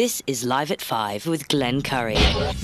This 0.00 0.22
is 0.26 0.44
Live 0.46 0.70
at 0.70 0.80
5 0.80 1.26
with 1.26 1.46
Glenn 1.48 1.82
Curry. 1.82 2.14
What 2.14 2.56
do 2.56 2.62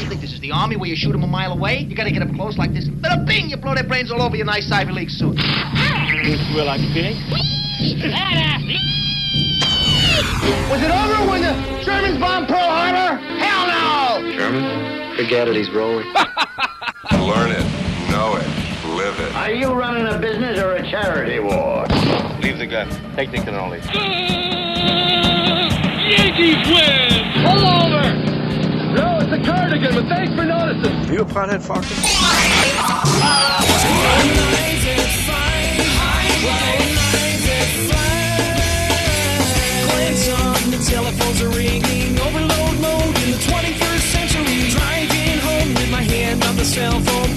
you 0.00 0.08
think 0.08 0.22
this 0.22 0.32
is 0.32 0.40
the 0.40 0.52
army 0.52 0.76
where 0.76 0.88
you 0.88 0.96
shoot 0.96 1.12
them 1.12 1.22
a 1.22 1.26
mile 1.26 1.52
away? 1.52 1.80
You 1.80 1.94
gotta 1.94 2.12
get 2.12 2.22
up 2.22 2.34
close 2.34 2.56
like 2.56 2.72
this. 2.72 2.88
Bada 2.88 3.26
bing! 3.26 3.50
You 3.50 3.58
blow 3.58 3.74
their 3.74 3.84
brains 3.84 4.10
all 4.10 4.22
over 4.22 4.36
your 4.36 4.46
nice 4.46 4.72
Ivy 4.72 4.92
League 4.92 5.10
suit. 5.10 5.36
You 5.36 6.38
feel 6.54 6.64
like 6.64 6.80
spinning? 6.80 7.20
Was 10.70 10.80
it 10.82 10.90
over 10.90 11.30
when 11.30 11.42
the 11.42 11.52
Germans 11.84 12.16
bombed 12.18 12.48
Pearl 12.48 12.70
Harbor? 12.70 13.20
Hell 13.36 13.66
no! 13.68 14.32
German? 14.32 15.16
Forget 15.18 15.46
it, 15.46 15.56
he's 15.56 15.68
rolling. 15.72 16.06
Learn 17.12 17.50
it, 17.52 17.66
know 18.10 18.36
it, 18.36 18.69
live 19.00 19.20
it. 19.20 19.34
Are 19.34 19.50
you 19.52 19.72
running 19.72 20.06
a 20.06 20.18
business 20.18 20.58
or 20.58 20.74
a 20.74 20.90
charity 20.90 21.38
war? 21.40 21.86
Leave 22.42 22.58
the 22.58 22.66
gun. 22.66 22.88
Take 23.16 23.30
the 23.30 23.38
cannoli. 23.38 23.80
Uh, 23.80 23.94
Yankees 26.14 26.60
win! 26.68 27.10
Pull 27.44 27.62
over! 27.80 28.04
No, 28.94 29.18
it's 29.22 29.32
a 29.32 29.40
cardigan, 29.44 29.94
but 29.94 30.06
thanks 30.08 30.34
for 30.34 30.44
noticing. 30.44 30.92
Are 31.08 31.12
you 31.12 31.22
a 31.22 31.24
pothead, 31.24 31.62
Focker? 31.62 31.96
Telephones 40.80 41.40
are 41.42 41.50
ringing, 41.50 42.18
overload 42.18 42.80
mode 42.80 43.16
in 43.22 43.30
the 43.30 43.38
21st 43.46 44.00
century. 44.00 44.70
Driving 44.70 45.38
home 45.38 45.74
with 45.74 45.90
my 45.90 46.02
hand 46.02 46.42
on 46.42 46.56
the 46.56 46.64
cell 46.64 46.98
phone, 47.00 47.36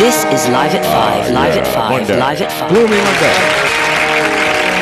This 0.00 0.24
is 0.24 0.48
Live 0.48 0.74
at 0.74 0.82
5, 0.82 1.30
Live 1.34 1.56
at 1.58 1.66
5, 1.74 1.90
Monday. 1.90 2.18
Live 2.18 2.40
at 2.40 2.50
5. 2.50 2.70
Gloomy 2.70 2.96
Monday. 2.96 3.60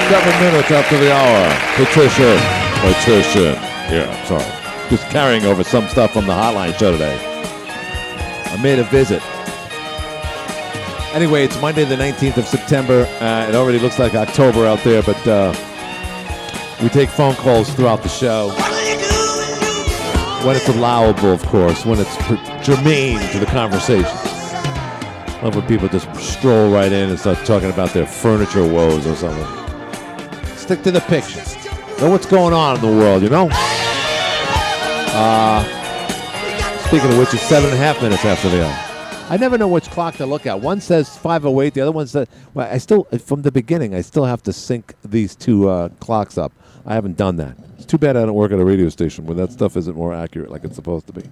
Seven 0.08 0.40
minutes 0.40 0.70
after 0.70 0.96
the 0.96 1.12
hour. 1.12 1.52
Patricia. 1.74 2.38
Patricia. 2.80 3.52
Yeah, 3.92 4.08
I'm 4.08 4.26
sorry. 4.26 4.88
Just 4.88 5.10
carrying 5.10 5.44
over 5.44 5.64
some 5.64 5.88
stuff 5.88 6.12
from 6.12 6.26
the 6.26 6.32
hotline 6.32 6.72
show 6.78 6.92
today. 6.92 7.18
I 8.46 8.56
made 8.62 8.78
a 8.78 8.84
visit. 8.84 9.20
Anyway, 11.14 11.44
it's 11.44 11.60
Monday, 11.60 11.84
the 11.84 11.96
19th 11.96 12.38
of 12.38 12.46
September. 12.46 13.04
Uh, 13.20 13.48
it 13.48 13.54
already 13.54 13.80
looks 13.80 13.98
like 13.98 14.14
October 14.14 14.66
out 14.66 14.78
there, 14.84 15.02
but 15.02 15.26
uh, 15.26 15.52
we 16.82 16.88
take 16.88 17.08
phone 17.08 17.34
calls 17.34 17.72
throughout 17.74 18.02
the 18.02 18.08
show. 18.08 18.50
When 20.46 20.54
it's 20.54 20.68
allowable, 20.68 21.32
of 21.32 21.44
course, 21.46 21.84
when 21.84 21.98
it's 21.98 22.16
germane 22.64 23.18
to 23.32 23.38
the 23.40 23.46
conversation. 23.46 24.04
Love 25.42 25.56
when 25.56 25.66
people 25.66 25.88
just 25.88 26.12
stroll 26.16 26.72
right 26.72 26.92
in 26.92 27.10
and 27.10 27.18
start 27.18 27.44
talking 27.44 27.70
about 27.70 27.90
their 27.90 28.06
furniture 28.06 28.66
woes 28.66 29.06
or 29.06 29.16
something. 29.16 29.46
Stick 30.56 30.82
to 30.82 30.90
the 30.90 31.00
picture. 31.02 31.42
Know 32.00 32.10
what's 32.10 32.26
going 32.26 32.54
on 32.54 32.76
in 32.76 32.82
the 32.82 32.88
world, 32.88 33.22
you 33.22 33.28
know? 33.28 33.48
Uh, 35.10 35.64
speaking 36.86 37.10
of 37.10 37.18
which, 37.18 37.34
it's 37.34 37.42
seven 37.42 37.70
and 37.70 37.78
a 37.78 37.82
half 37.82 38.00
minutes 38.00 38.24
after 38.24 38.48
the 38.48 38.64
hour. 38.64 38.84
I 39.30 39.36
never 39.36 39.58
know 39.58 39.68
which 39.68 39.90
clock 39.90 40.14
to 40.16 40.26
look 40.26 40.46
at. 40.46 40.60
One 40.60 40.80
says 40.80 41.16
508, 41.18 41.74
the 41.74 41.80
other 41.82 41.92
one 41.92 42.06
says. 42.06 42.28
Well, 42.54 42.66
I 42.72 42.78
still, 42.78 43.04
from 43.04 43.42
the 43.42 43.52
beginning, 43.52 43.94
I 43.94 44.00
still 44.00 44.24
have 44.24 44.42
to 44.44 44.52
sync 44.52 44.94
these 45.04 45.36
two 45.36 45.68
uh, 45.68 45.90
clocks 46.00 46.38
up. 46.38 46.52
I 46.88 46.94
haven't 46.94 47.18
done 47.18 47.36
that. 47.36 47.54
It's 47.76 47.84
too 47.84 47.98
bad 47.98 48.16
I 48.16 48.24
don't 48.24 48.34
work 48.34 48.50
at 48.50 48.58
a 48.58 48.64
radio 48.64 48.88
station 48.88 49.26
where 49.26 49.36
that 49.36 49.52
stuff 49.52 49.76
isn't 49.76 49.94
more 49.94 50.14
accurate 50.14 50.50
like 50.50 50.64
it's 50.64 50.74
supposed 50.74 51.06
to 51.08 51.12
be. 51.12 51.22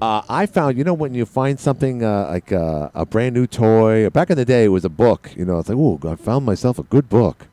Uh, 0.00 0.22
I 0.26 0.46
found, 0.46 0.78
you 0.78 0.84
know, 0.84 0.94
when 0.94 1.12
you 1.12 1.26
find 1.26 1.60
something 1.60 2.02
uh, 2.02 2.28
like 2.28 2.50
uh, 2.50 2.88
a 2.94 3.04
brand 3.04 3.34
new 3.34 3.46
toy. 3.46 4.08
Back 4.08 4.30
in 4.30 4.38
the 4.38 4.46
day, 4.46 4.64
it 4.64 4.68
was 4.68 4.86
a 4.86 4.88
book. 4.88 5.30
You 5.36 5.44
know, 5.44 5.58
it's 5.58 5.68
like, 5.68 5.76
oh, 5.76 6.00
I 6.08 6.16
found 6.16 6.46
myself 6.46 6.78
a 6.78 6.82
good 6.84 7.10
book. 7.10 7.46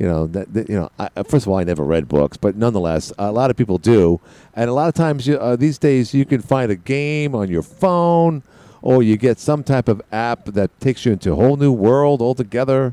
You 0.00 0.08
know, 0.08 0.26
that, 0.26 0.52
that 0.54 0.68
you 0.68 0.74
know. 0.74 0.90
I, 0.98 1.08
uh, 1.14 1.22
first 1.22 1.46
of 1.46 1.52
all, 1.52 1.58
I 1.58 1.62
never 1.62 1.84
read 1.84 2.08
books, 2.08 2.36
but 2.36 2.56
nonetheless, 2.56 3.12
a 3.16 3.30
lot 3.30 3.50
of 3.50 3.56
people 3.56 3.78
do. 3.78 4.20
And 4.54 4.68
a 4.68 4.72
lot 4.72 4.88
of 4.88 4.94
times, 4.94 5.28
you, 5.28 5.38
uh, 5.38 5.54
these 5.54 5.78
days, 5.78 6.12
you 6.12 6.24
can 6.24 6.42
find 6.42 6.72
a 6.72 6.76
game 6.76 7.36
on 7.36 7.48
your 7.48 7.62
phone, 7.62 8.42
or 8.82 9.04
you 9.04 9.16
get 9.16 9.38
some 9.38 9.62
type 9.62 9.88
of 9.88 10.02
app 10.10 10.46
that 10.46 10.80
takes 10.80 11.06
you 11.06 11.12
into 11.12 11.30
a 11.30 11.36
whole 11.36 11.56
new 11.56 11.70
world 11.70 12.20
altogether. 12.20 12.92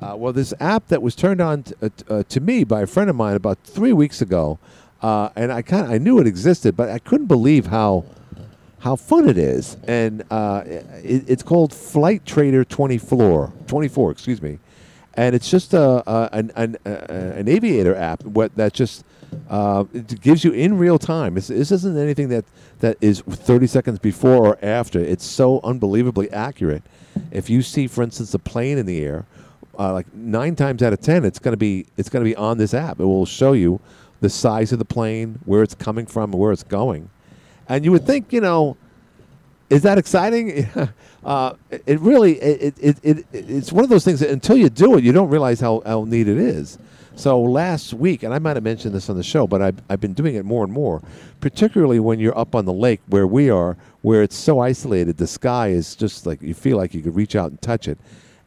Uh, 0.00 0.14
well, 0.16 0.32
this 0.32 0.52
app 0.60 0.88
that 0.88 1.02
was 1.02 1.14
turned 1.14 1.40
on 1.40 1.62
t- 1.62 1.74
uh, 1.80 1.88
uh, 2.08 2.22
to 2.28 2.40
me 2.40 2.64
by 2.64 2.82
a 2.82 2.86
friend 2.86 3.08
of 3.08 3.16
mine 3.16 3.36
about 3.36 3.58
three 3.64 3.92
weeks 3.92 4.20
ago, 4.20 4.58
uh, 5.02 5.30
and 5.36 5.52
I 5.52 5.62
kind 5.62 5.90
I 5.90 5.98
knew 5.98 6.18
it 6.18 6.26
existed, 6.26 6.76
but 6.76 6.90
I 6.90 6.98
couldn't 6.98 7.26
believe 7.26 7.66
how 7.66 8.04
how 8.80 8.96
fun 8.96 9.28
it 9.28 9.38
is. 9.38 9.76
And 9.86 10.24
uh, 10.30 10.62
it, 10.66 11.24
it's 11.26 11.42
called 11.42 11.72
Flightradar24, 11.72 13.66
24, 13.66 14.10
excuse 14.10 14.42
me, 14.42 14.58
and 15.14 15.34
it's 15.34 15.50
just 15.50 15.72
a, 15.74 16.02
a 16.10 16.28
an 16.32 16.52
an, 16.56 16.76
uh, 16.84 16.90
an 16.90 17.48
aviator 17.48 17.94
app 17.94 18.24
what 18.24 18.54
that 18.56 18.72
just 18.72 19.04
uh, 19.48 19.84
it 19.92 20.20
gives 20.20 20.44
you 20.44 20.52
in 20.52 20.76
real 20.76 20.98
time. 20.98 21.36
It's, 21.36 21.48
this 21.48 21.70
isn't 21.70 21.96
anything 21.96 22.28
that 22.30 22.44
that 22.80 22.98
is 23.00 23.20
30 23.20 23.66
seconds 23.66 23.98
before 23.98 24.46
or 24.46 24.58
after. 24.62 24.98
It's 24.98 25.24
so 25.24 25.60
unbelievably 25.62 26.30
accurate. 26.30 26.82
If 27.30 27.48
you 27.48 27.62
see, 27.62 27.86
for 27.86 28.02
instance, 28.02 28.34
a 28.34 28.38
plane 28.38 28.78
in 28.78 28.86
the 28.86 29.02
air, 29.02 29.24
uh, 29.78 29.92
like 29.92 30.12
nine 30.14 30.56
times 30.56 30.82
out 30.82 30.92
of 30.92 31.00
ten, 31.00 31.24
it's 31.24 31.38
gonna 31.38 31.56
be 31.56 31.86
it's 31.96 32.08
gonna 32.08 32.24
be 32.24 32.36
on 32.36 32.58
this 32.58 32.74
app. 32.74 33.00
It 33.00 33.04
will 33.04 33.26
show 33.26 33.52
you 33.52 33.80
the 34.20 34.30
size 34.30 34.72
of 34.72 34.78
the 34.78 34.84
plane, 34.84 35.38
where 35.44 35.62
it's 35.62 35.74
coming 35.74 36.06
from, 36.06 36.32
and 36.32 36.40
where 36.40 36.52
it's 36.52 36.62
going. 36.62 37.10
And 37.68 37.84
you 37.84 37.92
would 37.92 38.06
think, 38.06 38.32
you 38.32 38.40
know, 38.40 38.76
is 39.70 39.82
that 39.82 39.98
exciting? 39.98 40.68
uh, 41.24 41.54
it 41.70 42.00
really 42.00 42.34
it, 42.40 42.74
it, 42.80 42.98
it, 43.02 43.26
it's 43.32 43.72
one 43.72 43.84
of 43.84 43.90
those 43.90 44.04
things 44.04 44.20
that 44.20 44.30
until 44.30 44.56
you 44.56 44.68
do 44.68 44.96
it, 44.96 45.04
you 45.04 45.12
don't 45.12 45.30
realize 45.30 45.60
how, 45.60 45.82
how 45.84 46.04
neat 46.04 46.28
it 46.28 46.38
is. 46.38 46.78
So 47.16 47.40
last 47.40 47.94
week, 47.94 48.24
and 48.24 48.34
I 48.34 48.40
might 48.40 48.56
have 48.56 48.64
mentioned 48.64 48.92
this 48.92 49.08
on 49.08 49.16
the 49.16 49.22
show, 49.22 49.46
but 49.46 49.62
I've, 49.62 49.80
I've 49.88 50.00
been 50.00 50.14
doing 50.14 50.34
it 50.34 50.44
more 50.44 50.64
and 50.64 50.72
more, 50.72 51.00
particularly 51.40 52.00
when 52.00 52.18
you're 52.18 52.36
up 52.36 52.56
on 52.56 52.64
the 52.64 52.72
lake 52.72 53.00
where 53.06 53.26
we 53.26 53.50
are, 53.50 53.76
where 54.02 54.22
it's 54.22 54.36
so 54.36 54.58
isolated. 54.58 55.16
The 55.16 55.28
sky 55.28 55.68
is 55.68 55.94
just 55.94 56.26
like 56.26 56.42
you 56.42 56.54
feel 56.54 56.76
like 56.76 56.92
you 56.92 57.02
could 57.02 57.14
reach 57.14 57.36
out 57.36 57.50
and 57.50 57.62
touch 57.62 57.86
it. 57.86 57.98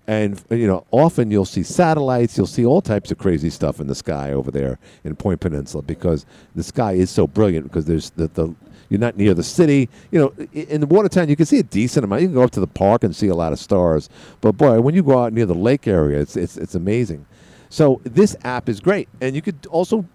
And 0.08 0.42
you 0.50 0.68
know, 0.68 0.86
often 0.92 1.30
you'll 1.32 1.46
see 1.46 1.64
satellites, 1.64 2.38
you'll 2.38 2.48
see 2.48 2.66
all 2.66 2.82
types 2.82 3.12
of 3.12 3.18
crazy 3.18 3.50
stuff 3.50 3.82
in 3.82 3.88
the 3.88 3.96
sky 3.96 4.32
over 4.32 4.52
there 4.52 4.80
in 5.04 5.16
Point 5.18 5.42
Peninsula 5.42 5.84
because 5.84 6.26
the 6.56 6.64
sky 6.64 6.94
is 6.94 7.10
so 7.10 7.28
brilliant 7.28 7.66
because 7.66 7.86
there's 7.86 8.12
the, 8.12 8.28
the 8.30 8.56
you're 8.90 9.02
not 9.02 9.18
near 9.18 9.34
the 9.34 9.44
city. 9.44 9.90
You 10.12 10.20
know, 10.20 10.48
in 10.54 10.80
the 10.80 10.88
Watertown, 10.88 11.28
you 11.28 11.36
can 11.36 11.46
see 11.46 11.60
a 11.60 11.64
decent 11.64 12.06
amount. 12.06 12.22
You 12.22 12.30
can 12.30 12.36
go 12.36 12.44
up 12.44 12.52
to 12.52 12.62
the 12.62 12.68
park 12.68 13.04
and 13.04 13.14
see 13.14 13.28
a 13.28 13.36
lot 13.36 13.52
of 13.52 13.60
stars. 13.60 14.10
But 14.40 14.54
boy, 14.54 14.80
when 14.80 14.96
you 14.96 15.04
go 15.04 15.20
out 15.20 15.34
near 15.34 15.46
the 15.46 15.56
lake 15.56 15.88
area, 15.88 16.20
it's 16.22 16.38
it's, 16.38 16.56
it's 16.56 16.76
amazing. 16.76 17.26
So 17.70 18.00
this 18.06 18.34
app 18.46 18.70
is 18.70 18.80
great, 18.80 19.10
and 19.20 19.36
you 19.36 19.42
could 19.42 19.68
also 19.70 20.06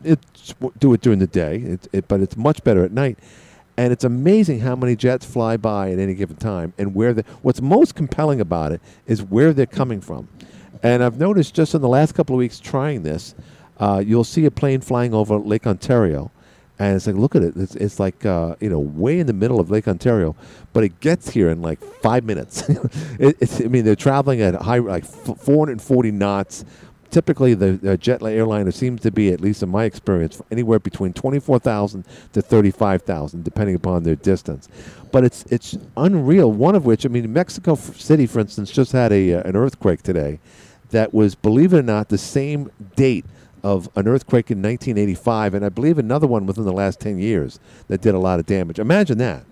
do 0.79 0.95
it 0.95 1.03
during 1.03 1.19
the 1.19 1.27
day, 1.27 1.57
it, 1.57 1.89
it, 1.93 2.09
but 2.09 2.21
it's 2.21 2.35
much 2.35 2.65
better 2.65 2.83
at 2.83 2.93
night. 2.93 3.19
And 3.77 3.93
it's 3.93 4.05
amazing 4.05 4.60
how 4.60 4.77
many 4.77 4.97
jets 4.97 5.25
fly 5.25 5.56
by 5.56 5.91
at 5.93 5.99
any 5.99 6.15
given 6.15 6.37
time, 6.37 6.75
and 6.77 6.94
where 6.94 7.15
the 7.15 7.25
what's 7.41 7.62
most 7.62 7.94
compelling 7.94 8.41
about 8.41 8.72
it 8.72 8.81
is 9.06 9.22
where 9.22 9.53
they're 9.53 9.66
coming 9.66 10.00
from. 10.00 10.28
And 10.83 11.03
I've 11.03 11.19
noticed 11.19 11.55
just 11.55 11.75
in 11.75 11.81
the 11.81 11.88
last 11.88 12.12
couple 12.15 12.34
of 12.34 12.38
weeks 12.38 12.61
trying 12.61 13.03
this, 13.03 13.34
uh, 13.78 14.03
you'll 14.05 14.25
see 14.25 14.44
a 14.44 14.50
plane 14.50 14.81
flying 14.81 15.15
over 15.15 15.38
Lake 15.38 15.66
Ontario, 15.66 16.31
and 16.78 16.97
it's 16.97 17.06
like, 17.06 17.16
look 17.16 17.37
at 17.37 17.43
it. 17.43 17.56
It's, 17.56 17.77
it's 17.77 18.00
like, 18.00 18.27
uh, 18.27 18.56
you 18.61 18.69
know, 18.69 18.81
way 18.81 19.21
in 19.21 19.27
the 19.27 19.32
middle 19.32 19.61
of 19.61 19.71
Lake 19.71 19.87
Ontario, 19.87 20.34
but 20.72 20.82
it 20.82 20.99
gets 21.00 21.31
here 21.31 21.49
in 21.49 21.62
like 21.62 21.81
five 22.03 22.25
minutes. 22.25 22.69
it, 23.21 23.61
I 23.61 23.69
mean, 23.69 23.84
they're 23.84 23.94
traveling 23.94 24.41
at 24.41 24.55
high, 24.61 24.78
like 24.78 25.05
440 25.05 26.11
knots. 26.11 26.65
Typically, 27.12 27.53
the, 27.53 27.73
the 27.73 27.99
jet 27.99 28.23
airliner 28.23 28.73
seems 28.73 29.03
to 29.03 29.11
be, 29.11 29.31
at 29.31 29.41
least 29.41 29.62
in 29.62 29.69
my 29.69 29.84
experience, 29.84 30.41
anywhere 30.50 30.78
between 30.78 31.12
24,000 31.12 32.06
to 32.33 32.41
35,000, 32.41 33.45
depending 33.45 33.76
upon 33.76 34.03
their 34.03 34.17
distance. 34.17 34.67
But 35.12 35.23
it's 35.23 35.44
it's 35.50 35.76
unreal. 35.94 36.50
One 36.50 36.75
of 36.75 36.87
which, 36.87 37.05
I 37.05 37.11
mean, 37.11 37.31
Mexico 37.31 37.75
City, 37.75 38.26
for 38.26 38.41
instance, 38.41 38.70
just 38.70 38.93
had 38.93 39.12
a 39.12 39.35
uh, 39.35 39.43
an 39.43 39.56
earthquake 39.56 40.03
today 40.03 40.41
that 40.91 41.12
was, 41.12 41.35
believe 41.35 41.75
it 41.75 41.79
or 41.79 41.82
not, 41.82 42.09
the 42.09 42.17
same 42.17 42.70
date 42.97 43.26
of 43.62 43.88
an 43.97 44.09
earthquake 44.09 44.50
in 44.50 44.59
1985, 44.59 45.55
and 45.55 45.64
I 45.64 45.69
believe 45.69 45.99
another 45.99 46.26
one 46.26 46.47
within 46.47 46.64
the 46.64 46.73
last 46.73 47.00
10 47.00 47.19
years 47.19 47.61
that 47.88 48.00
did 48.00 48.14
a 48.14 48.19
lot 48.19 48.41
of 48.41 48.47
damage. 48.47 48.79
Imagine 48.79 49.19
that. 49.19 49.44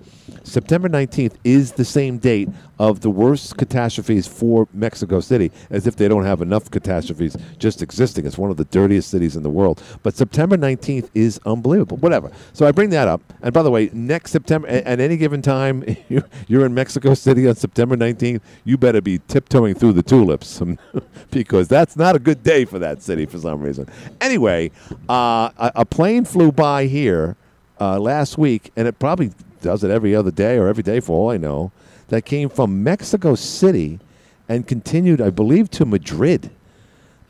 September 0.44 0.88
19th 0.88 1.34
is 1.44 1.72
the 1.72 1.84
same 1.84 2.18
date 2.18 2.48
of 2.78 3.00
the 3.00 3.10
worst 3.10 3.56
catastrophes 3.56 4.26
for 4.26 4.66
Mexico 4.72 5.20
City, 5.20 5.52
as 5.68 5.86
if 5.86 5.96
they 5.96 6.08
don't 6.08 6.24
have 6.24 6.40
enough 6.40 6.70
catastrophes 6.70 7.36
just 7.58 7.82
existing. 7.82 8.26
It's 8.26 8.38
one 8.38 8.50
of 8.50 8.56
the 8.56 8.64
dirtiest 8.64 9.10
cities 9.10 9.36
in 9.36 9.42
the 9.42 9.50
world. 9.50 9.82
But 10.02 10.14
September 10.14 10.56
19th 10.56 11.10
is 11.14 11.38
unbelievable. 11.44 11.98
Whatever. 11.98 12.30
So 12.52 12.66
I 12.66 12.72
bring 12.72 12.90
that 12.90 13.06
up. 13.06 13.20
And 13.42 13.52
by 13.52 13.62
the 13.62 13.70
way, 13.70 13.90
next 13.92 14.30
September, 14.30 14.66
at 14.68 14.98
any 15.00 15.16
given 15.16 15.42
time, 15.42 15.84
you're 16.48 16.64
in 16.64 16.72
Mexico 16.72 17.14
City 17.14 17.46
on 17.48 17.54
September 17.54 17.96
19th, 17.96 18.40
you 18.64 18.78
better 18.78 19.02
be 19.02 19.18
tiptoeing 19.28 19.74
through 19.74 19.92
the 19.92 20.02
tulips 20.02 20.62
because 21.30 21.68
that's 21.68 21.96
not 21.96 22.16
a 22.16 22.18
good 22.18 22.42
day 22.42 22.64
for 22.64 22.78
that 22.78 23.02
city 23.02 23.26
for 23.26 23.38
some 23.38 23.60
reason. 23.60 23.86
Anyway, 24.20 24.70
uh, 25.08 25.50
a, 25.58 25.72
a 25.76 25.84
plane 25.84 26.24
flew 26.24 26.52
by 26.52 26.86
here 26.86 27.36
uh, 27.80 27.98
last 27.98 28.38
week, 28.38 28.72
and 28.76 28.86
it 28.86 28.98
probably 28.98 29.32
does 29.62 29.84
it 29.84 29.90
every 29.90 30.14
other 30.14 30.30
day 30.30 30.56
or 30.56 30.68
every 30.68 30.82
day 30.82 31.00
for 31.00 31.12
all 31.16 31.30
I 31.30 31.36
know, 31.36 31.72
that 32.08 32.24
came 32.24 32.48
from 32.48 32.82
Mexico 32.82 33.34
City 33.34 34.00
and 34.48 34.66
continued, 34.66 35.20
I 35.20 35.30
believe, 35.30 35.70
to 35.70 35.84
Madrid. 35.84 36.50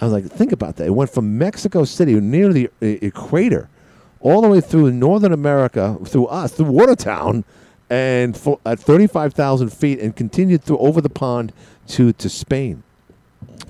I 0.00 0.06
was 0.06 0.12
like, 0.12 0.24
think 0.24 0.52
about 0.52 0.76
that. 0.76 0.86
It 0.86 0.94
went 0.94 1.10
from 1.10 1.36
Mexico 1.36 1.84
City 1.84 2.14
near 2.14 2.52
the 2.52 2.70
equator 2.80 3.68
all 4.20 4.40
the 4.42 4.48
way 4.48 4.60
through 4.60 4.92
Northern 4.92 5.32
America, 5.32 5.98
through 6.04 6.26
us, 6.26 6.52
through 6.52 6.66
Watertown, 6.66 7.44
and 7.88 8.38
at 8.64 8.78
35,000 8.78 9.70
feet, 9.72 9.98
and 9.98 10.14
continued 10.14 10.62
through 10.62 10.78
over 10.78 11.00
the 11.00 11.10
pond 11.10 11.52
to, 11.88 12.12
to 12.14 12.28
Spain. 12.28 12.82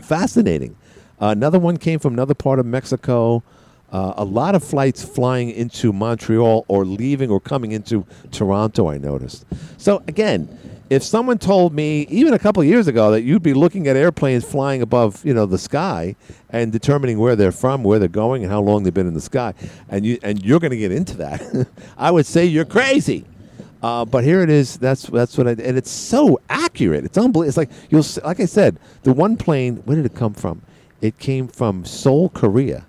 Fascinating. 0.02 0.76
Another 1.20 1.58
one 1.58 1.76
came 1.76 1.98
from 1.98 2.14
another 2.14 2.34
part 2.34 2.58
of 2.58 2.66
Mexico. 2.66 3.42
Uh, 3.92 4.14
a 4.16 4.24
lot 4.24 4.54
of 4.54 4.62
flights 4.64 5.04
flying 5.04 5.50
into 5.50 5.92
Montreal 5.92 6.64
or 6.68 6.84
leaving 6.84 7.30
or 7.30 7.40
coming 7.40 7.72
into 7.72 8.06
Toronto, 8.30 8.88
I 8.88 8.98
noticed. 8.98 9.44
So, 9.78 10.02
again, 10.06 10.48
if 10.90 11.04
someone 11.04 11.38
told 11.38 11.72
me 11.72 12.02
even 12.08 12.34
a 12.34 12.38
couple 12.38 12.62
years 12.64 12.88
ago 12.88 13.12
that 13.12 13.22
you'd 13.22 13.42
be 13.42 13.54
looking 13.54 13.86
at 13.86 13.96
airplanes 13.96 14.44
flying 14.44 14.82
above, 14.82 15.24
you 15.24 15.32
know, 15.32 15.46
the 15.46 15.58
sky 15.58 16.16
and 16.50 16.72
determining 16.72 17.18
where 17.18 17.36
they're 17.36 17.52
from, 17.52 17.84
where 17.84 17.98
they're 17.98 18.08
going, 18.08 18.42
and 18.42 18.50
how 18.50 18.60
long 18.60 18.82
they've 18.82 18.92
been 18.94 19.06
in 19.06 19.14
the 19.14 19.20
sky, 19.20 19.54
and 19.88 20.04
you 20.04 20.18
and 20.22 20.44
you're 20.44 20.58
going 20.58 20.72
to 20.72 20.76
get 20.76 20.90
into 20.90 21.16
that, 21.18 21.68
I 21.98 22.10
would 22.10 22.26
say 22.26 22.44
you're 22.44 22.64
crazy. 22.64 23.24
Uh, 23.82 24.04
but 24.04 24.24
here 24.24 24.42
it 24.42 24.50
is. 24.50 24.76
That's 24.76 25.04
that's 25.04 25.38
what 25.38 25.46
I 25.46 25.50
and 25.52 25.78
it's 25.78 25.90
so 25.90 26.40
accurate. 26.50 27.04
It's 27.04 27.16
unbelievable. 27.16 27.48
It's 27.48 27.56
like 27.56 27.70
you'll 27.88 28.04
like 28.24 28.40
I 28.40 28.46
said, 28.46 28.78
the 29.04 29.12
one 29.12 29.36
plane. 29.36 29.76
Where 29.84 29.96
did 29.96 30.06
it 30.06 30.14
come 30.14 30.34
from? 30.34 30.60
It 31.00 31.18
came 31.18 31.48
from 31.48 31.84
Seoul, 31.84 32.28
Korea. 32.28 32.86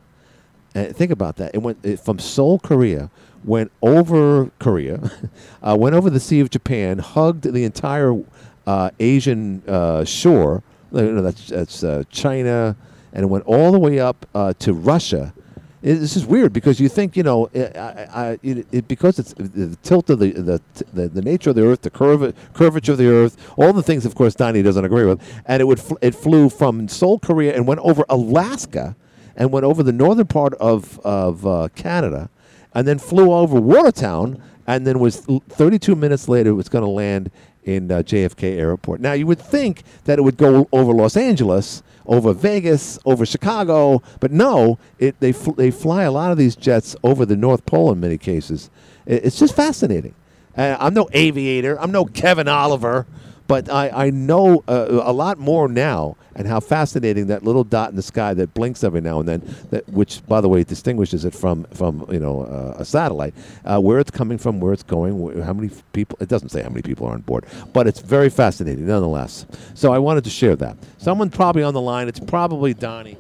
And 0.74 0.96
think 0.96 1.12
about 1.12 1.38
that. 1.38 1.54
It 1.54 1.60
went 1.60 1.80
it, 1.84 2.00
from 2.00 2.20
Seoul, 2.20 2.60
Korea, 2.60 3.10
went 3.44 3.72
over 3.82 4.52
Korea, 4.60 5.12
uh, 5.64 5.76
went 5.78 5.96
over 5.96 6.10
the 6.10 6.20
Sea 6.20 6.40
of 6.40 6.50
Japan, 6.50 7.00
hugged 7.00 7.44
the 7.44 7.64
entire 7.64 8.22
uh, 8.66 8.92
Asian 9.00 9.62
uh, 9.68 10.06
shore. 10.06 10.64
No, 10.92 11.22
that's 11.22 11.48
that's 11.48 11.84
uh, 11.84 12.04
China, 12.10 12.76
and 13.14 13.24
it 13.24 13.28
went 13.28 13.46
all 13.46 13.72
the 13.72 13.80
way 13.80 14.00
up 14.00 14.26
uh, 14.36 14.54
to 14.60 14.74
Russia. 14.74 15.34
It, 15.82 15.96
this 15.96 16.16
is 16.16 16.26
weird 16.26 16.54
because 16.54 16.80
you 16.80 16.90
think 16.90 17.18
you 17.18 17.24
know, 17.24 17.50
I, 17.56 17.60
I, 17.60 18.40
it, 18.44 18.68
it, 18.72 18.88
because 18.88 19.18
it's 19.18 19.34
the 19.34 19.76
tilt 19.84 20.10
of 20.10 20.20
the 20.20 20.32
the, 20.32 20.62
the 20.94 21.08
the 21.08 21.22
nature 21.22 21.50
of 21.50 21.56
the 21.56 21.66
Earth, 21.66 21.82
the 21.82 21.90
curve, 21.90 22.36
curvature 22.54 22.92
of 22.92 22.98
the 23.00 23.08
Earth, 23.08 23.36
all 23.58 23.74
the 23.74 23.84
things, 23.84 24.06
of 24.06 24.14
course, 24.14 24.36
Donnie 24.36 24.62
doesn't 24.62 24.86
agree 24.86 25.06
with, 25.06 25.22
and 25.46 25.62
it 25.62 25.66
would 25.66 25.80
fl- 25.80 25.98
it 26.02 26.14
flew 26.14 26.50
from 26.50 26.88
Seoul, 26.88 27.20
Korea, 27.20 27.56
and 27.56 27.68
went 27.68 27.80
over 27.82 28.06
Alaska, 28.10 28.96
and 29.36 29.52
went 29.52 29.66
over 29.66 29.82
the 29.82 29.92
northern 29.92 30.28
part 30.28 30.54
of 30.56 31.00
of 31.00 31.46
uh, 31.48 31.68
Canada, 31.76 32.30
and 32.74 32.88
then 32.88 33.00
flew 33.00 33.32
over 33.32 33.60
Watertown, 33.60 34.42
and 34.68 34.86
then 34.86 35.00
was 35.00 35.22
32 35.50 35.96
minutes 35.96 36.28
later 36.28 36.52
it 36.52 36.54
was 36.54 36.70
going 36.70 36.84
to 36.84 36.90
land 36.90 37.32
in 37.64 37.92
uh, 37.92 37.98
JFK 37.98 38.58
Airport. 38.58 39.02
Now 39.02 39.14
you 39.14 39.26
would 39.28 39.40
think 39.40 39.84
that 40.06 40.20
it 40.20 40.22
would 40.22 40.38
go 40.38 40.68
over 40.72 40.94
Los 40.94 41.18
Angeles, 41.18 41.84
over 42.12 42.34
Vegas, 42.34 43.00
over 43.06 43.26
Chicago, 43.26 44.02
but 44.20 44.32
no, 44.32 44.78
it 45.00 45.16
they 45.22 45.32
fl- 45.32 45.52
they 45.54 45.72
fly 45.72 46.04
a 46.04 46.12
lot 46.12 46.32
of 46.32 46.38
these 46.38 46.56
jets 46.56 46.96
over 47.04 47.26
the 47.26 47.38
North 47.38 47.66
Pole 47.66 47.92
in 47.92 48.00
many 48.02 48.18
cases. 48.18 48.70
I- 49.08 49.12
It's 49.26 49.40
just 49.40 49.56
fascinating. 49.56 50.14
Uh, 50.58 50.76
I'm 50.80 50.94
no 50.94 51.08
aviator. 51.14 51.80
I'm 51.80 51.92
no 51.94 52.04
Kevin 52.06 52.48
Oliver. 52.50 53.08
But 53.48 53.70
I, 53.70 53.90
I 54.08 54.10
know 54.12 54.64
uh, 54.68 54.88
a 55.04 55.12
lot 55.12 55.38
more 55.38 55.68
now, 55.68 56.16
and 56.36 56.48
how 56.48 56.62
fascinating 56.62 57.28
that 57.28 57.44
little 57.44 57.66
dot 57.66 57.90
in 57.90 57.98
the 57.98 58.02
sky 58.02 58.34
that 58.34 58.54
blinks 58.54 58.84
every 58.84 59.02
now 59.02 59.20
and 59.20 59.28
then, 59.28 59.56
that 59.72 59.88
which, 59.90 60.26
by 60.26 60.40
the 60.40 60.48
way, 60.48 60.64
distinguishes 60.64 61.26
it 61.26 61.34
from 61.36 61.66
from 61.74 62.06
you 62.10 62.20
know 62.20 62.44
uh, 62.44 62.76
a 62.80 62.86
satellite, 62.86 63.34
uh, 63.66 63.80
where 63.80 64.00
it's 64.00 64.12
coming 64.12 64.38
from, 64.38 64.60
where 64.62 64.72
it's 64.72 64.84
going, 64.84 65.14
wh- 65.20 65.44
how 65.44 65.52
many 65.54 65.70
people. 65.92 66.18
It 66.22 66.30
doesn't 66.30 66.50
say 66.50 66.62
how 66.64 66.70
many 66.70 66.82
people 66.82 67.08
are 67.08 67.14
on 67.14 67.22
board, 67.22 67.46
but 67.74 67.88
it's 67.88 68.00
very 68.00 68.30
fascinating 68.30 68.88
nonetheless. 68.88 69.46
So 69.74 69.92
I 69.92 69.98
wanted 70.00 70.24
to 70.24 70.30
share 70.30 70.56
that. 70.58 70.78
Someone 70.98 71.30
probably 71.30 71.64
on 71.64 71.74
the 71.74 71.82
line. 71.82 72.08
It's 72.08 72.20
probably 72.22 72.74
Donnie 72.74 73.18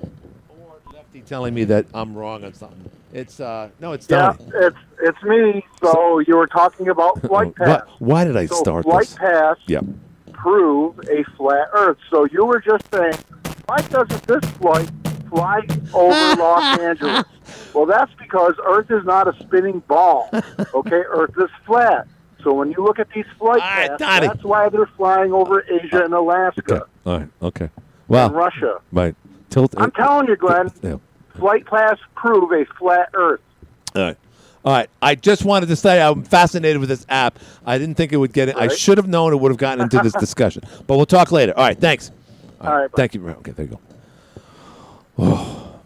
or 0.50 0.94
Lefty 0.94 1.22
telling 1.22 1.54
me 1.54 1.66
that 1.66 1.88
I'm 1.94 2.16
wrong 2.16 2.46
on 2.46 2.54
something. 2.54 2.90
It's 3.14 3.42
uh 3.42 3.70
no, 3.82 3.92
it's 3.92 4.10
Yeah, 4.10 4.32
Donnie. 4.38 4.52
it's 4.56 4.78
it's 5.02 5.24
me. 5.24 5.66
So 5.84 6.20
you 6.20 6.38
were 6.38 6.48
talking 6.48 6.88
about 6.88 7.20
flight 7.28 7.52
Why, 7.58 7.66
paths. 7.66 7.92
why 8.00 8.24
did 8.24 8.38
I 8.38 8.46
so 8.46 8.56
start 8.56 8.86
flight 8.86 9.10
this? 9.20 9.58
Yep. 9.68 9.86
Prove 10.42 10.98
a 11.10 11.24
flat 11.38 11.68
Earth. 11.74 11.98
So 12.10 12.26
you 12.26 12.46
were 12.46 12.60
just 12.62 12.84
saying, 12.94 13.14
why 13.68 13.82
doesn't 13.82 14.26
this 14.28 14.44
flight 14.60 14.90
fly 15.30 15.62
over 15.94 16.36
Los 16.42 16.80
Angeles? 16.80 17.26
Well, 17.74 17.86
that's 17.86 18.12
because 18.16 18.54
Earth 18.66 18.90
is 18.90 19.06
not 19.06 19.28
a 19.28 19.40
spinning 19.44 19.80
ball. 19.88 20.30
Okay, 20.74 21.04
Earth 21.10 21.34
is 21.38 21.50
flat. 21.66 22.08
So 22.44 22.54
when 22.54 22.72
you 22.72 22.84
look 22.84 22.98
at 22.98 23.08
these 23.14 23.26
flight 23.38 23.60
right, 23.62 23.90
paths, 23.90 24.00
Donnie. 24.00 24.28
that's 24.28 24.44
why 24.44 24.68
they're 24.70 24.90
flying 24.98 25.32
over 25.32 25.64
Asia 25.64 26.04
and 26.04 26.14
Alaska 26.14 26.62
Okay. 26.74 26.82
All 27.06 27.20
right. 27.20 27.30
Okay. 27.44 27.70
Well, 28.08 28.28
and 28.28 28.36
Russia. 28.36 28.82
right. 28.92 29.16
Tilt. 29.52 29.76
I'm 29.78 29.92
telling 29.92 30.28
you, 30.28 30.36
Glenn, 30.38 30.72
Yeah. 30.82 30.96
flight 31.38 31.66
paths 31.68 32.02
prove 32.16 32.52
a 32.52 32.66
flat 32.80 33.10
Earth. 33.14 33.42
All 33.96 34.02
right. 34.02 34.18
All 34.64 34.74
right. 34.74 34.90
I 35.02 35.16
just 35.16 35.44
wanted 35.44 35.68
to 35.68 35.76
say 35.76 36.02
I'm 36.02 36.24
fascinated 36.24 36.80
with 36.80 36.90
this 36.90 37.06
app. 37.10 37.40
I 37.66 37.78
didn't 37.78 37.96
think 37.96 38.14
it 38.14 38.18
would 38.18 38.34
get 38.34 38.50
it. 38.50 38.56
I 38.56 38.68
should 38.68 38.98
have 38.98 39.08
known 39.08 39.34
it 39.34 39.38
would 39.40 39.52
have 39.52 39.58
gotten 39.58 39.84
into 39.84 40.00
this 40.00 40.14
discussion. 40.20 40.64
But 40.88 40.98
we'll 40.98 41.06
talk 41.06 41.32
later. 41.32 41.54
All 41.58 41.66
right. 41.66 41.80
Thanks. 41.80 42.12
All 42.60 42.76
right, 42.76 42.92
bye. 42.92 42.96
Thank 42.96 43.16
you. 43.16 43.28
Okay. 43.28 43.52
There 43.52 43.66
you 43.66 43.72
go. 43.72 43.80
Oh. 45.18 45.80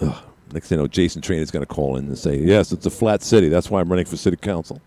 Ugh. 0.00 0.14
Next 0.52 0.68
thing 0.68 0.78
you 0.78 0.84
know, 0.84 0.88
Jason 0.88 1.20
Train 1.20 1.40
is 1.40 1.50
going 1.50 1.66
to 1.66 1.72
call 1.72 1.96
in 1.96 2.06
and 2.06 2.16
say, 2.16 2.36
yes, 2.36 2.70
it's 2.70 2.86
a 2.86 2.90
flat 2.90 3.22
city. 3.22 3.48
That's 3.48 3.70
why 3.70 3.80
I'm 3.80 3.88
running 3.88 4.04
for 4.04 4.16
city 4.16 4.36
council. 4.36 4.80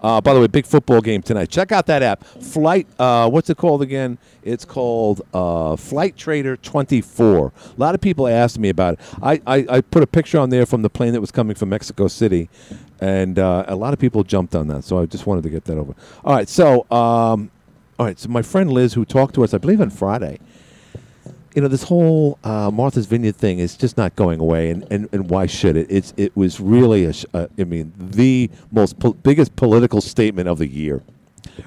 Uh, 0.00 0.20
by 0.20 0.34
the 0.34 0.40
way, 0.40 0.46
big 0.46 0.66
football 0.66 1.00
game 1.00 1.22
tonight. 1.22 1.48
Check 1.48 1.72
out 1.72 1.86
that 1.86 2.02
app. 2.02 2.24
Flight, 2.24 2.86
uh, 2.98 3.28
what's 3.28 3.50
it 3.50 3.56
called 3.56 3.82
again? 3.82 4.18
It's 4.42 4.64
called 4.64 5.22
uh, 5.32 5.76
Flightradar24. 5.76 7.52
A 7.76 7.80
lot 7.80 7.94
of 7.94 8.00
people 8.00 8.28
asked 8.28 8.58
me 8.58 8.68
about 8.68 8.94
it. 8.94 9.00
I, 9.22 9.40
I, 9.46 9.66
I 9.68 9.80
put 9.80 10.02
a 10.02 10.06
picture 10.06 10.38
on 10.38 10.50
there 10.50 10.66
from 10.66 10.82
the 10.82 10.90
plane 10.90 11.12
that 11.12 11.20
was 11.20 11.30
coming 11.30 11.56
from 11.56 11.70
Mexico 11.70 12.08
City, 12.08 12.48
and 13.00 13.38
uh, 13.38 13.64
a 13.66 13.76
lot 13.76 13.92
of 13.92 13.98
people 13.98 14.22
jumped 14.24 14.54
on 14.54 14.68
that. 14.68 14.84
So 14.84 14.98
I 14.98 15.06
just 15.06 15.26
wanted 15.26 15.42
to 15.44 15.50
get 15.50 15.64
that 15.64 15.78
over. 15.78 15.94
All 16.24 16.34
right. 16.34 16.48
So, 16.48 16.80
um, 16.90 17.50
all 17.98 18.06
right. 18.06 18.18
So 18.18 18.28
my 18.28 18.42
friend 18.42 18.70
Liz, 18.70 18.94
who 18.94 19.04
talked 19.04 19.34
to 19.36 19.44
us, 19.44 19.54
I 19.54 19.58
believe 19.58 19.80
on 19.80 19.90
Friday, 19.90 20.38
you 21.56 21.62
know, 21.62 21.68
this 21.68 21.84
whole 21.84 22.38
uh, 22.44 22.70
Martha's 22.70 23.06
Vineyard 23.06 23.36
thing 23.36 23.60
is 23.60 23.78
just 23.78 23.96
not 23.96 24.14
going 24.14 24.40
away, 24.40 24.68
and, 24.68 24.86
and, 24.90 25.08
and 25.10 25.30
why 25.30 25.46
should 25.46 25.74
it? 25.74 25.86
It's 25.88 26.12
it 26.18 26.36
was 26.36 26.60
really 26.60 27.04
a, 27.06 27.14
sh- 27.14 27.24
uh, 27.32 27.46
I 27.58 27.64
mean, 27.64 27.94
the 27.96 28.50
most 28.70 28.98
pol- 28.98 29.14
biggest 29.14 29.56
political 29.56 30.02
statement 30.02 30.50
of 30.50 30.58
the 30.58 30.66
year. 30.68 31.02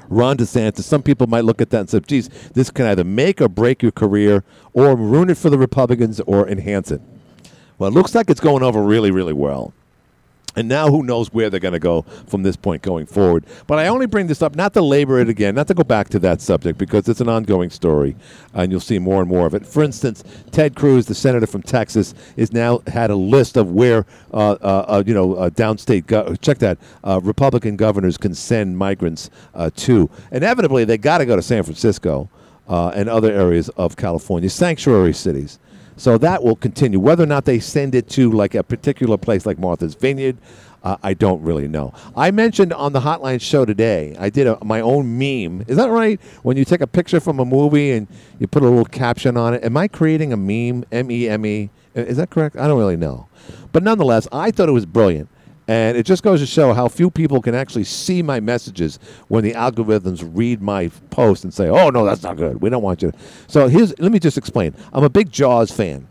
Ron 0.08 0.38
DeSantis. 0.38 0.84
Some 0.84 1.02
people 1.02 1.26
might 1.26 1.44
look 1.44 1.60
at 1.60 1.72
that 1.72 1.80
and 1.80 1.90
say, 1.90 2.00
"Geez, 2.02 2.30
this 2.54 2.70
can 2.70 2.86
either 2.86 3.04
make 3.04 3.42
or 3.42 3.50
break 3.50 3.82
your 3.82 3.92
career, 3.92 4.44
or 4.74 4.96
ruin 4.96 5.32
it 5.32 5.38
for 5.38 5.50
the 5.50 5.58
Republicans, 5.58 6.20
or 6.20 6.48
enhance 6.48 6.92
it." 6.92 7.02
Well, 7.80 7.90
it 7.90 7.94
looks 7.96 8.14
like 8.14 8.30
it's 8.30 8.40
going 8.40 8.62
over 8.62 8.84
really, 8.84 9.10
really 9.10 9.34
well. 9.34 9.74
And 10.60 10.68
now 10.68 10.90
who 10.90 11.04
knows 11.04 11.32
where 11.32 11.50
they're 11.50 11.62
going 11.62 11.72
to 11.72 11.80
go 11.80 12.02
from 12.28 12.44
this 12.44 12.58
point 12.58 12.82
going 12.82 13.06
forward. 13.06 13.46
But 13.66 13.80
I 13.80 13.88
only 13.88 14.08
bring 14.08 14.28
this 14.28 14.42
up 14.42 14.58
not 14.58 14.74
to 14.74 14.82
labor 14.82 15.18
it 15.22 15.30
again, 15.30 15.56
not 15.56 15.68
to 15.68 15.74
go 15.74 15.86
back 15.86 16.10
to 16.10 16.20
that 16.20 16.42
subject 16.42 16.78
because 16.78 17.08
it's 17.08 17.22
an 17.22 17.30
ongoing 17.30 17.70
story 17.70 18.18
and 18.54 18.70
you'll 18.70 18.82
see 18.82 19.00
more 19.00 19.22
and 19.22 19.30
more 19.30 19.48
of 19.48 19.54
it. 19.54 19.66
For 19.66 19.84
instance, 19.84 20.22
Ted 20.52 20.76
Cruz, 20.76 21.06
the 21.06 21.16
senator 21.16 21.48
from 21.48 21.62
Texas, 21.62 22.14
is 22.36 22.52
now 22.52 22.82
had 22.88 23.10
a 23.10 23.16
list 23.16 23.56
of 23.56 23.72
where, 23.72 24.06
uh, 24.34 24.58
uh, 24.62 24.86
uh, 24.90 25.04
you 25.08 25.14
know, 25.14 25.36
uh, 25.36 25.50
downstate, 25.50 26.08
go- 26.08 26.36
check 26.36 26.58
that, 26.58 26.78
uh, 27.06 27.22
Republican 27.24 27.78
governors 27.78 28.18
can 28.18 28.36
send 28.36 28.78
migrants 28.78 29.30
uh, 29.54 29.70
to. 29.78 30.10
Inevitably, 30.34 30.84
they 30.84 30.98
got 30.98 31.20
to 31.20 31.26
go 31.26 31.38
to 31.38 31.42
San 31.42 31.64
Francisco 31.64 32.30
and 32.68 33.08
other 33.08 33.32
areas 33.32 33.70
of 33.70 33.96
California, 33.96 34.50
sanctuary 34.50 35.14
cities. 35.14 35.58
So 36.00 36.18
that 36.20 36.42
will 36.44 36.56
continue. 36.56 36.98
Whether 36.98 37.24
or 37.24 37.28
not 37.28 37.44
they 37.44 37.60
send 37.60 37.94
it 37.94 38.08
to 38.12 38.32
like 38.32 38.56
a 38.56 38.64
particular 38.64 39.18
place 39.18 39.46
like 39.46 39.60
Martha's 39.60 39.96
Vineyard, 39.96 40.38
uh, 40.82 40.96
I 41.04 41.14
don't 41.14 41.42
really 41.42 41.68
know. 41.68 41.94
I 42.16 42.32
mentioned 42.32 42.72
on 42.72 42.94
the 42.94 43.02
Hotline 43.02 43.42
show 43.42 43.66
today, 43.66 44.16
I 44.18 44.30
did 44.30 44.48
a, 44.48 44.58
my 44.64 44.80
own 44.80 45.18
meme. 45.18 45.66
Is 45.68 45.76
that 45.76 45.90
right? 45.90 46.18
When 46.42 46.56
you 46.56 46.64
take 46.64 46.80
a 46.80 46.88
picture 46.88 47.20
from 47.20 47.38
a 47.40 47.44
movie 47.44 47.92
and 47.92 48.08
you 48.40 48.48
put 48.48 48.64
a 48.64 48.66
little 48.66 48.86
caption 48.86 49.36
on 49.36 49.54
it, 49.54 49.62
am 49.62 49.76
I 49.76 49.90
creating 49.90 50.32
a 50.32 50.38
meme? 50.38 50.86
M 50.90 51.12
E 51.12 51.28
M 51.28 51.46
E. 51.46 51.70
Is 51.96 52.16
that 52.16 52.30
correct? 52.30 52.56
I 52.56 52.68
don't 52.68 52.80
really 52.80 52.96
know. 52.96 53.28
But 53.74 53.84
nonetheless, 53.84 54.26
I 54.32 54.52
thought 54.52 54.70
it 54.70 54.74
was 54.74 54.86
brilliant. 54.86 55.28
And 55.70 55.96
it 55.96 56.04
just 56.04 56.24
goes 56.24 56.40
to 56.40 56.48
show 56.48 56.74
how 56.74 56.88
few 56.88 57.12
people 57.12 57.44
can 57.44 57.54
actually 57.54 57.84
see 57.84 58.24
my 58.24 58.40
messages 58.40 58.98
when 59.28 59.44
the 59.44 59.52
algorithms 59.52 60.28
read 60.34 60.64
my 60.64 60.90
post 61.12 61.44
and 61.44 61.54
say, 61.54 61.70
"Oh 61.70 61.92
no, 61.92 62.06
that's 62.06 62.24
not 62.24 62.38
good. 62.38 62.60
We 62.60 62.72
don't 62.72 62.82
want 62.82 63.04
you." 63.04 63.12
So 63.46 63.68
here's 63.68 63.98
let 64.00 64.12
me 64.12 64.18
just 64.18 64.36
explain. 64.36 64.74
I'm 64.92 65.04
a 65.04 65.12
big 65.12 65.32
Jaws 65.32 65.70
fan, 65.70 66.08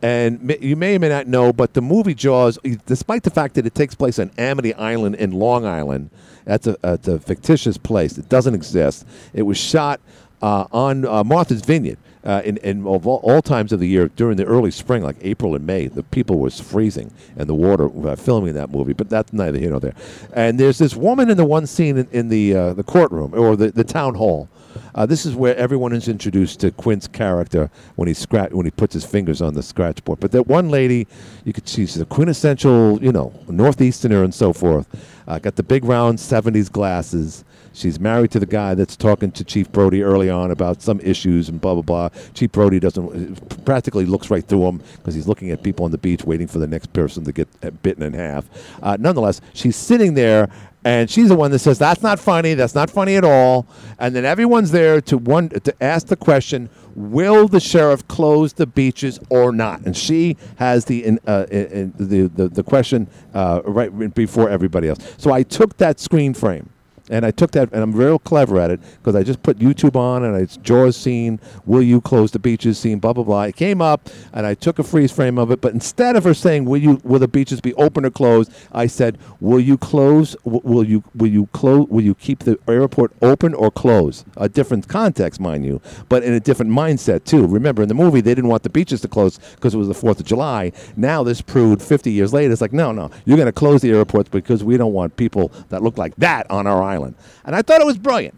and 0.00 0.56
you 0.62 0.76
may 0.76 0.96
or 0.96 0.98
may 0.98 1.10
not 1.10 1.26
know, 1.26 1.52
but 1.52 1.74
the 1.74 1.82
movie 1.82 2.14
Jaws, 2.14 2.58
despite 2.86 3.24
the 3.24 3.30
fact 3.30 3.54
that 3.56 3.66
it 3.66 3.74
takes 3.74 3.94
place 3.94 4.18
on 4.18 4.30
Amity 4.38 4.72
Island 4.76 5.16
in 5.16 5.32
Long 5.32 5.66
Island, 5.66 6.08
that's 6.46 6.66
a, 6.66 6.78
that's 6.80 7.06
a 7.06 7.20
fictitious 7.20 7.76
place. 7.76 8.16
It 8.16 8.30
doesn't 8.30 8.54
exist. 8.54 9.06
It 9.34 9.42
was 9.42 9.58
shot 9.58 10.00
uh, 10.42 10.66
on 10.72 11.06
uh, 11.06 11.24
Martha's 11.24 11.62
Vineyard. 11.62 11.98
Uh, 12.24 12.40
in, 12.44 12.56
in 12.58 12.86
of 12.86 13.04
all, 13.04 13.18
all 13.24 13.42
times 13.42 13.72
of 13.72 13.80
the 13.80 13.88
year 13.88 14.06
during 14.06 14.36
the 14.36 14.44
early 14.44 14.70
spring, 14.70 15.02
like 15.02 15.16
April 15.22 15.56
and 15.56 15.66
May, 15.66 15.88
the 15.88 16.04
people 16.04 16.38
was 16.38 16.60
freezing 16.60 17.12
and 17.36 17.48
the 17.48 17.54
water 17.54 17.90
uh, 18.06 18.14
filming 18.14 18.54
that 18.54 18.70
movie. 18.70 18.92
But 18.92 19.08
that's 19.08 19.32
neither 19.32 19.58
here 19.58 19.70
nor 19.70 19.80
there. 19.80 19.94
And 20.32 20.60
there's 20.60 20.78
this 20.78 20.94
woman 20.94 21.30
in 21.30 21.36
the 21.36 21.44
one 21.44 21.66
scene 21.66 21.96
in, 21.96 22.08
in 22.12 22.28
the 22.28 22.54
uh, 22.54 22.74
the 22.74 22.84
courtroom 22.84 23.34
or 23.34 23.56
the, 23.56 23.72
the 23.72 23.82
town 23.82 24.14
hall. 24.14 24.48
Uh, 24.94 25.04
this 25.04 25.26
is 25.26 25.34
where 25.34 25.56
everyone 25.56 25.92
is 25.92 26.06
introduced 26.06 26.60
to 26.60 26.70
Quint's 26.70 27.08
character 27.08 27.68
when 27.96 28.06
he 28.06 28.14
scratch 28.14 28.52
when 28.52 28.66
he 28.66 28.70
puts 28.70 28.94
his 28.94 29.04
fingers 29.04 29.42
on 29.42 29.54
the 29.54 29.62
scratch 29.62 30.04
board. 30.04 30.20
But 30.20 30.30
that 30.30 30.46
one 30.46 30.68
lady, 30.68 31.08
you 31.44 31.52
could 31.52 31.68
see 31.68 31.82
she's 31.86 32.00
a 32.00 32.04
quintessential, 32.04 33.02
you 33.02 33.10
know, 33.10 33.32
northeasterner 33.48 34.22
and 34.22 34.32
so 34.32 34.52
forth. 34.52 34.86
Got 35.26 35.56
the 35.56 35.64
big 35.64 35.84
round 35.84 36.20
'70s 36.20 36.70
glasses. 36.70 37.44
She's 37.72 37.98
married 37.98 38.30
to 38.32 38.38
the 38.38 38.46
guy 38.46 38.74
that's 38.74 38.96
talking 38.96 39.30
to 39.32 39.44
Chief 39.44 39.70
Brody 39.72 40.02
early 40.02 40.28
on 40.30 40.50
about 40.50 40.82
some 40.82 41.00
issues 41.00 41.48
and 41.48 41.60
blah 41.60 41.74
blah 41.74 41.82
blah. 41.82 42.08
Chief 42.34 42.50
Brody 42.52 42.78
doesn't 42.80 43.64
practically 43.64 44.06
looks 44.06 44.30
right 44.30 44.44
through 44.44 44.66
him 44.66 44.82
because 44.96 45.14
he's 45.14 45.28
looking 45.28 45.50
at 45.50 45.62
people 45.62 45.84
on 45.84 45.90
the 45.90 45.98
beach 45.98 46.24
waiting 46.24 46.46
for 46.46 46.58
the 46.58 46.66
next 46.66 46.92
person 46.92 47.24
to 47.24 47.32
get 47.32 47.48
bitten 47.82 48.02
in 48.02 48.12
half. 48.12 48.46
Uh, 48.82 48.96
nonetheless, 48.98 49.40
she's 49.54 49.76
sitting 49.76 50.14
there 50.14 50.48
and 50.84 51.08
she's 51.08 51.28
the 51.28 51.36
one 51.36 51.50
that 51.52 51.60
says 51.60 51.78
that's 51.78 52.02
not 52.02 52.18
funny. 52.18 52.54
That's 52.54 52.74
not 52.74 52.90
funny 52.90 53.16
at 53.16 53.24
all. 53.24 53.66
And 53.98 54.14
then 54.14 54.24
everyone's 54.24 54.72
there 54.72 55.00
to 55.02 55.18
one 55.18 55.48
to 55.50 55.82
ask 55.82 56.08
the 56.08 56.16
question 56.16 56.68
will 56.94 57.48
the 57.48 57.60
sheriff 57.60 58.06
close 58.08 58.52
the 58.52 58.66
beaches 58.66 59.18
or 59.30 59.52
not? 59.52 59.80
And 59.86 59.96
she 59.96 60.36
has 60.56 60.84
the 60.84 61.04
in, 61.04 61.20
uh, 61.26 61.46
in, 61.50 61.92
the, 61.96 62.28
the 62.28 62.48
the 62.48 62.62
question 62.62 63.08
uh, 63.32 63.62
right 63.64 64.12
before 64.14 64.48
everybody 64.50 64.88
else. 64.88 65.14
So 65.18 65.32
i 65.32 65.42
took 65.42 65.76
that 65.78 66.00
screen 66.00 66.34
frame 66.34 66.68
and 67.12 67.26
I 67.26 67.30
took 67.30 67.50
that, 67.52 67.72
and 67.72 67.82
I'm 67.82 67.92
real 67.92 68.18
clever 68.18 68.58
at 68.58 68.70
it 68.70 68.80
because 68.98 69.14
I 69.14 69.22
just 69.22 69.42
put 69.42 69.58
YouTube 69.58 69.96
on, 69.96 70.24
and 70.24 70.34
it's 70.40 70.56
Jaws 70.56 70.96
scene, 70.96 71.38
will 71.66 71.82
you 71.82 72.00
close 72.00 72.30
the 72.30 72.38
beaches 72.38 72.78
scene, 72.78 72.98
blah 72.98 73.12
blah 73.12 73.24
blah. 73.24 73.42
It 73.42 73.56
came 73.56 73.82
up, 73.82 74.08
and 74.32 74.46
I 74.46 74.54
took 74.54 74.78
a 74.78 74.82
freeze 74.82 75.12
frame 75.12 75.38
of 75.38 75.50
it, 75.50 75.60
but 75.60 75.74
instead 75.74 76.16
of 76.16 76.24
her 76.24 76.34
saying, 76.34 76.64
"Will 76.64 76.80
you, 76.80 77.00
will 77.04 77.18
the 77.18 77.28
beaches 77.28 77.60
be 77.60 77.74
open 77.74 78.06
or 78.06 78.10
closed?" 78.10 78.50
I 78.72 78.86
said, 78.86 79.18
"Will 79.40 79.60
you 79.60 79.76
close? 79.76 80.34
Will 80.44 80.84
you, 80.84 81.04
will 81.14 81.30
you 81.30 81.46
close? 81.52 81.86
Will 81.88 82.02
you 82.02 82.14
keep 82.14 82.40
the 82.40 82.58
airport 82.66 83.12
open 83.20 83.52
or 83.54 83.70
closed? 83.70 84.24
A 84.36 84.48
different 84.48 84.88
context, 84.88 85.38
mind 85.38 85.66
you, 85.66 85.80
but 86.08 86.22
in 86.22 86.32
a 86.32 86.40
different 86.40 86.72
mindset 86.72 87.24
too. 87.24 87.46
Remember, 87.46 87.82
in 87.82 87.88
the 87.88 87.94
movie, 87.94 88.22
they 88.22 88.34
didn't 88.34 88.48
want 88.48 88.62
the 88.62 88.70
beaches 88.70 89.02
to 89.02 89.08
close 89.08 89.38
because 89.56 89.74
it 89.74 89.78
was 89.78 89.88
the 89.88 89.94
Fourth 89.94 90.18
of 90.20 90.26
July. 90.26 90.72
Now 90.96 91.22
this 91.22 91.42
proved 91.42 91.82
50 91.82 92.10
years 92.10 92.32
later, 92.32 92.52
it's 92.52 92.62
like, 92.62 92.72
no, 92.72 92.90
no, 92.92 93.10
you're 93.24 93.36
going 93.36 93.46
to 93.46 93.52
close 93.52 93.82
the 93.82 93.90
airports 93.90 94.30
because 94.30 94.64
we 94.64 94.76
don't 94.76 94.92
want 94.92 95.16
people 95.16 95.52
that 95.68 95.82
look 95.82 95.98
like 95.98 96.14
that 96.16 96.50
on 96.50 96.66
our 96.66 96.82
island. 96.82 97.01
And 97.44 97.56
I 97.56 97.62
thought 97.62 97.80
it 97.80 97.86
was 97.86 97.98
brilliant. 97.98 98.36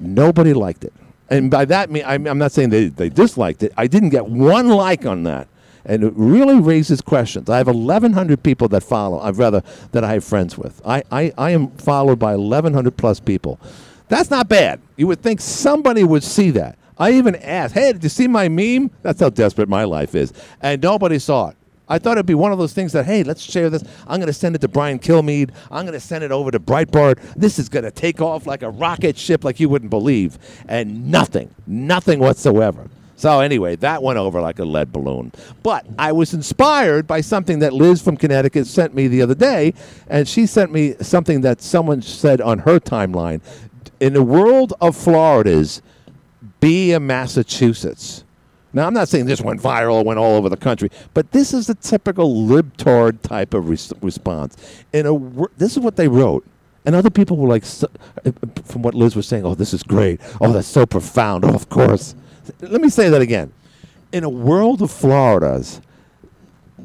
Nobody 0.00 0.52
liked 0.52 0.84
it. 0.84 0.92
And 1.28 1.50
by 1.50 1.64
that, 1.66 1.90
mean, 1.90 2.04
I'm, 2.06 2.26
I'm 2.26 2.38
not 2.38 2.52
saying 2.52 2.70
they, 2.70 2.86
they 2.86 3.08
disliked 3.08 3.62
it. 3.62 3.72
I 3.76 3.86
didn't 3.86 4.10
get 4.10 4.26
one 4.26 4.68
like 4.68 5.06
on 5.06 5.24
that. 5.24 5.48
And 5.84 6.02
it 6.02 6.12
really 6.16 6.58
raises 6.58 7.00
questions. 7.00 7.48
I 7.48 7.58
have 7.58 7.68
1,100 7.68 8.42
people 8.42 8.68
that 8.68 8.82
follow, 8.82 9.20
I'd 9.20 9.36
rather, 9.36 9.62
that 9.92 10.02
I 10.02 10.14
have 10.14 10.24
friends 10.24 10.58
with. 10.58 10.80
I, 10.84 11.02
I, 11.12 11.32
I 11.38 11.50
am 11.50 11.68
followed 11.72 12.18
by 12.18 12.34
1,100 12.36 12.96
plus 12.96 13.20
people. 13.20 13.60
That's 14.08 14.30
not 14.30 14.48
bad. 14.48 14.80
You 14.96 15.06
would 15.08 15.20
think 15.20 15.40
somebody 15.40 16.02
would 16.04 16.24
see 16.24 16.50
that. 16.52 16.76
I 16.98 17.12
even 17.12 17.36
asked, 17.36 17.74
hey, 17.74 17.92
did 17.92 18.02
you 18.02 18.08
see 18.08 18.26
my 18.26 18.48
meme? 18.48 18.90
That's 19.02 19.20
how 19.20 19.30
desperate 19.30 19.68
my 19.68 19.84
life 19.84 20.14
is. 20.14 20.32
And 20.60 20.82
nobody 20.82 21.18
saw 21.18 21.50
it. 21.50 21.56
I 21.88 21.98
thought 21.98 22.12
it'd 22.12 22.26
be 22.26 22.34
one 22.34 22.52
of 22.52 22.58
those 22.58 22.72
things 22.72 22.92
that, 22.92 23.04
hey, 23.04 23.22
let's 23.22 23.40
share 23.40 23.70
this. 23.70 23.84
I'm 24.06 24.18
going 24.18 24.26
to 24.26 24.32
send 24.32 24.56
it 24.56 24.60
to 24.62 24.68
Brian 24.68 24.98
Kilmeade. 24.98 25.50
I'm 25.70 25.84
going 25.84 25.92
to 25.92 26.00
send 26.00 26.24
it 26.24 26.32
over 26.32 26.50
to 26.50 26.58
Breitbart. 26.58 27.20
This 27.36 27.58
is 27.58 27.68
going 27.68 27.84
to 27.84 27.90
take 27.90 28.20
off 28.20 28.46
like 28.46 28.62
a 28.62 28.70
rocket 28.70 29.16
ship 29.16 29.44
like 29.44 29.60
you 29.60 29.68
wouldn't 29.68 29.90
believe. 29.90 30.38
And 30.68 31.10
nothing, 31.10 31.54
nothing 31.66 32.18
whatsoever. 32.18 32.88
So 33.18 33.40
anyway, 33.40 33.76
that 33.76 34.02
went 34.02 34.18
over 34.18 34.40
like 34.42 34.58
a 34.58 34.64
lead 34.64 34.92
balloon. 34.92 35.32
But 35.62 35.86
I 35.98 36.12
was 36.12 36.34
inspired 36.34 37.06
by 37.06 37.22
something 37.22 37.60
that 37.60 37.72
Liz 37.72 38.02
from 38.02 38.16
Connecticut 38.16 38.66
sent 38.66 38.94
me 38.94 39.08
the 39.08 39.22
other 39.22 39.34
day, 39.34 39.72
and 40.08 40.28
she 40.28 40.44
sent 40.44 40.70
me 40.70 40.94
something 41.00 41.40
that 41.40 41.62
someone 41.62 42.02
said 42.02 42.42
on 42.42 42.58
her 42.60 42.78
timeline. 42.78 43.40
In 44.00 44.12
the 44.12 44.22
world 44.22 44.74
of 44.82 44.94
Floridas, 44.94 45.80
be 46.60 46.92
a 46.92 47.00
Massachusetts. 47.00 48.22
Now, 48.76 48.86
I'm 48.86 48.92
not 48.92 49.08
saying 49.08 49.24
this 49.24 49.40
went 49.40 49.58
viral, 49.58 50.04
went 50.04 50.18
all 50.18 50.34
over 50.34 50.50
the 50.50 50.56
country, 50.58 50.90
but 51.14 51.32
this 51.32 51.54
is 51.54 51.66
the 51.66 51.74
typical 51.74 52.46
libtard 52.46 53.22
type 53.22 53.54
of 53.54 53.70
res- 53.70 53.90
response. 54.02 54.54
In 54.92 55.06
a, 55.06 55.48
this 55.56 55.72
is 55.72 55.78
what 55.78 55.96
they 55.96 56.08
wrote. 56.08 56.46
And 56.84 56.94
other 56.94 57.08
people 57.08 57.38
were 57.38 57.48
like, 57.48 57.64
from 57.64 58.82
what 58.82 58.94
Liz 58.94 59.16
was 59.16 59.26
saying, 59.26 59.46
oh, 59.46 59.54
this 59.54 59.72
is 59.72 59.82
great. 59.82 60.20
Oh, 60.42 60.52
that's 60.52 60.68
so 60.68 60.84
profound. 60.84 61.46
Oh, 61.46 61.54
of 61.54 61.70
course. 61.70 62.14
Let 62.60 62.82
me 62.82 62.90
say 62.90 63.08
that 63.08 63.22
again. 63.22 63.50
In 64.12 64.24
a 64.24 64.28
world 64.28 64.82
of 64.82 64.90
Floridas, 64.90 65.80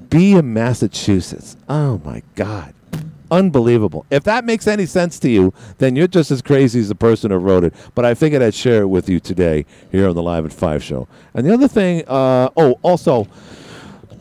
be 0.10 0.36
a 0.36 0.42
Massachusetts. 0.42 1.58
Oh, 1.68 2.00
my 2.06 2.24
God. 2.36 2.74
Unbelievable. 3.32 4.06
If 4.12 4.26
that 4.26 4.44
makes 4.44 4.68
any 4.68 4.86
sense 4.86 5.18
to 5.20 5.30
you, 5.30 5.54
then 5.78 5.96
you're 5.96 6.08
just 6.08 6.32
as 6.32 6.42
crazy 6.42 6.82
as 6.82 6.90
the 6.90 6.96
person 6.96 7.32
who 7.32 7.38
wrote 7.38 7.64
it. 7.64 7.74
But 7.96 8.04
I 8.04 8.14
figured 8.14 8.42
I'd 8.42 8.54
share 8.54 8.82
it 8.82 8.88
with 8.88 9.08
you 9.08 9.22
today 9.22 9.66
here 9.90 10.10
on 10.10 10.16
the 10.16 10.22
Live 10.22 10.46
at 10.46 10.52
5 10.52 10.84
show. 10.84 11.08
And 11.34 11.46
the 11.48 11.54
other 11.54 11.70
thing, 11.70 12.04
uh, 12.10 12.50
oh, 12.58 12.78
also, 12.82 13.30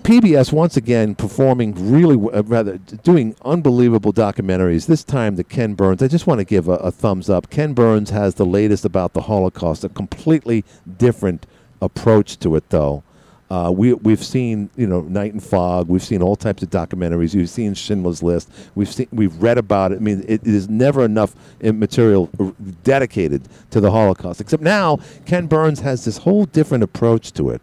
PBS 0.03 0.53
once 0.53 0.77
again 0.77 1.17
performing 1.17 1.75
really, 1.91 2.15
uh, 2.33 2.45
rather, 2.45 2.79
doing 2.79 3.35
unbelievable 3.45 4.13
documentaries. 4.13 4.87
This 4.87 5.03
time, 5.03 5.35
the 5.35 5.45
Ken 5.45 5.75
Burns. 5.75 6.03
I 6.05 6.09
just 6.09 6.29
want 6.29 6.39
to 6.39 6.45
give 6.45 6.69
a, 6.69 6.75
a 6.75 6.93
thumbs 6.93 7.29
up. 7.29 7.51
Ken 7.51 7.75
Burns 7.75 8.11
has 8.11 8.37
the 8.37 8.47
latest 8.47 8.85
about 8.85 9.13
the 9.13 9.23
Holocaust, 9.23 9.83
a 9.83 9.89
completely 9.89 10.65
different 10.99 11.47
approach 11.83 12.39
to 12.39 12.55
it, 12.55 12.71
though. 12.71 13.03
Uh, 13.51 13.73
we 13.75 13.95
we've 13.95 14.23
seen 14.23 14.71
you 14.77 14.87
know 14.87 15.01
Night 15.03 15.33
and 15.33 15.43
Fog. 15.43 15.89
We've 15.89 16.03
seen 16.03 16.23
all 16.23 16.37
types 16.37 16.63
of 16.63 16.71
documentaries. 16.71 17.35
We've 17.35 17.51
seen 17.51 17.75
Schindler's 17.75 18.23
List. 18.23 18.49
We've 18.77 18.91
seen 18.91 19.09
we've 19.11 19.35
read 19.43 19.59
about 19.59 19.91
it. 19.91 19.97
I 19.97 19.99
mean, 19.99 20.21
it, 20.29 20.43
it 20.43 20.55
is 20.55 20.69
never 20.69 21.05
enough 21.05 21.35
uh, 21.65 21.73
material 21.73 22.31
uh, 22.39 22.53
dedicated 22.85 23.49
to 23.71 23.81
the 23.81 23.91
Holocaust. 23.91 24.41
Except 24.41 24.63
now, 24.63 25.01
Ken 25.27 25.47
Burns 25.47 25.81
has 25.81 26.05
this 26.05 26.19
whole 26.19 26.45
different 26.47 26.85
approach 26.85 27.33
to 27.33 27.51
it. 27.51 27.61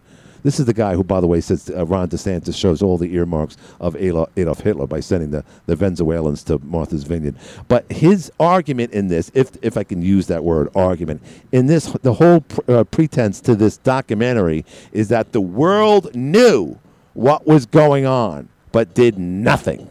This 0.47 0.61
is 0.61 0.65
the 0.65 0.73
guy 0.73 0.95
who, 0.95 1.03
by 1.03 1.19
the 1.19 1.27
way, 1.27 1.41
says 1.41 1.69
uh, 1.69 1.85
Ron 1.85 2.07
DeSantis 2.07 2.55
shows 2.55 2.81
all 2.81 2.97
the 2.97 3.13
earmarks 3.13 3.57
of 3.81 3.97
Adolf 3.97 4.61
Hitler 4.61 4.87
by 4.87 5.01
sending 5.01 5.31
the, 5.31 5.43
the 5.65 5.75
Venezuelans 5.75 6.41
to 6.45 6.57
Martha's 6.59 7.03
Vineyard. 7.03 7.35
But 7.67 7.91
his 7.91 8.31
argument 8.39 8.93
in 8.93 9.09
this, 9.09 9.29
if 9.33 9.51
if 9.61 9.75
I 9.75 9.83
can 9.83 10.01
use 10.01 10.27
that 10.27 10.45
word, 10.45 10.69
argument, 10.73 11.21
in 11.51 11.65
this, 11.65 11.87
the 12.01 12.13
whole 12.13 12.39
pr- 12.39 12.61
uh, 12.71 12.83
pretense 12.85 13.41
to 13.41 13.55
this 13.55 13.75
documentary 13.75 14.63
is 14.93 15.09
that 15.09 15.33
the 15.33 15.41
world 15.41 16.15
knew 16.15 16.79
what 17.13 17.45
was 17.45 17.65
going 17.65 18.05
on, 18.05 18.47
but 18.71 18.93
did 18.93 19.19
nothing. 19.19 19.85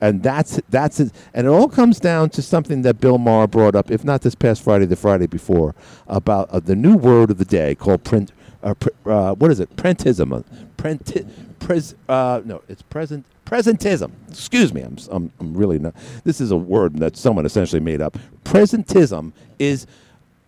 And 0.00 0.24
that's 0.24 0.60
that's 0.70 0.98
it. 0.98 1.12
And 1.34 1.46
it 1.46 1.50
all 1.50 1.68
comes 1.68 2.00
down 2.00 2.30
to 2.30 2.42
something 2.42 2.82
that 2.82 3.00
Bill 3.00 3.18
Maher 3.18 3.46
brought 3.46 3.76
up, 3.76 3.92
if 3.92 4.02
not 4.02 4.22
this 4.22 4.34
past 4.34 4.60
Friday, 4.60 4.86
the 4.86 4.96
Friday 4.96 5.28
before, 5.28 5.72
about 6.08 6.50
uh, 6.50 6.58
the 6.58 6.74
new 6.74 6.96
word 6.96 7.30
of 7.30 7.38
the 7.38 7.44
day 7.44 7.76
called 7.76 8.02
print. 8.02 8.32
Uh, 8.64 8.74
uh, 9.06 9.34
what 9.36 9.52
is 9.52 9.60
it? 9.60 9.74
Prentism. 9.76 10.44
Prenti- 10.78 11.28
pres- 11.60 11.94
uh, 12.08 12.42
no, 12.44 12.62
it's 12.68 12.82
present. 12.82 13.26
Presentism. 13.46 14.12
Excuse 14.30 14.74
me. 14.74 14.82
I'm, 14.82 14.98
I'm, 15.10 15.32
I'm 15.40 15.54
really 15.54 15.78
not. 15.78 15.94
This 16.24 16.40
is 16.40 16.50
a 16.50 16.56
word 16.56 16.98
that 16.98 17.16
someone 17.16 17.46
essentially 17.46 17.80
made 17.80 18.02
up. 18.02 18.18
Presentism 18.44 19.32
is 19.60 19.86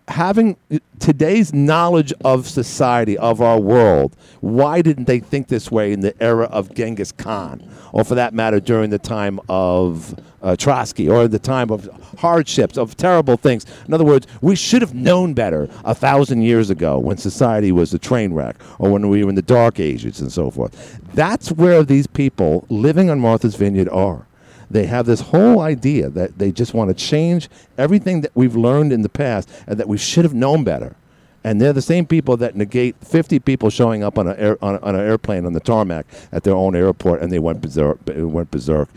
having 0.08 0.56
today's 0.98 1.52
knowledge 1.52 2.12
of 2.24 2.48
society, 2.48 3.18
of 3.18 3.40
our 3.40 3.58
world, 3.58 4.16
why 4.40 4.80
didn't 4.82 5.06
they 5.06 5.18
think 5.18 5.48
this 5.48 5.70
way 5.70 5.92
in 5.92 6.00
the 6.00 6.20
era 6.22 6.46
of 6.46 6.74
Genghis 6.74 7.12
Khan? 7.12 7.68
Or 7.92 8.04
for 8.04 8.14
that 8.14 8.34
matter, 8.34 8.60
during 8.60 8.90
the 8.90 8.98
time 8.98 9.40
of 9.48 10.18
uh, 10.42 10.54
Trotsky, 10.54 11.08
or 11.08 11.26
the 11.26 11.38
time 11.38 11.70
of 11.70 11.88
hardships, 12.18 12.76
of 12.76 12.96
terrible 12.96 13.36
things. 13.36 13.66
In 13.86 13.94
other 13.94 14.04
words, 14.04 14.26
we 14.42 14.54
should 14.54 14.82
have 14.82 14.94
known 14.94 15.34
better 15.34 15.68
a 15.84 15.94
thousand 15.94 16.42
years 16.42 16.70
ago 16.70 16.98
when 16.98 17.16
society 17.16 17.72
was 17.72 17.92
a 17.94 17.98
train 17.98 18.32
wreck, 18.32 18.56
or 18.78 18.90
when 18.90 19.08
we 19.08 19.24
were 19.24 19.30
in 19.30 19.34
the 19.34 19.42
Dark 19.42 19.80
Ages 19.80 20.20
and 20.20 20.30
so 20.30 20.50
forth. 20.50 21.00
That's 21.14 21.50
where 21.50 21.82
these 21.82 22.06
people 22.06 22.64
living 22.68 23.10
on 23.10 23.18
Martha's 23.18 23.56
Vineyard 23.56 23.88
are 23.88 24.25
they 24.70 24.86
have 24.86 25.06
this 25.06 25.20
whole 25.20 25.60
idea 25.60 26.08
that 26.10 26.38
they 26.38 26.52
just 26.52 26.74
want 26.74 26.88
to 26.88 26.94
change 26.94 27.48
everything 27.78 28.20
that 28.22 28.32
we've 28.34 28.56
learned 28.56 28.92
in 28.92 29.02
the 29.02 29.08
past 29.08 29.48
and 29.66 29.78
that 29.78 29.88
we 29.88 29.98
should 29.98 30.24
have 30.24 30.34
known 30.34 30.64
better. 30.64 30.96
And 31.44 31.60
they're 31.60 31.72
the 31.72 31.80
same 31.80 32.06
people 32.06 32.36
that 32.38 32.56
negate 32.56 32.96
50 33.04 33.38
people 33.38 33.70
showing 33.70 34.02
up 34.02 34.18
on, 34.18 34.26
a 34.26 34.34
air, 34.34 34.58
on, 34.60 34.74
a, 34.74 34.78
on 34.80 34.96
an 34.96 35.00
airplane 35.00 35.46
on 35.46 35.52
the 35.52 35.60
tarmac 35.60 36.04
at 36.32 36.42
their 36.42 36.56
own 36.56 36.74
airport 36.74 37.22
and 37.22 37.30
they 37.30 37.38
went 37.38 37.60
berserk. 37.60 38.00
Went 38.04 38.50
berserk. 38.50 38.88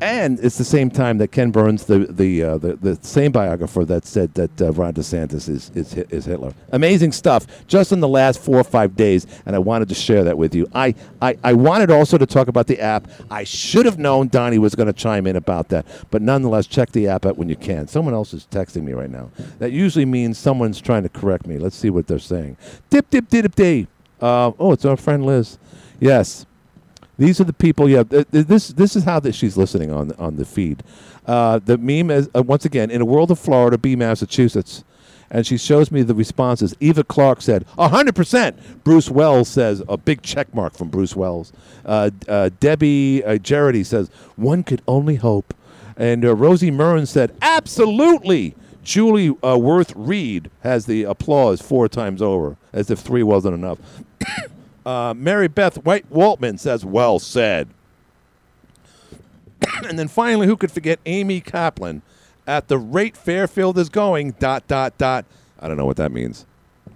And 0.00 0.38
it's 0.40 0.58
the 0.58 0.64
same 0.64 0.90
time 0.90 1.18
that 1.18 1.28
Ken 1.28 1.50
Burns, 1.50 1.86
the 1.86 2.00
the 2.00 2.42
uh, 2.42 2.58
the, 2.58 2.76
the 2.76 2.98
same 3.02 3.32
biographer 3.32 3.84
that 3.86 4.04
said 4.04 4.34
that 4.34 4.60
uh, 4.60 4.72
Ron 4.72 4.94
DeSantis 4.94 5.48
is, 5.48 5.70
is 5.74 5.94
is 5.94 6.24
Hitler. 6.26 6.52
Amazing 6.72 7.12
stuff, 7.12 7.46
just 7.66 7.92
in 7.92 8.00
the 8.00 8.08
last 8.08 8.40
four 8.40 8.56
or 8.56 8.64
five 8.64 8.94
days, 8.96 9.26
and 9.46 9.56
I 9.56 9.58
wanted 9.58 9.88
to 9.88 9.94
share 9.94 10.24
that 10.24 10.36
with 10.36 10.54
you. 10.54 10.66
I 10.74 10.94
I, 11.22 11.38
I 11.42 11.52
wanted 11.54 11.90
also 11.90 12.18
to 12.18 12.26
talk 12.26 12.48
about 12.48 12.66
the 12.66 12.80
app. 12.80 13.08
I 13.30 13.44
should 13.44 13.86
have 13.86 13.98
known 13.98 14.28
Donnie 14.28 14.58
was 14.58 14.74
going 14.74 14.88
to 14.88 14.92
chime 14.92 15.26
in 15.26 15.36
about 15.36 15.68
that, 15.68 15.86
but 16.10 16.20
nonetheless, 16.20 16.66
check 16.66 16.92
the 16.92 17.08
app 17.08 17.24
out 17.24 17.38
when 17.38 17.48
you 17.48 17.56
can. 17.56 17.88
Someone 17.88 18.14
else 18.14 18.34
is 18.34 18.46
texting 18.50 18.82
me 18.82 18.92
right 18.92 19.10
now. 19.10 19.30
That 19.58 19.72
usually 19.72 20.04
means 20.04 20.36
someone's 20.36 20.80
trying 20.80 21.04
to 21.04 21.08
correct 21.08 21.46
me. 21.46 21.58
Let's 21.58 21.76
see 21.76 21.90
what 21.90 22.06
they're 22.06 22.18
saying. 22.18 22.56
Dip 22.90 23.08
dip 23.10 23.28
dip 23.28 23.54
dip. 23.54 23.88
Uh, 24.20 24.52
oh, 24.58 24.72
it's 24.72 24.84
our 24.84 24.96
friend 24.96 25.24
Liz. 25.24 25.58
Yes. 26.00 26.46
These 27.18 27.40
are 27.40 27.44
the 27.44 27.52
people. 27.52 27.88
Yeah, 27.88 28.02
th- 28.02 28.30
th- 28.30 28.46
this 28.46 28.68
this 28.68 28.94
is 28.96 29.04
how 29.04 29.20
that 29.20 29.34
she's 29.34 29.56
listening 29.56 29.90
on 29.90 30.12
on 30.12 30.36
the 30.36 30.44
feed. 30.44 30.82
Uh, 31.26 31.58
the 31.64 31.78
meme 31.78 32.10
is 32.10 32.28
uh, 32.36 32.42
once 32.42 32.64
again 32.64 32.90
in 32.90 33.00
a 33.00 33.04
world 33.04 33.30
of 33.30 33.38
Florida, 33.38 33.78
be 33.78 33.96
Massachusetts, 33.96 34.84
and 35.30 35.46
she 35.46 35.56
shows 35.56 35.90
me 35.90 36.02
the 36.02 36.14
responses. 36.14 36.74
Eva 36.78 37.04
Clark 37.04 37.40
said 37.40 37.64
hundred 37.78 38.14
percent. 38.14 38.84
Bruce 38.84 39.10
Wells 39.10 39.48
says 39.48 39.82
a 39.88 39.96
big 39.96 40.22
check 40.22 40.54
mark 40.54 40.74
from 40.74 40.88
Bruce 40.88 41.16
Wells. 41.16 41.52
Uh, 41.84 42.10
uh, 42.28 42.50
Debbie 42.60 43.24
uh, 43.24 43.38
says 43.82 44.10
one 44.36 44.62
could 44.62 44.82
only 44.86 45.16
hope, 45.16 45.54
and 45.96 46.24
uh, 46.24 46.34
Rosie 46.34 46.70
Murren 46.70 47.06
said 47.06 47.34
absolutely. 47.40 48.54
Julie 48.82 49.36
uh, 49.42 49.58
Worth 49.58 49.92
Reed 49.96 50.48
has 50.60 50.86
the 50.86 51.02
applause 51.02 51.60
four 51.60 51.88
times 51.88 52.22
over, 52.22 52.56
as 52.72 52.88
if 52.88 53.00
three 53.00 53.24
wasn't 53.24 53.54
enough. 53.54 53.78
Uh, 54.86 55.12
Mary 55.14 55.48
Beth 55.48 55.84
White 55.84 56.10
Waltman 56.10 56.58
says, 56.58 56.84
"Well 56.84 57.18
said." 57.18 57.68
and 59.88 59.98
then 59.98 60.08
finally, 60.08 60.46
who 60.46 60.56
could 60.56 60.70
forget 60.70 61.00
Amy 61.04 61.40
Kaplan? 61.40 62.02
At 62.46 62.68
the 62.68 62.78
rate 62.78 63.16
Fairfield 63.16 63.76
is 63.76 63.88
going, 63.88 64.32
dot 64.32 64.68
dot 64.68 64.96
dot. 64.96 65.24
I 65.58 65.66
don't 65.66 65.76
know 65.76 65.86
what 65.86 65.96
that 65.96 66.12
means. 66.12 66.46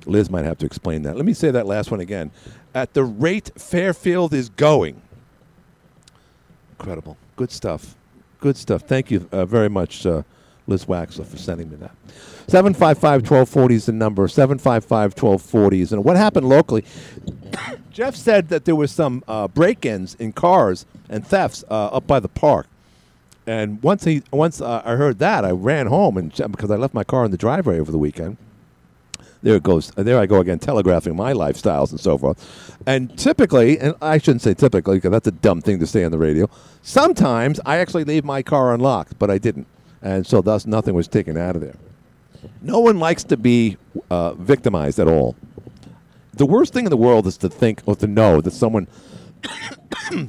Liz 0.07 0.31
might 0.31 0.45
have 0.45 0.59
to 0.59 0.67
explain 0.67 1.03
that. 1.03 1.17
Let 1.17 1.25
me 1.25 1.33
say 1.33 1.51
that 1.51 1.67
last 1.67 1.91
one 1.91 2.01
again. 2.01 2.31
At 2.75 2.95
the 2.95 3.03
rate 3.03 3.51
Fairfield 3.57 4.33
is 4.33 4.49
going. 4.49 5.03
Incredible. 6.79 7.17
Good 7.35 7.51
stuff. 7.51 7.97
Good 8.39 8.57
stuff. 8.57 8.83
Thank 8.83 9.11
you 9.11 9.29
uh, 9.33 9.45
very 9.45 9.69
much, 9.69 10.07
uh, 10.07 10.23
Liz 10.67 10.85
Waxler, 10.85 11.27
for 11.27 11.37
sending 11.37 11.71
me 11.71 11.77
that. 11.77 11.93
755 12.49 13.23
1240 13.23 13.75
is 13.75 13.87
the 13.87 13.93
number. 13.93 14.27
755 14.27 15.13
1240 15.13 15.81
is. 15.81 15.93
And 15.93 16.05
what 16.05 16.17
happened 16.17 16.49
locally? 16.49 16.85
Jeff 17.91 18.17
said 18.17 18.49
that 18.49 18.65
there 18.65 18.77
was 18.77 18.91
some 18.91 19.23
uh, 19.29 19.49
break-ins 19.49 20.15
in 20.17 20.33
cars 20.33 20.87
and 21.09 21.27
thefts 21.27 21.65
uh, 21.71 21.87
up 21.87 22.07
by 22.07 22.21
the 22.21 22.29
park. 22.29 22.67
And 23.47 23.83
once 23.83 24.05
he 24.05 24.23
once 24.31 24.61
uh, 24.61 24.83
I 24.85 24.97
heard 24.97 25.19
that, 25.19 25.45
I 25.45 25.51
ran 25.51 25.87
home 25.87 26.17
and 26.17 26.33
because 26.33 26.71
I 26.71 26.77
left 26.77 26.95
my 26.95 27.05
car 27.05 27.25
in 27.25 27.31
the 27.31 27.37
driveway 27.37 27.81
over 27.81 27.91
the 27.91 27.99
weekend. 27.99 28.37
There 29.43 29.57
it 29.57 29.63
goes. 29.63 29.91
There 29.97 30.19
I 30.19 30.27
go 30.27 30.41
again, 30.41 30.59
telegraphing 30.59 31.17
my 31.17 31.33
lifestyles 31.33 31.91
and 31.91 31.99
so 31.99 32.19
forth. 32.19 32.79
And 32.87 33.17
typically, 33.19 33.79
and 33.79 33.95
I 34.03 34.19
shouldn't 34.19 34.43
say 34.43 34.53
typically 34.55 34.99
because 34.99 35.11
that's 35.11 35.27
a 35.27 35.33
dumb 35.33 35.63
thing 35.63 35.79
to 35.81 35.87
say 35.87 36.05
on 36.05 36.13
the 36.13 36.19
radio. 36.19 36.49
Sometimes 36.83 37.59
I 37.65 37.79
actually 37.79 38.05
leave 38.05 38.25
my 38.25 38.43
car 38.43 38.75
unlocked, 38.75 39.19
but 39.19 39.31
I 39.31 39.39
didn't, 39.39 39.67
and 40.03 40.27
so 40.27 40.41
thus 40.41 40.67
nothing 40.67 40.95
was 40.95 41.09
taken 41.09 41.37
out 41.37 41.57
of 41.57 41.63
there. 41.63 41.77
No 42.63 42.81
one 42.81 42.99
likes 42.99 43.25
to 43.25 43.37
be 43.37 43.77
uh, 44.11 44.35
victimized 44.35 44.99
at 44.99 45.09
all. 45.09 45.37
The 46.35 46.47
worst 46.47 46.73
thing 46.73 46.87
in 46.87 46.91
the 46.91 46.97
world 46.97 47.27
is 47.27 47.37
to 47.39 47.49
think 47.49 47.83
or 47.87 47.97
to 47.97 48.07
know 48.07 48.41
that 48.41 48.53
someone 48.53 48.87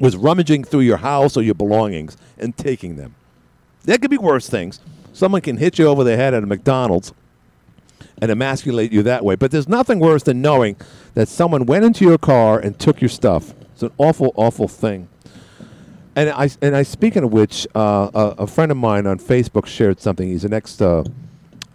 was 0.00 0.16
rummaging 0.16 0.64
through 0.64 0.80
your 0.80 0.96
house 0.96 1.36
or 1.36 1.42
your 1.42 1.54
belongings 1.54 2.16
and 2.38 2.56
taking 2.56 2.96
them. 2.96 3.14
There 3.84 3.98
could 3.98 4.10
be 4.10 4.18
worse 4.18 4.48
things. 4.48 4.80
Someone 5.12 5.40
can 5.40 5.56
hit 5.56 5.78
you 5.78 5.86
over 5.86 6.04
the 6.04 6.16
head 6.16 6.34
at 6.34 6.42
a 6.42 6.46
McDonald's 6.46 7.12
and 8.20 8.30
emasculate 8.30 8.92
you 8.92 9.02
that 9.04 9.24
way. 9.24 9.34
But 9.34 9.50
there's 9.50 9.68
nothing 9.68 9.98
worse 9.98 10.22
than 10.22 10.42
knowing 10.42 10.76
that 11.14 11.28
someone 11.28 11.66
went 11.66 11.84
into 11.84 12.04
your 12.04 12.18
car 12.18 12.58
and 12.58 12.78
took 12.78 13.00
your 13.00 13.08
stuff. 13.08 13.54
It's 13.72 13.82
an 13.82 13.92
awful, 13.98 14.32
awful 14.36 14.68
thing. 14.68 15.08
And 16.20 16.28
I, 16.28 16.50
and 16.60 16.76
I 16.76 16.82
speaking 16.82 17.24
of 17.24 17.32
which, 17.32 17.66
uh, 17.74 18.10
a, 18.12 18.42
a 18.42 18.46
friend 18.46 18.70
of 18.70 18.76
mine 18.76 19.06
on 19.06 19.18
Facebook 19.18 19.64
shared 19.64 20.00
something. 20.00 20.28
He's 20.28 20.44
an 20.44 20.52
ex, 20.52 20.78
uh, 20.78 21.02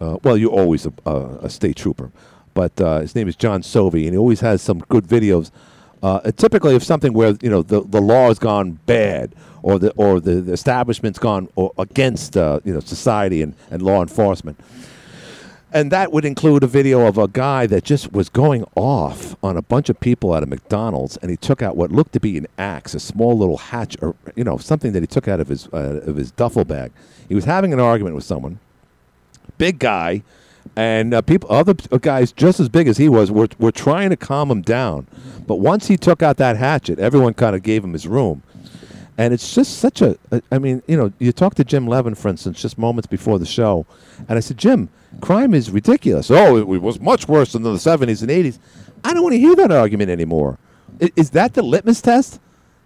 uh, 0.00 0.18
well, 0.22 0.36
you're 0.36 0.52
always 0.52 0.86
a, 0.86 0.92
a, 1.42 1.50
state 1.50 1.74
trooper, 1.74 2.12
but 2.54 2.80
uh, 2.80 3.00
his 3.00 3.16
name 3.16 3.26
is 3.26 3.34
John 3.34 3.62
Sovey, 3.62 4.04
and 4.04 4.12
he 4.12 4.16
always 4.16 4.38
has 4.42 4.62
some 4.62 4.78
good 4.88 5.04
videos. 5.04 5.50
Uh, 6.00 6.30
typically, 6.30 6.76
of 6.76 6.84
something 6.84 7.12
where 7.12 7.34
you 7.42 7.50
know 7.50 7.62
the, 7.62 7.80
the 7.80 8.00
law 8.00 8.28
has 8.28 8.38
gone 8.38 8.78
bad, 8.86 9.34
or 9.64 9.80
the 9.80 9.90
or 9.96 10.20
the, 10.20 10.36
the 10.36 10.52
establishment's 10.52 11.18
gone 11.18 11.48
against 11.76 12.36
uh, 12.36 12.60
you 12.62 12.72
know 12.72 12.78
society 12.78 13.42
and, 13.42 13.52
and 13.72 13.82
law 13.82 14.00
enforcement. 14.00 14.60
And 15.72 15.90
that 15.90 16.12
would 16.12 16.24
include 16.24 16.62
a 16.62 16.66
video 16.68 17.06
of 17.06 17.18
a 17.18 17.26
guy 17.26 17.66
that 17.66 17.82
just 17.82 18.12
was 18.12 18.28
going 18.28 18.64
off 18.76 19.34
on 19.42 19.56
a 19.56 19.62
bunch 19.62 19.88
of 19.88 19.98
people 19.98 20.34
at 20.34 20.42
a 20.42 20.46
McDonald's, 20.46 21.16
and 21.18 21.30
he 21.30 21.36
took 21.36 21.60
out 21.60 21.76
what 21.76 21.90
looked 21.90 22.12
to 22.12 22.20
be 22.20 22.38
an 22.38 22.46
axe, 22.56 22.94
a 22.94 23.00
small 23.00 23.36
little 23.36 23.56
hatch, 23.56 23.96
or 24.00 24.14
you 24.36 24.44
know 24.44 24.58
something 24.58 24.92
that 24.92 25.02
he 25.02 25.06
took 25.06 25.26
out 25.26 25.40
of 25.40 25.48
his 25.48 25.66
uh, 25.72 26.02
of 26.06 26.16
his 26.16 26.30
duffel 26.30 26.64
bag. 26.64 26.92
He 27.28 27.34
was 27.34 27.44
having 27.44 27.72
an 27.72 27.80
argument 27.80 28.14
with 28.14 28.24
someone, 28.24 28.60
big 29.58 29.80
guy, 29.80 30.22
and 30.76 31.12
uh, 31.12 31.20
people, 31.22 31.50
other 31.52 31.74
guys 31.74 32.30
just 32.30 32.60
as 32.60 32.68
big 32.68 32.86
as 32.86 32.96
he 32.96 33.08
was, 33.08 33.32
were 33.32 33.48
were 33.58 33.72
trying 33.72 34.10
to 34.10 34.16
calm 34.16 34.50
him 34.50 34.62
down. 34.62 35.08
But 35.46 35.56
once 35.56 35.88
he 35.88 35.96
took 35.96 36.22
out 36.22 36.36
that 36.36 36.56
hatchet, 36.56 37.00
everyone 37.00 37.34
kind 37.34 37.56
of 37.56 37.62
gave 37.64 37.82
him 37.82 37.92
his 37.92 38.06
room. 38.06 38.42
And 39.18 39.32
it's 39.32 39.54
just 39.54 39.78
such 39.78 40.02
a, 40.02 40.18
a, 40.30 40.42
I 40.52 40.58
mean, 40.58 40.82
you 40.86 40.96
know, 40.96 41.12
you 41.18 41.32
talk 41.32 41.54
to 41.54 41.64
Jim 41.64 41.86
Levin, 41.86 42.14
for 42.14 42.28
instance, 42.28 42.60
just 42.60 42.76
moments 42.76 43.06
before 43.06 43.38
the 43.38 43.46
show, 43.46 43.86
and 44.28 44.36
I 44.36 44.40
said, 44.40 44.58
Jim, 44.58 44.90
crime 45.20 45.54
is 45.54 45.70
ridiculous. 45.70 46.30
Oh, 46.30 46.56
it, 46.58 46.66
was 46.66 47.00
much 47.00 47.26
worse 47.26 47.52
than 47.52 47.62
the 47.62 47.74
70s 47.74 48.20
and 48.20 48.30
80s. 48.30 48.58
I 49.04 49.14
don't 49.14 49.22
want 49.22 49.32
to 49.34 49.38
hear 49.38 49.56
that 49.56 49.70
argument 49.70 50.10
anymore. 50.10 50.58
Is 51.16 51.30
that 51.30 51.54
the 51.54 51.62
litmus 51.62 52.02
test? 52.02 52.40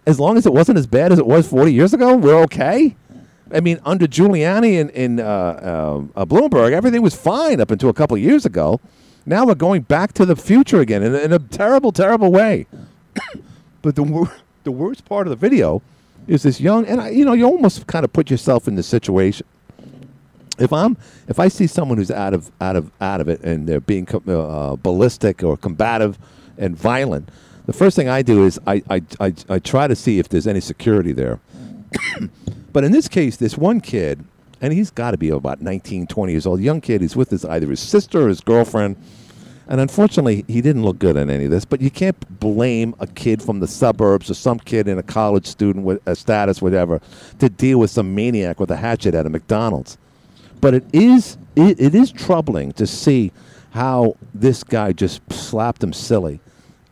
As 0.06 0.18
long 0.18 0.36
as 0.36 0.46
it 0.46 0.52
wasn't 0.52 0.78
as 0.78 0.86
bad 0.86 1.12
as 1.12 1.18
it 1.18 1.26
was 1.26 1.46
40 1.48 1.72
years 1.72 1.94
ago, 1.94 2.16
we're 2.16 2.40
okay? 2.42 2.96
I 3.52 3.60
mean, 3.60 3.80
under 3.84 4.06
Giuliani 4.06 4.80
and, 4.80 4.90
and 4.92 5.20
uh, 5.20 5.24
uh, 5.24 6.02
uh, 6.16 6.24
Bloomberg, 6.24 6.72
everything 6.72 7.02
was 7.02 7.14
fine 7.14 7.60
up 7.60 7.70
until 7.70 7.88
a 7.88 7.94
couple 7.94 8.16
of 8.16 8.22
years 8.22 8.46
ago. 8.46 8.80
Now 9.26 9.44
we're 9.44 9.54
going 9.56 9.82
back 9.82 10.12
to 10.14 10.24
the 10.24 10.36
future 10.36 10.80
again 10.80 11.02
in, 11.02 11.14
a- 11.14 11.18
in 11.18 11.32
a 11.32 11.38
terrible, 11.38 11.92
terrible 11.92 12.30
way. 12.30 12.66
but 13.82 13.96
the, 13.96 14.02
wor- 14.04 14.32
the 14.64 14.70
worst 14.70 15.04
part 15.04 15.26
of 15.26 15.30
the 15.30 15.36
video 15.36 15.82
is 16.26 16.42
this 16.42 16.60
young, 16.60 16.86
and 16.86 17.00
I, 17.00 17.10
you 17.10 17.24
know, 17.24 17.32
you 17.32 17.44
almost 17.44 17.86
kind 17.86 18.04
of 18.04 18.12
put 18.12 18.30
yourself 18.30 18.68
in 18.68 18.74
the 18.74 18.82
situation. 18.82 19.46
If 20.58 20.72
I'm, 20.72 20.96
if 21.26 21.40
I 21.40 21.48
see 21.48 21.66
someone 21.66 21.98
who's 21.98 22.10
out 22.10 22.34
of, 22.34 22.50
out 22.60 22.76
of, 22.76 22.90
out 23.00 23.20
of 23.20 23.28
it, 23.28 23.40
and 23.42 23.66
they're 23.66 23.80
being 23.80 24.06
uh, 24.28 24.76
ballistic 24.76 25.42
or 25.42 25.56
combative 25.56 26.18
and 26.58 26.76
violent, 26.76 27.30
the 27.66 27.72
first 27.72 27.96
thing 27.96 28.08
I 28.08 28.22
do 28.22 28.44
is 28.44 28.58
I, 28.66 28.82
I, 28.90 29.02
I, 29.20 29.34
I 29.48 29.58
try 29.58 29.86
to 29.86 29.96
see 29.96 30.18
if 30.18 30.28
there's 30.28 30.46
any 30.46 30.60
security 30.60 31.12
there. 31.12 31.40
but 32.72 32.84
in 32.84 32.92
this 32.92 33.08
case, 33.08 33.36
this 33.36 33.56
one 33.56 33.80
kid, 33.80 34.24
and 34.60 34.72
he's 34.72 34.90
got 34.90 35.12
to 35.12 35.18
be 35.18 35.30
about 35.30 35.62
19, 35.62 36.06
20 36.06 36.32
years 36.32 36.46
old, 36.46 36.60
young 36.60 36.80
kid. 36.80 37.00
He's 37.00 37.16
with 37.16 37.30
his 37.30 37.44
either 37.44 37.68
his 37.68 37.80
sister 37.80 38.26
or 38.26 38.28
his 38.28 38.40
girlfriend. 38.40 38.96
And 39.70 39.80
unfortunately, 39.80 40.44
he 40.48 40.60
didn't 40.60 40.82
look 40.82 40.98
good 40.98 41.16
in 41.16 41.30
any 41.30 41.44
of 41.44 41.52
this. 41.52 41.64
But 41.64 41.80
you 41.80 41.92
can't 41.92 42.40
blame 42.40 42.92
a 42.98 43.06
kid 43.06 43.40
from 43.40 43.60
the 43.60 43.68
suburbs 43.68 44.28
or 44.28 44.34
some 44.34 44.58
kid 44.58 44.88
in 44.88 44.98
a 44.98 45.02
college 45.02 45.46
student 45.46 45.84
with 45.84 46.02
a 46.06 46.16
status, 46.16 46.60
whatever, 46.60 47.00
to 47.38 47.48
deal 47.48 47.78
with 47.78 47.90
some 47.90 48.12
maniac 48.12 48.58
with 48.58 48.72
a 48.72 48.76
hatchet 48.76 49.14
at 49.14 49.26
a 49.26 49.30
McDonald's. 49.30 49.96
But 50.60 50.74
it 50.74 50.84
is 50.92 51.38
it, 51.54 51.80
it 51.80 51.94
is 51.94 52.10
troubling 52.10 52.72
to 52.72 52.86
see 52.86 53.30
how 53.70 54.16
this 54.34 54.64
guy 54.64 54.92
just 54.92 55.20
slapped 55.32 55.84
him 55.84 55.92
silly, 55.92 56.40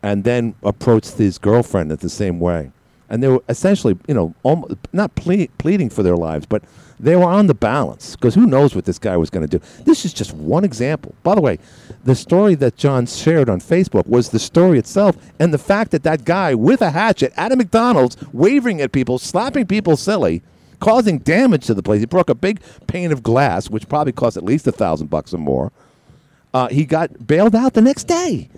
and 0.01 0.23
then 0.23 0.55
approached 0.63 1.17
his 1.17 1.37
girlfriend 1.37 1.91
at 1.91 1.99
the 1.99 2.09
same 2.09 2.39
way. 2.39 2.71
And 3.09 3.23
they 3.23 3.27
were 3.27 3.43
essentially, 3.49 3.97
you 4.07 4.13
know, 4.13 4.33
almost, 4.43 4.75
not 4.93 5.15
ple- 5.15 5.47
pleading 5.57 5.89
for 5.89 6.03
their 6.03 6.15
lives, 6.15 6.45
but 6.45 6.63
they 6.99 7.15
were 7.15 7.23
on 7.23 7.47
the 7.47 7.53
balance 7.53 8.15
because 8.15 8.35
who 8.35 8.45
knows 8.45 8.75
what 8.75 8.85
this 8.85 8.99
guy 8.99 9.15
was 9.15 9.29
going 9.29 9.47
to 9.47 9.57
do. 9.57 9.65
This 9.85 10.05
is 10.05 10.13
just 10.13 10.33
one 10.33 10.63
example. 10.63 11.15
By 11.23 11.35
the 11.35 11.41
way, 11.41 11.57
the 12.03 12.15
story 12.15 12.55
that 12.55 12.75
John 12.75 13.05
shared 13.05 13.49
on 13.49 13.61
Facebook 13.61 14.05
was 14.05 14.29
the 14.29 14.39
story 14.39 14.77
itself, 14.77 15.15
and 15.39 15.53
the 15.53 15.57
fact 15.57 15.91
that 15.91 16.03
that 16.03 16.25
guy 16.25 16.53
with 16.53 16.81
a 16.81 16.91
hatchet 16.91 17.33
at 17.37 17.51
a 17.51 17.55
McDonald's, 17.55 18.17
waving 18.33 18.81
at 18.81 18.91
people, 18.91 19.17
slapping 19.17 19.65
people 19.65 19.95
silly, 19.95 20.41
causing 20.79 21.19
damage 21.19 21.65
to 21.67 21.73
the 21.73 21.83
place. 21.83 21.99
He 21.99 22.05
broke 22.05 22.29
a 22.29 22.35
big 22.35 22.61
pane 22.87 23.11
of 23.11 23.23
glass, 23.23 23.69
which 23.69 23.87
probably 23.89 24.13
cost 24.13 24.37
at 24.37 24.43
least 24.43 24.67
a 24.67 24.71
thousand 24.71 25.09
bucks 25.09 25.33
or 25.33 25.37
more. 25.37 25.71
Uh, 26.53 26.67
he 26.69 26.85
got 26.85 27.27
bailed 27.27 27.55
out 27.55 27.73
the 27.73 27.81
next 27.81 28.05
day. 28.05 28.49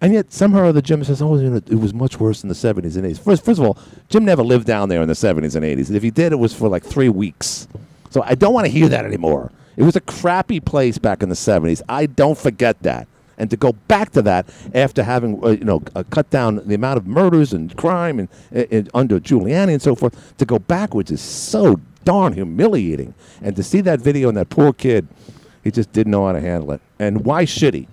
And 0.00 0.12
yet 0.12 0.32
somehow 0.32 0.60
or 0.60 0.64
other 0.66 0.82
Jim 0.82 1.02
says, 1.04 1.22
"Oh, 1.22 1.36
you 1.38 1.48
know, 1.48 1.56
it 1.56 1.80
was 1.80 1.94
much 1.94 2.20
worse 2.20 2.42
in 2.42 2.48
the 2.48 2.54
'70s 2.54 2.96
and 2.96 3.04
'80s." 3.06 3.18
First, 3.18 3.44
first 3.44 3.58
of 3.58 3.66
all, 3.66 3.78
Jim 4.08 4.24
never 4.24 4.42
lived 4.42 4.66
down 4.66 4.88
there 4.88 5.00
in 5.00 5.08
the 5.08 5.14
'70s 5.14 5.56
and 5.56 5.64
'80s. 5.64 5.88
And 5.88 5.96
if 5.96 6.02
he 6.02 6.10
did, 6.10 6.32
it 6.32 6.36
was 6.36 6.52
for 6.52 6.68
like 6.68 6.84
three 6.84 7.08
weeks. 7.08 7.66
So 8.10 8.22
I 8.22 8.34
don't 8.34 8.52
want 8.52 8.66
to 8.66 8.72
hear 8.72 8.88
that 8.88 9.04
anymore. 9.04 9.50
It 9.76 9.84
was 9.84 9.96
a 9.96 10.00
crappy 10.00 10.60
place 10.60 10.98
back 10.98 11.22
in 11.22 11.28
the 11.28 11.34
'70s. 11.34 11.80
I 11.88 12.06
don't 12.06 12.36
forget 12.38 12.82
that. 12.82 13.08
and 13.38 13.50
to 13.50 13.56
go 13.56 13.72
back 13.86 14.12
to 14.12 14.22
that 14.22 14.46
after 14.74 15.02
having 15.02 15.42
uh, 15.44 15.48
you 15.50 15.64
know 15.64 15.82
uh, 15.94 16.02
cut 16.10 16.28
down 16.30 16.56
the 16.66 16.74
amount 16.74 16.96
of 16.98 17.06
murders 17.06 17.52
and 17.52 17.74
crime 17.76 18.18
and, 18.18 18.28
and 18.70 18.90
under 18.94 19.20
Giuliani 19.20 19.72
and 19.72 19.82
so 19.82 19.94
forth, 19.94 20.36
to 20.38 20.44
go 20.44 20.58
backwards 20.58 21.10
is 21.10 21.20
so 21.20 21.80
darn 22.04 22.32
humiliating. 22.34 23.14
And 23.42 23.56
to 23.56 23.62
see 23.62 23.80
that 23.82 24.00
video 24.00 24.28
and 24.28 24.36
that 24.36 24.48
poor 24.48 24.72
kid, 24.72 25.08
he 25.64 25.70
just 25.70 25.92
didn't 25.92 26.12
know 26.12 26.26
how 26.26 26.32
to 26.32 26.40
handle 26.40 26.72
it. 26.72 26.80
And 26.98 27.24
why 27.24 27.44
should 27.44 27.74
he? 27.74 27.88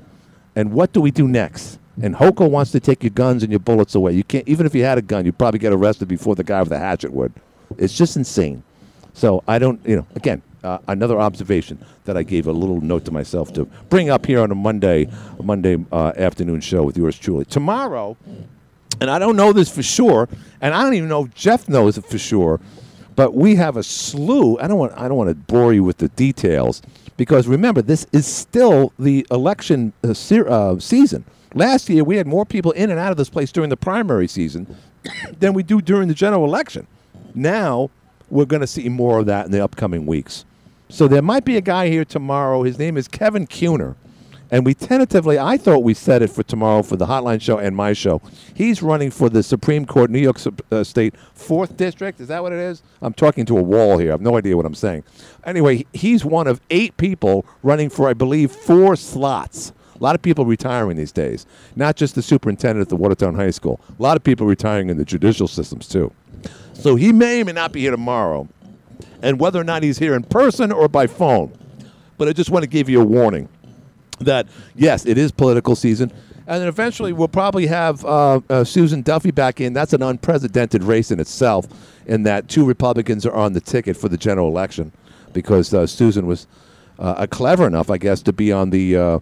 And 0.56 0.72
what 0.72 0.94
do 0.94 1.02
we 1.02 1.12
do 1.12 1.28
next? 1.28 1.80
And 2.02 2.16
Hochul 2.16 2.50
wants 2.50 2.72
to 2.72 2.80
take 2.80 3.04
your 3.04 3.12
guns 3.12 3.44
and 3.44 3.52
your 3.52 3.60
bullets 3.60 3.94
away. 3.96 4.14
You 4.14 4.24
can't, 4.24 4.48
even 4.48 4.66
if 4.66 4.74
you 4.74 4.84
had 4.84 4.98
a 4.98 5.02
gun, 5.02 5.26
you'd 5.26 5.38
probably 5.38 5.60
get 5.60 5.74
arrested 5.74 6.08
before 6.08 6.36
the 6.36 6.44
guy 6.44 6.60
with 6.60 6.70
the 6.70 6.80
hatchet 6.80 7.14
would. 7.14 7.34
It's 7.78 7.96
just 7.96 8.18
insane. 8.18 8.64
So 9.14 9.44
I 9.48 9.60
don't, 9.60 9.80
you 9.86 9.98
know, 9.98 10.08
again, 10.16 10.42
uh, 10.64 10.80
another 10.88 11.20
observation 11.20 11.84
that 12.06 12.18
I 12.18 12.24
gave 12.24 12.48
a 12.48 12.52
little 12.52 12.82
note 12.82 13.06
to 13.06 13.12
myself 13.12 13.54
to 13.54 13.66
bring 13.90 14.10
up 14.10 14.26
here 14.26 14.42
on 14.42 14.52
a 14.52 14.56
Monday, 14.56 15.08
a 15.38 15.44
Monday 15.44 15.78
uh, 15.92 16.14
afternoon 16.16 16.62
show 16.62 16.84
with 16.84 16.98
yours 16.98 17.18
truly. 17.20 17.46
Tomorrow, 17.46 18.18
and 19.02 19.10
I 19.10 19.20
don't 19.20 19.36
know 19.36 19.54
this 19.54 19.70
for 19.70 19.84
sure, 19.84 20.30
and 20.62 20.74
I 20.74 20.84
don't 20.84 20.94
even 20.94 21.10
know 21.10 21.26
if 21.26 21.36
Jeff 21.36 21.68
knows 21.68 21.98
it 21.98 22.06
for 22.06 22.18
sure, 22.18 22.60
but 23.16 23.34
we 23.36 23.56
have 23.56 23.78
a 23.78 23.84
slew. 23.84 24.58
I 24.58 24.68
don't 24.68 24.78
want, 24.78 24.94
I 24.94 25.08
don't 25.08 25.18
want 25.18 25.30
to 25.30 25.36
bore 25.36 25.74
you 25.74 25.84
with 25.84 25.98
the 25.98 26.08
details 26.10 26.82
because 27.18 27.48
remember, 27.48 27.82
this 27.82 28.08
is 28.12 28.26
still 28.26 28.94
the 28.98 29.28
election 29.30 29.94
uh, 30.04 30.14
se- 30.14 30.46
uh, 30.48 30.80
season. 30.80 31.26
Last 31.54 31.90
year, 31.90 32.04
we 32.04 32.18
had 32.18 32.28
more 32.28 32.46
people 32.46 32.72
in 32.72 32.90
and 32.90 33.00
out 33.00 33.12
of 33.12 33.18
this 33.18 33.30
place 33.30 33.52
during 33.52 33.70
the 33.70 33.78
primary 33.78 34.28
season 34.28 34.76
than 35.40 35.54
we 35.54 35.64
do 35.64 35.82
during 35.82 36.08
the 36.08 36.14
general 36.14 36.46
election. 36.46 36.88
Now, 37.36 37.90
we're 38.30 38.46
going 38.46 38.62
to 38.62 38.68
see 38.68 38.90
more 38.90 39.20
of 39.20 39.28
that 39.28 39.46
in 39.46 39.52
the 39.52 39.64
upcoming 39.64 40.06
weeks. 40.06 40.46
So 40.90 41.08
there 41.08 41.22
might 41.22 41.46
be 41.46 41.58
a 41.58 41.62
guy 41.62 41.90
here 41.90 42.06
tomorrow. 42.06 42.64
His 42.64 42.80
name 42.80 42.98
is 42.98 43.08
Kevin 43.08 43.48
Kuhner. 43.48 43.96
And 44.52 44.66
we 44.66 44.76
tentatively, 44.76 45.40
I 45.40 45.58
thought 45.58 45.80
we 45.80 45.96
set 45.96 46.22
it 46.22 46.30
for 46.30 46.44
tomorrow 46.44 46.84
for 46.84 46.96
the 46.96 47.08
Hotline 47.08 47.42
Show 47.42 47.58
and 47.58 47.76
my 47.76 47.94
show. 47.94 48.22
He's 48.54 48.84
running 48.84 49.10
for 49.10 49.28
the 49.28 49.42
Supreme 49.42 49.84
Court, 49.88 50.12
New 50.12 50.20
York 50.20 50.38
uh, 50.72 50.84
State, 50.84 51.16
4th 51.36 51.76
District. 51.76 52.20
Is 52.20 52.28
that 52.28 52.44
what 52.44 52.52
it 52.52 52.60
is? 52.60 52.84
I'm 53.02 53.14
talking 53.14 53.48
to 53.48 53.58
a 53.58 53.64
wall 53.64 53.98
here. 53.98 54.10
I 54.10 54.12
have 54.12 54.22
no 54.22 54.38
idea 54.38 54.56
what 54.56 54.68
I'm 54.68 54.76
saying. 54.76 55.04
Anyway, 55.44 55.88
he's 55.94 56.24
one 56.24 56.46
of 56.46 56.62
eight 56.70 56.96
people 56.98 57.46
running 57.64 57.90
for, 57.90 58.08
I 58.08 58.14
believe, 58.14 58.52
four 58.52 58.96
slots. 58.96 59.74
A 59.96 60.04
lot 60.04 60.16
of 60.16 60.22
people 60.22 60.46
retiring 60.46 60.98
these 60.98 61.12
days, 61.12 61.46
not 61.76 61.96
just 61.96 62.16
the 62.16 62.22
superintendent 62.22 62.82
at 62.82 62.90
the 62.90 62.96
Watertown 62.96 63.36
High 63.36 63.52
School. 63.52 63.80
A 64.00 64.02
lot 64.02 64.18
of 64.18 64.24
people 64.24 64.48
retiring 64.48 64.90
in 64.90 64.98
the 64.98 65.06
judicial 65.06 65.48
systems, 65.48 65.88
too. 65.88 66.12
So 66.74 66.96
he 66.96 67.14
may 67.14 67.42
or 67.42 67.46
may 67.46 67.52
not 67.52 67.72
be 67.72 67.82
here 67.82 67.92
tomorrow, 67.92 68.48
and 69.22 69.40
whether 69.40 69.60
or 69.60 69.64
not 69.64 69.84
he's 69.84 70.00
here 70.00 70.16
in 70.16 70.24
person 70.24 70.72
or 70.72 70.88
by 70.90 71.08
phone. 71.08 71.58
But 72.18 72.28
I 72.28 72.34
just 72.34 72.50
want 72.50 72.64
to 72.64 72.70
give 72.70 72.90
you 72.90 73.02
a 73.02 73.06
warning 73.06 73.50
that 74.20 74.48
yes, 74.76 75.06
it 75.06 75.18
is 75.18 75.32
political 75.32 75.76
season, 75.76 76.12
and 76.48 76.62
then 76.62 76.68
eventually 76.68 77.14
we'll 77.14 77.28
probably 77.28 77.68
have 77.68 78.04
uh, 78.06 78.42
uh, 78.50 78.64
Susan 78.64 79.02
Duffy 79.02 79.32
back 79.32 79.62
in. 79.62 79.74
That's 79.74 79.94
an 79.94 80.02
unprecedented 80.02 80.84
race 80.84 81.12
in 81.12 81.20
itself, 81.20 81.68
in 82.06 82.24
that 82.24 82.50
two 82.50 82.66
Republicans 82.66 83.26
are 83.26 83.34
on 83.34 83.54
the 83.54 83.62
ticket 83.62 83.96
for 83.96 84.10
the 84.10 84.18
general 84.18 84.48
election, 84.50 84.92
because 85.32 85.74
uh, 85.74 85.88
Susan 85.88 86.28
was 86.28 86.48
uh, 87.00 87.26
clever 87.28 87.66
enough, 87.66 87.90
I 87.90 87.98
guess, 87.98 88.22
to 88.24 88.34
be 88.34 88.52
on 88.52 88.72
the 88.72 88.98
uh, 88.98 89.20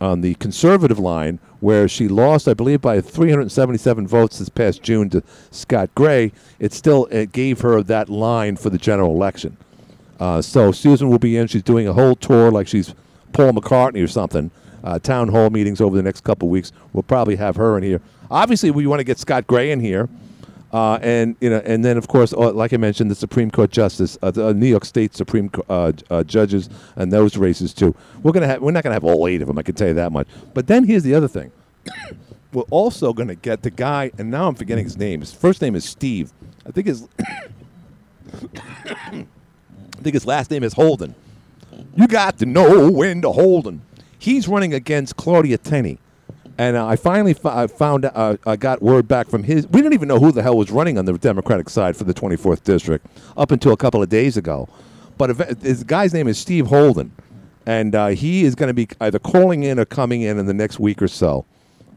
on 0.00 0.20
the 0.20 0.34
conservative 0.34 0.98
line, 0.98 1.38
where 1.60 1.88
she 1.88 2.08
lost, 2.08 2.48
I 2.48 2.54
believe, 2.54 2.80
by 2.80 3.00
377 3.00 4.06
votes 4.06 4.38
this 4.38 4.48
past 4.48 4.82
June 4.82 5.08
to 5.10 5.22
Scott 5.50 5.90
Gray. 5.94 6.32
It 6.58 6.72
still 6.72 7.06
it 7.06 7.32
gave 7.32 7.60
her 7.60 7.82
that 7.82 8.08
line 8.08 8.56
for 8.56 8.70
the 8.70 8.78
general 8.78 9.12
election. 9.12 9.56
Uh, 10.20 10.42
so 10.42 10.72
Susan 10.72 11.08
will 11.08 11.18
be 11.18 11.36
in. 11.36 11.46
She's 11.46 11.62
doing 11.62 11.88
a 11.88 11.92
whole 11.92 12.14
tour 12.16 12.50
like 12.50 12.68
she's 12.68 12.94
Paul 13.32 13.52
McCartney 13.52 14.02
or 14.02 14.08
something. 14.08 14.50
Uh, 14.82 14.98
town 14.98 15.28
hall 15.28 15.50
meetings 15.50 15.80
over 15.80 15.96
the 15.96 16.02
next 16.02 16.22
couple 16.22 16.48
weeks. 16.48 16.72
We'll 16.92 17.02
probably 17.02 17.36
have 17.36 17.56
her 17.56 17.76
in 17.78 17.82
here. 17.82 18.00
Obviously, 18.30 18.70
we 18.70 18.86
want 18.86 19.00
to 19.00 19.04
get 19.04 19.18
Scott 19.18 19.46
Gray 19.46 19.70
in 19.70 19.80
here, 19.80 20.08
uh, 20.74 20.98
and 21.02 21.36
you 21.40 21.48
know, 21.48 21.62
and 21.64 21.84
then 21.84 21.96
of 21.96 22.08
course, 22.08 22.32
uh, 22.32 22.50
like 22.50 22.72
I 22.72 22.78
mentioned, 22.78 23.08
the 23.08 23.14
Supreme 23.14 23.48
Court 23.48 23.70
justice, 23.70 24.18
uh, 24.22 24.32
the 24.32 24.52
New 24.52 24.66
York 24.66 24.84
State 24.84 25.14
Supreme 25.14 25.48
uh, 25.68 25.92
uh, 26.10 26.24
judges, 26.24 26.68
and 26.96 27.12
those 27.12 27.36
races 27.36 27.72
too. 27.72 27.94
We're 28.24 28.32
gonna 28.32 28.48
have. 28.48 28.60
We're 28.60 28.72
not 28.72 28.82
gonna 28.82 28.94
have 28.94 29.04
all 29.04 29.28
eight 29.28 29.40
of 29.40 29.46
them. 29.46 29.56
I 29.56 29.62
can 29.62 29.76
tell 29.76 29.86
you 29.86 29.94
that 29.94 30.10
much. 30.10 30.26
But 30.52 30.66
then 30.66 30.82
here's 30.82 31.04
the 31.04 31.14
other 31.14 31.28
thing. 31.28 31.52
we're 32.52 32.62
also 32.70 33.12
gonna 33.12 33.36
get 33.36 33.62
the 33.62 33.70
guy, 33.70 34.10
and 34.18 34.32
now 34.32 34.48
I'm 34.48 34.56
forgetting 34.56 34.82
his 34.82 34.96
name. 34.96 35.20
His 35.20 35.32
first 35.32 35.62
name 35.62 35.76
is 35.76 35.84
Steve. 35.84 36.32
I 36.66 36.72
think 36.72 36.88
his. 36.88 37.06
I 38.32 39.26
think 40.02 40.14
his 40.14 40.26
last 40.26 40.50
name 40.50 40.64
is 40.64 40.72
Holden. 40.72 41.14
You 41.94 42.08
got 42.08 42.38
to 42.38 42.46
know 42.46 42.90
when 42.90 43.22
to 43.22 43.30
hold 43.30 43.68
him. 43.68 43.82
He's 44.18 44.48
running 44.48 44.74
against 44.74 45.14
Claudia 45.14 45.58
Tenney. 45.58 46.00
And 46.56 46.76
uh, 46.76 46.86
I 46.86 46.96
finally 46.96 47.32
f- 47.32 47.46
I 47.46 47.66
found 47.66 48.04
uh, 48.04 48.36
I 48.46 48.56
got 48.56 48.80
word 48.80 49.08
back 49.08 49.28
from 49.28 49.42
his. 49.42 49.66
We 49.66 49.80
didn't 49.82 49.94
even 49.94 50.08
know 50.08 50.20
who 50.20 50.30
the 50.30 50.42
hell 50.42 50.56
was 50.56 50.70
running 50.70 50.98
on 50.98 51.04
the 51.04 51.12
Democratic 51.14 51.68
side 51.68 51.96
for 51.96 52.04
the 52.04 52.14
24th 52.14 52.62
district 52.62 53.06
up 53.36 53.50
until 53.50 53.72
a 53.72 53.76
couple 53.76 54.02
of 54.02 54.08
days 54.08 54.36
ago. 54.36 54.68
But 55.18 55.30
if, 55.30 55.38
this 55.60 55.82
guy's 55.82 56.14
name 56.14 56.28
is 56.28 56.38
Steve 56.38 56.66
Holden, 56.66 57.12
and 57.66 57.94
uh, 57.94 58.08
he 58.08 58.44
is 58.44 58.54
going 58.54 58.68
to 58.68 58.74
be 58.74 58.88
either 59.00 59.18
calling 59.18 59.62
in 59.64 59.78
or 59.78 59.84
coming 59.84 60.22
in 60.22 60.38
in 60.38 60.46
the 60.46 60.54
next 60.54 60.78
week 60.78 61.02
or 61.02 61.08
so. 61.08 61.44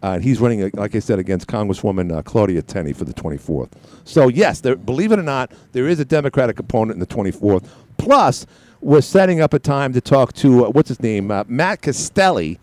Uh, 0.03 0.11
and 0.11 0.23
he's 0.23 0.39
running, 0.39 0.63
uh, 0.63 0.69
like 0.73 0.95
I 0.95 0.99
said, 0.99 1.17
against 1.17 1.47
Congresswoman 1.47 2.15
uh, 2.15 2.21
Claudia 2.21 2.61
Tenney 2.61 2.93
for 2.93 3.03
the 3.03 3.13
24th. 3.13 3.71
So 4.05 4.27
yes, 4.27 4.61
there, 4.61 4.75
believe 4.75 5.11
it 5.11 5.19
or 5.19 5.23
not, 5.23 5.51
there 5.71 5.87
is 5.87 5.99
a 5.99 6.05
Democratic 6.05 6.59
opponent 6.59 6.93
in 6.93 6.99
the 6.99 7.07
24th. 7.07 7.67
Plus, 7.97 8.45
we're 8.79 9.01
setting 9.01 9.41
up 9.41 9.53
a 9.53 9.59
time 9.59 9.93
to 9.93 10.01
talk 10.01 10.33
to 10.33 10.65
uh, 10.65 10.69
what's 10.69 10.89
his 10.89 11.01
name, 11.01 11.31
uh, 11.31 11.43
Matt 11.47 11.81
Castelli, 11.81 12.59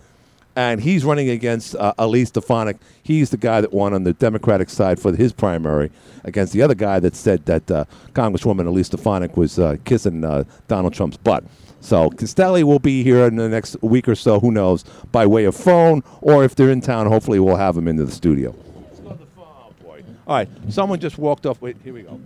and 0.56 0.80
he's 0.80 1.04
running 1.04 1.30
against 1.30 1.74
uh, 1.76 1.94
Elise 1.98 2.28
Stefanik. 2.28 2.76
He's 3.02 3.30
the 3.30 3.36
guy 3.36 3.60
that 3.60 3.72
won 3.72 3.92
on 3.92 4.04
the 4.04 4.12
Democratic 4.12 4.70
side 4.70 5.00
for 5.00 5.14
his 5.14 5.32
primary 5.32 5.90
against 6.24 6.52
the 6.52 6.62
other 6.62 6.74
guy 6.74 7.00
that 7.00 7.16
said 7.16 7.44
that 7.46 7.70
uh, 7.70 7.84
Congresswoman 8.12 8.66
Elise 8.66 8.86
Stefanik 8.86 9.36
was 9.36 9.58
uh, 9.58 9.76
kissing 9.84 10.24
uh, 10.24 10.44
Donald 10.68 10.94
Trump's 10.94 11.16
butt. 11.16 11.44
So 11.80 12.08
Castelli 12.10 12.64
will 12.64 12.78
be 12.78 13.02
here 13.02 13.26
in 13.26 13.36
the 13.36 13.48
next 13.48 13.76
week 13.82 14.08
or 14.08 14.14
so, 14.14 14.40
who 14.40 14.50
knows, 14.50 14.84
by 15.12 15.26
way 15.26 15.44
of 15.44 15.54
phone, 15.54 16.02
or 16.22 16.42
if 16.42 16.54
they're 16.54 16.70
in 16.70 16.80
town, 16.80 17.06
hopefully 17.06 17.38
we'll 17.38 17.56
have 17.56 17.74
them 17.74 17.88
into 17.88 18.06
the 18.06 18.12
studio. 18.12 18.54
Let's 18.88 19.00
go 19.00 19.10
to 19.10 19.18
the 19.18 19.84
boy. 19.84 20.02
All 20.26 20.36
right, 20.36 20.48
someone 20.70 20.98
just 20.98 21.18
walked 21.18 21.44
off. 21.44 21.60
Wait, 21.60 21.76
here 21.84 21.92
we 21.92 22.02
go. 22.02 22.18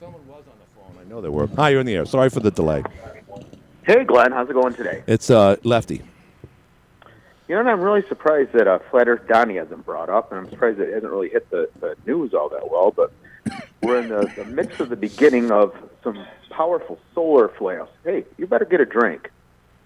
Someone 0.00 0.26
was 0.26 0.44
on 0.46 0.54
the 0.58 0.94
phone. 0.94 1.04
I 1.04 1.08
know 1.08 1.20
they 1.20 1.28
were. 1.28 1.46
Hi, 1.48 1.68
you're 1.68 1.80
in 1.80 1.86
the 1.86 1.96
air. 1.96 2.06
Sorry 2.06 2.30
for 2.30 2.40
the 2.40 2.50
delay. 2.50 2.82
Hey, 3.84 4.02
Glenn, 4.04 4.32
how's 4.32 4.48
it 4.48 4.54
going 4.54 4.72
today? 4.72 5.02
It's 5.06 5.28
uh, 5.28 5.56
Lefty. 5.62 6.00
You 7.48 7.54
know, 7.54 7.60
and 7.60 7.68
I'm 7.68 7.82
really 7.82 8.06
surprised 8.08 8.52
that 8.52 8.66
uh, 8.66 8.78
Flat 8.90 9.08
Earth 9.08 9.28
Donnie 9.28 9.56
hasn't 9.56 9.84
brought 9.84 10.08
up, 10.08 10.32
and 10.32 10.40
I'm 10.40 10.48
surprised 10.48 10.80
it 10.80 10.94
hasn't 10.94 11.12
really 11.12 11.28
hit 11.28 11.50
the, 11.50 11.68
the 11.80 11.94
news 12.06 12.32
all 12.32 12.48
that 12.48 12.70
well. 12.70 12.92
But 12.92 13.12
we're 13.82 14.00
in 14.00 14.08
the, 14.08 14.30
the 14.36 14.46
midst 14.46 14.80
of 14.80 14.88
the 14.88 14.96
beginning 14.96 15.50
of 15.50 15.74
some 16.02 16.24
powerful 16.48 16.98
solar 17.14 17.48
flares. 17.48 17.88
Hey, 18.04 18.24
you 18.38 18.46
better 18.46 18.64
get 18.64 18.80
a 18.80 18.86
drink. 18.86 19.30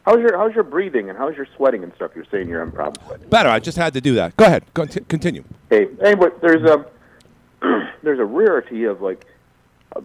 How's 0.05 0.21
your 0.21 0.39
How's 0.39 0.55
your 0.55 0.65
breathing 0.65 1.11
and 1.11 1.19
how's 1.19 1.37
your 1.37 1.49
sweating 1.57 1.83
and 1.83 1.93
stuff? 1.95 2.13
You're 2.15 2.25
saying 2.31 2.49
you're 2.49 2.61
having 2.61 2.75
problems 2.75 3.07
with. 3.11 3.29
Better. 3.29 3.49
I 3.49 3.59
just 3.59 3.77
had 3.77 3.93
to 3.95 4.01
do 4.01 4.15
that. 4.15 4.37
Go 4.37 4.45
ahead. 4.45 4.63
Conti- 4.75 5.05
continue. 5.09 5.43
Hey, 5.71 5.89
anyway, 6.03 6.29
there's 6.41 6.63
a 6.63 6.87
there's 8.03 8.21
a 8.21 8.25
rarity 8.25 8.85
of 8.85 9.03
like 9.03 9.27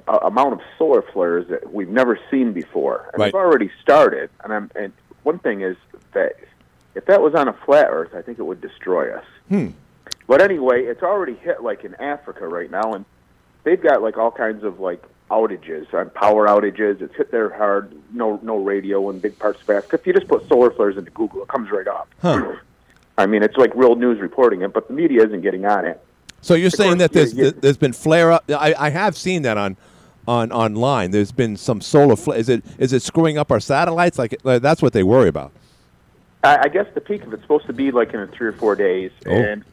a, 0.08 0.18
amount 0.18 0.54
of 0.54 0.62
solar 0.78 1.02
flares 1.02 1.48
that 1.50 1.74
we've 1.74 1.90
never 1.90 2.18
seen 2.32 2.54
before, 2.54 3.10
and 3.14 3.20
Right. 3.20 3.26
they've 3.28 3.36
already 3.36 3.72
started. 3.82 4.30
And 4.44 4.54
I'm 4.54 4.72
and 4.76 4.94
one 5.24 5.40
thing 5.40 5.62
is 5.62 5.78
that 6.14 6.34
if 6.96 7.06
that 7.06 7.22
was 7.22 7.34
on 7.36 7.48
a 7.48 7.54
flat 7.54 7.88
Earth, 7.90 8.14
I 8.16 8.22
think 8.22 8.40
it 8.40 8.44
would 8.44 8.62
destroy 8.62 9.16
us. 9.16 9.26
Hmm. 9.50 9.68
But 10.28 10.42
anyway, 10.42 10.84
it's 10.86 11.04
already 11.04 11.36
hit 11.36 11.64
like 11.64 11.84
in 11.84 11.96
Africa 11.96 12.48
right 12.48 12.70
now, 12.72 12.94
and 12.94 13.06
they've 13.64 13.82
got 13.82 14.02
like 14.02 14.18
all 14.18 14.32
kinds 14.32 14.64
of 14.64 14.80
like 14.80 15.04
outages 15.32 15.92
on 15.94 16.10
power 16.12 16.48
outages. 16.48 17.02
It's 17.02 17.16
hit 17.16 17.32
there 17.32 17.50
hard. 17.50 17.94
No, 18.14 18.40
no 18.44 18.58
radio 18.58 19.10
in 19.10 19.20
big 19.20 19.38
parts 19.40 19.62
of 19.62 19.70
Africa. 19.70 19.98
If 20.00 20.08
you 20.08 20.14
just 20.14 20.28
put 20.28 20.48
solar 20.48 20.72
flares 20.72 20.98
into 20.98 21.12
Google, 21.12 21.42
it 21.44 21.48
comes 21.48 21.72
right 21.72 21.88
up. 21.88 22.08
Huh. 22.22 22.56
I 23.18 23.26
mean, 23.26 23.44
it's 23.44 23.58
like 23.58 23.72
real 23.76 23.96
news 23.96 24.20
reporting 24.20 24.62
it, 24.62 24.74
but 24.74 24.88
the 24.88 24.94
media 24.94 25.24
isn't 25.26 25.42
getting 25.42 25.66
on 25.66 25.86
it. 25.86 26.04
So 26.44 26.54
you're 26.56 26.68
Of 26.68 26.74
saying 26.74 26.90
course, 26.92 27.00
that 27.00 27.14
there's 27.14 27.34
yeah, 27.34 27.46
yeah. 27.46 27.52
there's 27.58 27.78
been 27.78 27.94
flare 27.94 28.32
up? 28.34 28.44
I, 28.50 28.76
I 28.78 28.90
have 28.90 29.18
seen 29.18 29.42
that 29.44 29.58
on 29.58 29.78
on 30.28 30.52
online. 30.52 31.12
There's 31.12 31.32
been 31.32 31.58
some 31.58 31.82
solar 31.82 32.16
flare. 32.16 32.38
Is 32.38 32.50
it 32.50 32.64
is 32.78 32.94
it 32.94 33.02
screwing 33.02 33.38
up 33.38 33.50
our 33.52 33.60
satellites? 33.60 34.20
Like 34.20 34.36
uh, 34.46 34.60
that's 34.60 34.82
what 34.82 34.94
they 34.94 35.04
worry 35.04 35.30
about. 35.30 35.52
I, 36.44 36.64
I 36.64 36.68
guess 36.68 36.86
the 36.94 37.02
peak 37.02 37.24
of 37.24 37.34
it's 37.34 37.42
supposed 37.42 37.66
to 37.68 37.74
be 37.74 37.92
like 37.92 38.14
in 38.14 38.28
three 38.28 38.48
or 38.48 38.52
four 38.54 38.76
days, 38.76 39.12
Oh. 39.26 39.32
and 39.32 39.64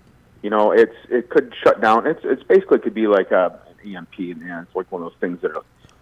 you 0.42 0.48
know, 0.50 0.70
it's 0.70 0.94
it 1.10 1.28
could 1.28 1.52
shut 1.62 1.80
down. 1.80 2.06
It's 2.06 2.20
it's 2.24 2.42
basically 2.44 2.78
could 2.78 2.94
be 2.94 3.06
like 3.08 3.30
a 3.32 3.58
an 3.84 3.96
EMP, 3.96 4.18
and 4.18 4.40
yeah, 4.46 4.62
it's 4.62 4.74
like 4.74 4.90
one 4.92 5.02
of 5.02 5.10
those 5.10 5.18
things 5.20 5.40
that 5.42 5.50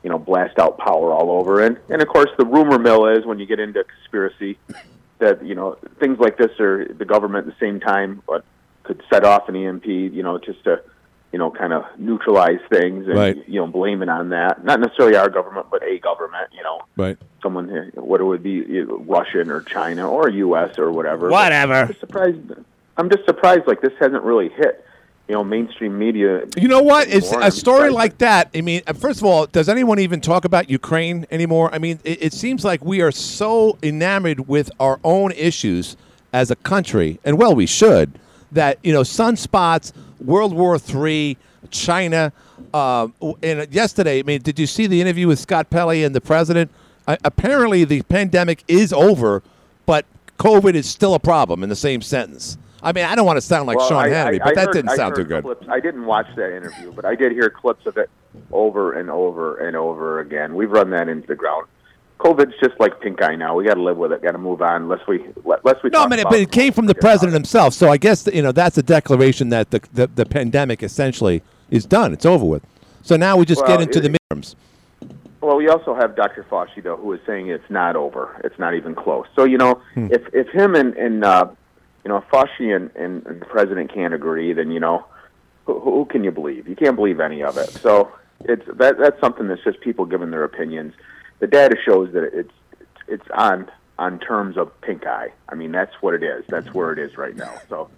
you 0.05 0.11
know 0.11 0.19
blast 0.19 0.59
out 0.59 0.77
power 0.79 1.13
all 1.13 1.31
over. 1.31 1.61
And 1.65 1.79
and 1.89 2.03
of 2.03 2.09
course, 2.09 2.31
the 2.39 2.45
rumor 2.45 2.79
mill 2.79 3.07
is 3.07 3.25
when 3.25 3.39
you 3.39 3.47
get 3.47 3.59
into 3.59 3.83
conspiracy 3.85 4.59
that 5.19 5.43
you 5.45 5.55
know 5.55 5.79
things 5.99 6.19
like 6.19 6.37
this 6.37 6.61
are 6.61 6.85
the 6.93 7.07
government 7.07 7.47
at 7.49 7.55
the 7.55 7.59
same 7.59 7.81
time, 7.81 8.23
but 8.27 8.45
could 8.89 9.03
set 9.13 9.25
off 9.25 9.49
an 9.49 9.55
EMP, 9.57 9.87
you 9.87 10.23
know, 10.23 10.39
just 10.39 10.65
to 10.65 10.81
you 11.31 11.39
know, 11.39 11.51
kind 11.51 11.75
of 11.75 11.85
neutralize 11.99 12.59
things 12.73 13.07
and 13.07 13.15
Right. 13.15 13.37
you 13.47 13.61
know 13.61 13.67
blame 13.67 14.03
it 14.03 14.09
on 14.09 14.31
that. 14.31 14.65
Not 14.65 14.81
necessarily 14.81 15.15
our 15.15 15.29
government, 15.29 15.67
but 15.71 15.83
a 15.83 15.99
government. 15.99 16.49
You 16.57 16.63
know, 16.63 16.81
Right. 16.97 17.19
someone 17.43 17.69
here, 17.69 17.91
what 17.97 18.23
it 18.23 18.25
would 18.25 18.43
be, 18.43 18.53
you 18.53 18.87
know, 18.87 18.97
Russian 19.07 19.51
or 19.51 19.61
China 19.61 20.11
or 20.11 20.31
U.S. 20.31 20.79
or 20.79 20.91
whatever. 20.91 21.29
Whatever. 21.29 21.75
I'm 21.75 21.89
just 21.89 22.01
surprised. 22.01 22.39
I'm 22.97 23.11
just 23.11 23.27
surprised. 23.27 23.67
Like 23.67 23.83
this 23.83 23.93
hasn't 24.01 24.23
really 24.25 24.49
hit. 24.49 24.85
You 25.29 25.35
know, 25.35 25.45
mainstream 25.45 25.99
media. 25.99 26.45
You 26.57 26.69
know 26.69 26.81
what? 26.81 27.09
It's 27.09 27.27
anymore. 27.27 27.43
a 27.43 27.45
I'm 27.45 27.51
story 27.51 27.91
like 27.91 28.17
that. 28.19 28.49
I 28.55 28.63
mean, 28.63 28.81
uh, 28.87 28.95
first 28.95 29.21
of 29.21 29.27
all, 29.27 29.45
does 29.45 29.69
anyone 29.69 29.99
even 29.99 30.23
talk 30.23 30.47
about 30.47 30.71
Ukraine 30.71 31.27
anymore? 31.31 31.69
I 31.75 31.79
mean, 31.79 32.01
it, 32.05 32.23
it 32.23 32.33
seems 32.33 32.65
like 32.65 32.83
we 32.83 33.03
are 33.03 33.13
so 33.13 33.77
enamored 33.83 34.49
with 34.49 34.71
our 34.81 34.99
own 35.05 35.33
issues 35.33 35.99
as 36.33 36.51
a 36.51 36.57
country, 36.57 37.21
and 37.23 37.37
well, 37.37 37.55
we 37.55 37.67
should. 37.67 38.19
That 38.53 38.79
you 38.83 38.93
know, 38.93 39.03
sunspots, 39.03 39.93
World 40.21 40.53
War 40.55 40.79
III, 40.79 41.37
China, 41.71 42.33
uh, 42.73 43.09
and 43.43 43.73
yesterday. 43.73 44.21
I 44.21 44.23
mean, 44.23 44.41
did 44.43 44.59
you 44.59 44.67
see 44.67 44.87
the 44.87 45.01
interview 45.01 45.29
with 45.29 45.39
Scott 45.39 45.71
Pelley 45.71 46.03
and 46.05 46.15
the 46.15 46.21
president? 46.21 46.71
Uh, 47.07 47.17
apparently, 47.25 47.85
the 47.85 48.03
pandemic 48.03 48.65
is 48.69 48.93
over, 48.93 49.43
but 49.87 50.07
COVID 50.39 50.75
is 50.75 50.89
still 50.89 51.15
a 51.15 51.19
problem 51.19 51.63
in 51.63 51.69
the 51.69 51.77
same 51.77 52.01
sentence. 52.03 52.57
I 52.83 52.93
mean, 52.93 53.05
I 53.05 53.15
don't 53.17 53.27
want 53.27 53.39
to 53.39 53.41
sound 53.43 53.67
like 53.67 53.77
Well, 53.79 53.89
Sean 53.89 54.05
I- 54.05 54.09
Hannity, 54.11 54.35
I- 54.37 54.39
but 54.39 54.49
I 54.49 54.55
that 54.55 54.67
heard- 54.67 54.73
didn't 54.75 54.91
sound 54.93 55.15
too 55.17 55.25
good. 55.25 55.43
Clips. 55.43 55.67
I 55.69 55.81
didn't 55.81 56.07
watch 56.07 56.29
that 56.37 56.57
interview, 56.57 56.93
but 56.95 57.05
I 57.05 57.17
did 57.17 57.33
hear 57.33 57.51
clips 57.51 57.87
of 57.87 57.97
it 57.97 58.09
over 58.53 58.93
and 58.93 59.11
over 59.11 59.57
and 59.57 59.77
over 59.77 60.21
again. 60.21 60.55
We've 60.55 60.71
run 60.71 60.91
that 60.91 61.09
into 61.09 61.27
the 61.27 61.35
ground. 61.35 61.67
COVID's 62.19 62.55
just 62.61 62.79
like 62.81 63.01
pink 63.01 63.23
eye 63.23 63.37
now. 63.37 63.55
We 63.55 63.65
got 63.65 63.75
to 63.75 63.83
live 63.83 63.97
with 63.97 64.13
it. 64.13 64.23
Got 64.23 64.33
to 64.33 64.39
move 64.39 64.61
on. 64.61 64.83
Unless 64.83 65.07
we, 65.07 65.25
unless 65.45 65.83
we. 65.83 65.91
No, 65.91 66.03
I 66.03 66.09
mean, 66.09 66.23
but 66.25 66.35
it 66.41 66.51
came 66.51 66.73
from 66.73 66.87
the 66.87 66.95
president 66.95 67.35
himself. 67.35 67.75
So 67.75 67.91
I 67.91 67.97
guess 67.97 68.27
you 68.33 68.43
know 68.43 68.53
that's 68.53 68.77
a 68.77 68.83
declaration 68.83 69.51
that 69.51 69.71
the 69.71 69.81
the, 69.93 70.07
the 70.09 70.27
pandemic 70.27 70.83
essentially 70.83 71.43
is 71.71 71.87
done. 71.87 72.13
It's 72.13 72.27
over 72.27 72.45
with. 72.45 72.63
So 73.03 73.17
now 73.17 73.37
we 73.37 73.45
just 73.45 73.61
Well, 73.63 73.69
get 73.79 73.81
into 73.83 73.99
it- 73.99 74.03
the 74.13 74.19
midterms. 74.35 74.55
Well, 75.41 75.57
we 75.57 75.69
also 75.69 75.95
have 75.95 76.17
Dr. 76.17 76.45
Fauci 76.51 76.83
though, 76.83 76.97
who 76.97 77.13
is 77.13 77.21
saying 77.25 77.49
it's 77.49 77.71
not 77.71 77.95
over. 77.95 78.41
It's 78.43 78.59
not 78.59 78.75
even 78.75 78.95
close. 78.97 79.27
So 79.37 79.45
you 79.45 79.57
know, 79.57 79.81
Hmm. 79.95 80.09
if 80.11 80.23
if 80.35 80.49
him 80.49 80.75
and 80.75 80.95
and 80.97 81.25
uh, 81.25 81.47
you 82.05 82.09
know 82.09 82.25
Fauci 82.33 82.75
and, 82.75 82.91
and, 82.97 83.25
and 83.27 83.41
the 83.41 83.47
president 83.47 83.95
can't 83.95 84.13
agree, 84.13 84.53
then 84.53 84.73
you 84.73 84.81
know, 84.81 85.05
who, 85.67 85.79
who 85.79 86.05
can 86.07 86.25
you 86.25 86.33
believe? 86.33 86.67
You 86.67 86.75
can't 86.75 86.97
believe 86.97 87.21
any 87.21 87.45
of 87.45 87.57
it. 87.57 87.71
So 87.71 88.11
it's 88.41 88.67
that 88.75 88.99
that's 88.99 89.21
something 89.21 89.47
that's 89.47 89.63
just 89.63 89.81
people 89.81 90.05
giving 90.07 90.33
their 90.33 90.43
opinions. 90.43 90.93
The 91.41 91.47
data 91.47 91.77
shows 91.85 92.13
that 92.13 92.25
it's 92.33 92.53
it's 93.07 93.27
on 93.35 93.71
on 93.99 94.19
terms 94.19 94.57
of 94.57 94.79
pink 94.81 95.07
eye. 95.07 95.33
I 95.49 95.55
mean, 95.55 95.73
that's 95.73 95.95
what 96.01 96.15
it 96.15 96.23
is. 96.23 96.45
That's 96.49 96.73
where 96.75 96.93
it 96.93 96.99
is 96.99 97.17
right 97.19 97.35
now. 97.37 97.55
So. 97.69 97.89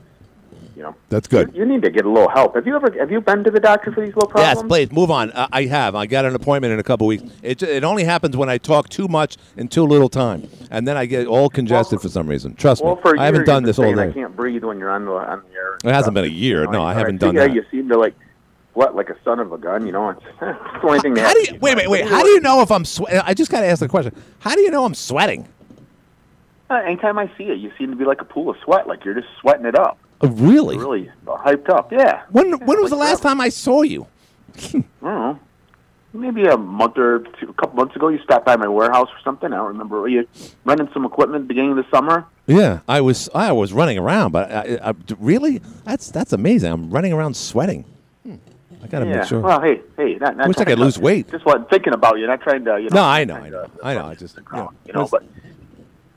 You 0.76 0.82
know, 0.82 0.94
That's 1.10 1.26
good. 1.28 1.54
you 1.54 1.64
need 1.66 1.82
to 1.82 1.90
get 1.90 2.06
a 2.06 2.08
little 2.08 2.28
help. 2.28 2.54
Have 2.54 2.66
you 2.66 2.74
ever 2.74 2.90
have 2.98 3.10
you 3.10 3.20
been 3.20 3.44
to 3.44 3.50
the 3.50 3.60
doctor 3.60 3.92
for 3.92 4.00
these 4.00 4.14
little 4.14 4.28
problems? 4.30 4.56
Yes, 4.60 4.66
please 4.68 4.92
move 4.92 5.10
on. 5.10 5.30
Uh, 5.32 5.46
I 5.52 5.64
have. 5.66 5.94
I 5.94 6.06
got 6.06 6.24
an 6.24 6.34
appointment 6.34 6.72
in 6.72 6.78
a 6.78 6.82
couple 6.82 7.06
weeks. 7.06 7.24
It 7.42 7.62
it 7.62 7.84
only 7.84 8.04
happens 8.04 8.36
when 8.36 8.48
I 8.48 8.56
talk 8.56 8.88
too 8.88 9.06
much 9.08 9.36
in 9.56 9.68
too 9.68 9.84
little 9.84 10.08
time, 10.08 10.48
and 10.70 10.86
then 10.88 10.96
I 10.96 11.06
get 11.06 11.26
all 11.26 11.50
congested 11.50 12.00
for 12.00 12.08
some 12.08 12.26
reason. 12.26 12.54
Trust 12.54 12.82
Well, 12.84 12.96
me, 12.96 13.02
for 13.02 13.18
I 13.18 13.26
haven't 13.26 13.46
done 13.46 13.64
this 13.64 13.78
all 13.78 13.84
saying 13.84 13.96
day. 13.96 14.08
I 14.08 14.12
can't 14.12 14.34
breathe 14.34 14.64
when 14.64 14.78
you're 14.78 14.90
on 14.90 15.04
the 15.04 15.12
on 15.12 15.42
the 15.48 15.54
air. 15.54 15.72
and 15.82 15.84
It 15.90 15.94
hasn't 15.94 16.04
stuff. 16.04 16.14
been 16.14 16.24
a 16.24 16.28
year. 16.28 16.60
You 16.60 16.66
know, 16.66 16.72
No, 16.72 16.82
I 16.84 16.90
and 16.92 16.98
haven't 16.98 17.20
see 17.20 17.26
done 17.26 17.36
how 17.36 17.42
that. 17.46 17.54
You 17.54 17.64
seem 17.70 17.88
to 17.88 17.98
like 17.98 18.14
what, 18.74 18.94
like 18.94 19.10
a 19.10 19.16
son 19.24 19.40
of 19.40 19.52
a 19.52 19.58
gun. 19.58 19.86
You 19.86 19.92
know, 19.92 20.10
it's, 20.10 20.22
it's 20.26 20.38
the 20.40 20.86
only 20.86 21.00
thing. 21.00 21.14
That 21.14 21.26
How 21.26 21.34
do 21.34 21.40
you 21.40 21.58
wait? 21.60 21.76
Wait, 21.76 21.88
wait. 21.88 22.06
How 22.06 22.22
do 22.22 22.28
you 22.28 22.40
know 22.40 22.62
if 22.62 22.70
I'm 22.70 22.84
sweating? 22.84 23.20
I 23.24 23.34
just 23.34 23.50
got 23.50 23.60
to 23.60 23.66
ask 23.66 23.80
the 23.80 23.88
question. 23.88 24.14
How 24.38 24.54
do 24.54 24.60
you 24.60 24.70
know 24.70 24.84
I'm 24.84 24.94
sweating? 24.94 25.48
Uh, 26.68 26.74
anytime 26.74 27.18
I 27.18 27.30
see 27.36 27.44
you, 27.44 27.54
you 27.54 27.72
seem 27.76 27.90
to 27.90 27.96
be 27.96 28.04
like 28.04 28.20
a 28.20 28.24
pool 28.24 28.50
of 28.50 28.56
sweat. 28.62 28.86
Like 28.86 29.04
you're 29.04 29.14
just 29.14 29.28
sweating 29.40 29.66
it 29.66 29.74
up. 29.74 29.98
Uh, 30.22 30.28
really? 30.28 30.76
You're 30.76 30.84
really 30.84 31.10
hyped 31.26 31.68
up. 31.68 31.92
Yeah. 31.92 32.22
When 32.30 32.52
when 32.52 32.80
was 32.80 32.90
the 32.90 32.96
last 32.96 33.22
time 33.22 33.40
I 33.40 33.48
saw 33.48 33.82
you? 33.82 34.06
I 34.56 34.70
don't 34.72 34.84
know. 35.02 35.38
Maybe 36.12 36.44
a 36.46 36.56
month 36.56 36.98
or 36.98 37.20
two, 37.38 37.50
a 37.50 37.52
couple 37.52 37.76
months 37.76 37.94
ago, 37.94 38.08
you 38.08 38.18
stopped 38.24 38.44
by 38.44 38.56
my 38.56 38.66
warehouse 38.66 39.08
or 39.08 39.20
something. 39.22 39.52
I 39.52 39.56
don't 39.56 39.68
remember. 39.68 40.00
Were 40.00 40.08
you 40.08 40.26
running 40.64 40.88
some 40.92 41.04
equipment 41.04 41.42
at 41.42 41.42
the 41.42 41.48
beginning 41.48 41.70
of 41.70 41.76
the 41.76 41.86
summer? 41.88 42.26
Yeah, 42.48 42.80
I 42.88 43.00
was 43.00 43.28
I 43.32 43.52
was 43.52 43.72
running 43.72 43.96
around, 43.96 44.32
but 44.32 44.50
I, 44.50 44.90
I, 44.90 44.94
really 45.18 45.60
that's 45.84 46.10
that's 46.10 46.32
amazing. 46.32 46.72
I'm 46.72 46.90
running 46.90 47.12
around 47.12 47.36
sweating. 47.36 47.84
I 48.82 48.86
got 48.86 49.00
to 49.00 49.06
yeah. 49.06 49.16
make 49.18 49.24
sure. 49.28 49.40
Well, 49.40 49.60
hey, 49.60 49.80
hey. 49.96 50.14
Not, 50.14 50.36
not 50.36 50.48
Wish 50.48 50.58
I 50.58 50.64
could 50.64 50.76
to- 50.76 50.80
lose 50.82 50.98
weight. 50.98 51.30
Just 51.30 51.44
what 51.44 51.68
thinking 51.70 51.92
about 51.92 52.18
you, 52.18 52.26
not 52.26 52.40
trying 52.40 52.64
to. 52.64 52.78
You 52.80 52.88
know, 52.90 52.96
no, 52.96 53.04
I 53.04 53.24
know, 53.24 53.34
I 53.36 53.48
know, 53.48 53.70
I 53.82 53.94
know. 53.94 54.06
I 54.06 54.14
just 54.14 54.36
you 54.36 54.42
know, 54.52 54.72
you 54.86 54.92
know, 54.92 55.06
but 55.10 55.22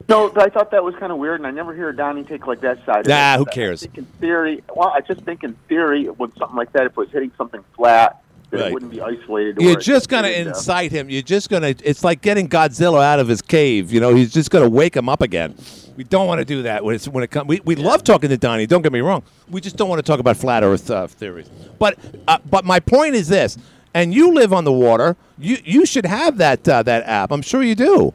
no, 0.10 0.30
but 0.30 0.44
I 0.44 0.50
thought 0.50 0.72
that 0.72 0.84
was 0.84 0.96
kind 0.96 1.12
of 1.12 1.18
weird, 1.18 1.40
and 1.40 1.48
I 1.48 1.52
never 1.52 1.74
hear 1.74 1.90
a 1.90 1.96
Donnie 1.96 2.24
take 2.24 2.48
like 2.48 2.62
that 2.62 2.84
side. 2.86 3.02
of 3.02 3.08
Nah, 3.08 3.38
who 3.38 3.46
cares? 3.46 3.84
in 3.84 4.06
theory, 4.20 4.64
well, 4.76 4.90
I 4.90 5.02
just 5.02 5.22
think 5.22 5.44
in 5.44 5.54
theory, 5.68 6.10
with 6.10 6.38
something 6.38 6.58
like 6.58 6.72
that, 6.74 6.86
if 6.86 6.92
it 6.94 6.98
was 6.98 7.10
hitting 7.12 7.32
something 7.38 7.64
flat, 7.76 8.22
that 8.54 8.60
Right. 8.62 8.68
it 8.70 8.74
wouldn't 8.74 8.92
be 8.92 9.02
isolated. 9.02 9.60
You're 9.60 9.80
just 9.80 10.10
gonna 10.10 10.30
didn't, 10.30 10.48
uh, 10.48 10.50
incite 10.52 10.92
him. 10.92 11.10
You're 11.10 11.22
just 11.22 11.50
gonna. 11.50 11.74
It's 11.84 12.04
like 12.04 12.22
getting 12.22 12.48
Godzilla 12.48 13.04
out 13.04 13.20
of 13.20 13.28
his 13.28 13.42
cave. 13.42 13.92
You 13.92 14.00
know, 14.00 14.14
he's 14.16 14.32
just 14.32 14.50
gonna 14.52 14.70
wake 14.70 14.96
him 14.96 15.10
up 15.10 15.22
again. 15.22 15.56
We 15.98 16.04
don't 16.04 16.28
want 16.28 16.40
to 16.40 16.46
do 16.46 16.64
that 16.64 16.84
when 16.84 16.96
it's 16.96 17.08
when 17.08 17.24
it 17.24 17.30
comes. 17.32 17.48
We, 17.48 17.62
we 17.66 17.76
love 17.76 18.04
talking 18.04 18.30
to 18.30 18.38
Donnie. 18.38 18.66
Don't 18.66 18.82
get 18.82 18.92
me 18.92 19.02
wrong. 19.02 19.24
We 19.50 19.62
just 19.62 19.76
don't 19.76 19.90
want 19.90 20.00
to 20.00 20.04
talk 20.04 20.20
about 20.20 20.38
flat 20.38 20.64
Earth 20.64 20.90
uh, 20.90 21.08
theories. 21.08 21.50
But 21.78 21.98
uh, 22.28 22.38
but 22.50 22.66
my 22.66 22.80
point 22.80 23.16
is 23.16 23.28
this. 23.28 23.58
And 23.96 24.12
you 24.12 24.34
live 24.34 24.54
on 24.54 24.64
the 24.64 24.72
water. 24.72 25.16
You 25.38 25.58
you 25.64 25.86
should 25.86 26.06
have 26.06 26.38
that 26.38 26.68
uh, 26.68 26.82
that 26.84 27.04
app. 27.06 27.32
I'm 27.32 27.42
sure 27.44 27.62
you 27.62 27.76
do. 27.76 28.14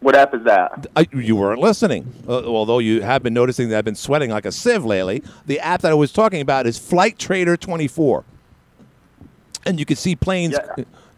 What 0.00 0.14
app 0.16 0.34
is 0.34 0.42
that? 0.44 0.86
I, 0.96 1.06
you 1.14 1.34
weren't 1.34 1.60
listening, 1.60 2.12
uh, 2.28 2.44
although 2.44 2.78
you 2.78 3.00
have 3.00 3.22
been 3.22 3.32
noticing 3.32 3.70
that 3.70 3.78
I've 3.78 3.86
been 3.86 3.94
sweating 3.94 4.28
like 4.30 4.44
a 4.44 4.52
sieve 4.52 4.84
lately. 4.84 5.22
The 5.46 5.60
app 5.60 5.80
that 5.80 5.92
I 5.92 5.94
was 5.94 6.12
talking 6.12 6.42
about 6.42 6.66
is 6.66 6.78
Flightradar24, 6.78 8.24
and 9.66 9.78
you 9.78 9.84
could 9.84 9.98
see 9.98 10.16
planes. 10.16 10.56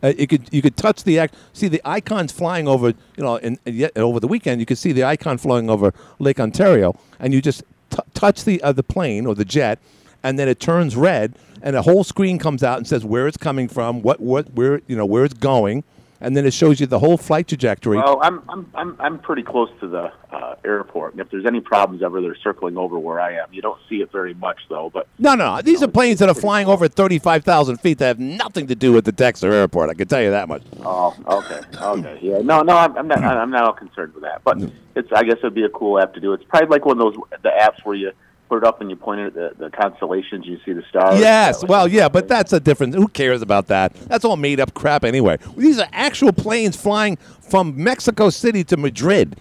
Uh, 0.02 0.12
you 0.18 0.26
could 0.26 0.48
you 0.52 0.60
could 0.62 0.76
touch 0.76 1.04
the 1.04 1.28
see 1.52 1.68
the 1.68 1.80
icons 1.84 2.32
flying 2.32 2.68
over. 2.68 2.88
You 3.16 3.24
know, 3.24 3.36
and, 3.36 3.58
yet 3.64 3.96
over 3.96 4.20
the 4.20 4.28
weekend 4.28 4.60
you 4.60 4.66
could 4.66 4.78
see 4.78 4.92
the 4.92 5.04
icon 5.04 5.38
flying 5.38 5.70
over 5.70 5.92
Lake 6.18 6.38
Ontario, 6.38 6.94
and 7.18 7.32
you 7.32 7.40
just 7.40 7.62
t- 7.90 7.98
touch 8.14 8.44
the 8.44 8.62
uh, 8.62 8.72
the 8.72 8.82
plane 8.82 9.26
or 9.26 9.34
the 9.34 9.44
jet, 9.44 9.78
and 10.22 10.38
then 10.38 10.48
it 10.48 10.60
turns 10.60 10.96
red, 10.96 11.34
and 11.62 11.76
a 11.76 11.82
whole 11.82 12.04
screen 12.04 12.38
comes 12.38 12.62
out 12.62 12.78
and 12.78 12.86
says 12.86 13.04
where 13.04 13.26
it's 13.26 13.36
coming 13.36 13.68
from, 13.68 14.02
what 14.02 14.20
what 14.20 14.52
where 14.52 14.80
you 14.86 14.96
know 14.96 15.06
where 15.06 15.24
it's 15.24 15.34
going, 15.34 15.82
and 16.20 16.36
then 16.36 16.46
it 16.46 16.52
shows 16.52 16.80
you 16.80 16.86
the 16.86 16.98
whole 16.98 17.16
flight 17.16 17.48
trajectory. 17.48 17.98
Well, 17.98 18.20
I'm 18.22 18.42
I'm 18.48 18.70
I'm 18.74 18.96
I'm 18.98 19.18
pretty 19.18 19.42
close 19.42 19.70
to 19.80 19.88
the 19.88 20.12
uh, 20.32 20.56
airport, 20.64 21.12
and 21.12 21.20
if 21.20 21.30
there's 21.30 21.46
any 21.46 21.60
problems 21.60 22.02
ever, 22.02 22.20
they're 22.20 22.36
circling 22.36 22.76
over 22.76 22.98
where 22.98 23.20
I 23.20 23.34
am. 23.34 23.52
You 23.52 23.62
don't 23.62 23.78
see 23.88 23.96
it 23.96 24.10
very 24.12 24.34
much 24.34 24.58
though, 24.68 24.90
but 24.92 25.08
No, 25.18 25.34
no, 25.34 25.60
these 25.62 25.82
are 25.82 25.88
planes 25.88 26.18
that 26.20 26.28
are 26.28 26.34
flying 26.34 26.66
over 26.66 26.88
35,000 26.88 27.78
feet 27.78 27.98
that 27.98 28.06
have 28.06 28.18
nothing 28.18 28.66
to 28.68 28.74
do 28.74 28.92
with 28.92 29.04
the 29.04 29.12
Dexter 29.12 29.52
Airport. 29.52 29.90
I 29.90 29.94
can 29.94 30.08
tell 30.08 30.22
you 30.22 30.30
that 30.30 30.48
much. 30.48 30.62
Oh, 30.80 31.14
okay, 31.26 31.60
okay, 31.80 32.18
yeah. 32.22 32.38
No, 32.38 32.62
no, 32.62 32.76
I'm, 32.76 32.96
I'm 32.96 33.08
not. 33.08 33.22
I'm 33.22 33.50
not 33.50 33.64
all 33.64 33.72
concerned 33.72 34.14
with 34.14 34.22
that. 34.24 34.42
But 34.44 34.58
it's. 34.94 35.10
I 35.12 35.22
guess 35.22 35.36
it'd 35.38 35.54
be 35.54 35.64
a 35.64 35.68
cool 35.68 35.98
app 35.98 36.14
to 36.14 36.20
do. 36.20 36.32
It's 36.32 36.44
probably 36.44 36.68
like 36.68 36.84
one 36.84 37.00
of 37.00 37.14
those 37.14 37.22
the 37.42 37.50
apps 37.50 37.84
where 37.84 37.94
you 37.94 38.12
put 38.48 38.58
it 38.58 38.64
up 38.64 38.80
and 38.80 38.90
you 38.90 38.96
point 38.96 39.20
it 39.20 39.26
at 39.36 39.58
the, 39.58 39.64
the 39.64 39.70
constellations. 39.70 40.46
You 40.46 40.58
see 40.64 40.72
the 40.72 40.82
stars. 40.88 41.18
Yes, 41.20 41.64
well, 41.64 41.88
yeah, 41.88 42.08
but 42.08 42.28
that's 42.28 42.52
a 42.52 42.60
different. 42.60 42.94
Who 42.94 43.08
cares 43.08 43.42
about 43.42 43.66
that? 43.68 43.94
That's 43.94 44.24
all 44.24 44.36
made 44.36 44.60
up 44.60 44.74
crap 44.74 45.04
anyway. 45.04 45.38
These 45.56 45.78
are 45.78 45.88
actual 45.92 46.32
planes 46.32 46.76
flying 46.76 47.16
from 47.16 47.74
Mexico 47.76 48.30
City 48.30 48.64
to 48.64 48.76
Madrid, 48.76 49.36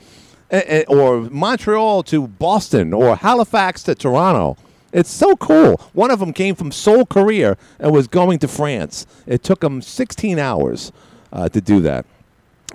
eh, 0.51 0.61
eh, 0.65 0.83
or 0.87 1.21
Montreal 1.21 2.03
to 2.03 2.27
Boston, 2.27 2.93
or 2.93 3.15
Halifax 3.15 3.83
to 3.83 3.95
Toronto. 3.95 4.57
It's 4.91 5.11
so 5.11 5.35
cool. 5.35 5.75
One 5.91 6.09
of 6.09 6.19
them 6.19 6.31
came 6.31 6.55
from 6.55 6.71
Seoul, 6.71 7.05
Korea, 7.05 7.57
and 7.79 7.91
was 7.91 8.07
going 8.07 8.39
to 8.39 8.47
France. 8.47 9.05
It 9.27 9.43
took 9.43 9.59
them 9.59 9.81
16 9.81 10.39
hours 10.39 10.93
uh, 11.33 11.49
to 11.49 11.59
do 11.59 11.81
that. 11.81 12.05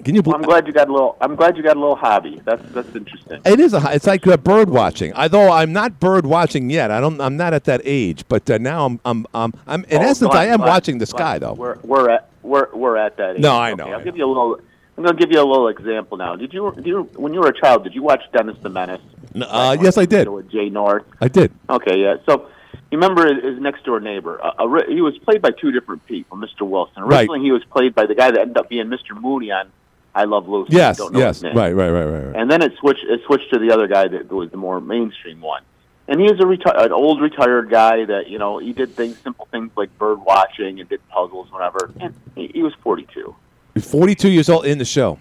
Can 0.05 0.15
you? 0.15 0.23
Well, 0.23 0.37
I'm 0.37 0.43
glad 0.43 0.67
you 0.67 0.73
got 0.73 0.89
a 0.89 0.93
little. 0.93 1.17
I'm 1.21 1.37
glad 1.37 1.57
you 1.57 1.63
got 1.63 1.77
a 1.77 1.81
little 1.81 1.97
hobby. 1.97 2.41
That's 2.45 2.63
that's 2.71 2.95
interesting. 2.95 3.41
It 3.45 3.61
is 3.61 3.75
a. 3.75 3.83
It's 3.93 4.07
like 4.07 4.27
uh, 4.27 4.37
bird 4.37 4.71
watching. 4.71 5.13
Although 5.13 5.51
I'm 5.53 5.73
not 5.73 6.01
bird 6.01 6.25
watching 6.25 6.71
yet. 6.71 6.91
I 6.91 7.01
don't. 7.01 7.21
I'm 7.21 7.37
not 7.37 7.53
at 7.53 7.65
that 7.65 7.83
age. 7.85 8.25
But 8.29 8.49
uh, 8.51 8.59
now 8.59 8.87
I'm. 8.87 9.01
I'm. 9.05 9.27
I'm. 9.35 9.53
I'm 9.67 9.85
in 9.85 9.99
Oh, 9.99 10.07
essence, 10.07 10.35
I 10.35 10.47
am 10.47 10.61
watching 10.61 10.99
the 10.99 11.07
sky, 11.07 11.39
though. 11.39 11.53
We're 11.55 11.79
we're 11.83 12.09
at 12.11 12.31
we're 12.43 12.75
we're 12.75 12.97
at 12.97 13.17
that 13.19 13.37
age. 13.37 13.43
No, 13.43 13.57
I 13.57 13.75
know, 13.75 13.85
Okay, 13.85 13.93
I 13.93 13.97
I'll 13.99 14.05
give 14.05 14.17
you 14.17 14.25
a 14.25 14.29
little. 14.29 14.61
I'm 14.97 15.05
going 15.05 15.17
to 15.17 15.23
give 15.25 15.33
you 15.33 15.41
a 15.41 15.49
little 15.49 15.69
example 15.69 16.19
now. 16.19 16.37
Did 16.37 16.53
you, 16.53 16.75
do 16.77 16.87
you 16.89 17.03
when 17.17 17.33
you 17.33 17.41
were 17.41 17.49
a 17.49 17.59
child? 17.59 17.85
Did 17.85 17.95
you 17.95 18.03
watch 18.03 18.23
Dennis 18.35 18.57
the 18.63 18.69
Menace? 18.69 19.01
Uh, 19.35 19.77
yes, 19.81 19.97
I 19.97 20.05
did. 20.05 20.29
With 20.29 20.51
Jay 20.51 20.69
North. 20.69 21.05
I 21.21 21.29
did. 21.29 21.53
Okay, 21.71 21.97
yeah. 21.99 22.17
So 22.27 22.49
you 22.91 22.99
remember 22.99 23.33
his, 23.35 23.61
next 23.61 23.85
door 23.85 24.01
neighbor? 24.01 24.43
Uh, 24.45 24.53
uh, 24.59 24.83
he 24.89 25.01
was 25.01 25.17
played 25.19 25.41
by 25.41 25.51
two 25.53 25.71
different 25.73 26.05
people. 26.07 26.37
Mr. 26.37 26.69
Wilson. 26.69 27.03
Right. 27.03 27.21
Originally, 27.21 27.41
he 27.41 27.51
was 27.53 27.65
played 27.65 27.95
by 27.95 28.05
the 28.07 28.15
guy 28.15 28.31
that 28.31 28.41
ended 28.41 28.59
up 28.59 28.69
being 28.69 28.87
Mr. 28.87 29.19
Moody 29.19 29.51
on 29.53 29.71
I 30.15 30.25
Love 30.25 30.49
Lucy. 30.49 30.75
Yes. 30.75 30.99
Don't 30.99 31.13
know 31.13 31.19
Yes. 31.21 31.43
Right. 31.43 31.55
Right. 31.55 31.75
Right. 31.75 31.91
Right. 31.91 32.25
Right. 32.27 32.37
And 32.37 32.51
then 32.51 32.63
it 32.63 32.73
switched. 32.81 33.05
It 33.05 33.21
switched 33.27 33.53
to 33.53 33.59
the 33.59 33.71
other 33.73 33.87
guy 33.87 34.09
that 34.09 34.31
was 34.33 34.51
the 34.51 34.57
more 34.57 34.81
mainstream 34.81 35.41
one. 35.41 35.63
And 36.09 36.21
he 36.21 36.25
was 36.29 36.41
a 36.41 36.45
reti- 36.45 36.85
an 36.85 36.91
old 36.91 37.21
retired 37.21 37.71
guy 37.71 38.05
that 38.05 38.29
you 38.29 38.39
know 38.39 38.59
he 38.59 38.73
did 38.73 38.95
things, 38.97 39.17
simple 39.23 39.47
things 39.53 39.71
like 39.77 39.97
bird 39.99 40.21
watching 40.25 40.81
and 40.81 40.89
did 40.89 41.01
puzzles, 41.09 41.53
whatever. 41.53 41.93
And 42.01 42.15
he, 42.35 42.49
he 42.53 42.63
was 42.65 42.75
42. 42.83 43.35
42 43.81 44.29
years 44.29 44.49
old 44.49 44.67
in 44.67 44.79
the 44.79 44.85
show. 44.85 45.21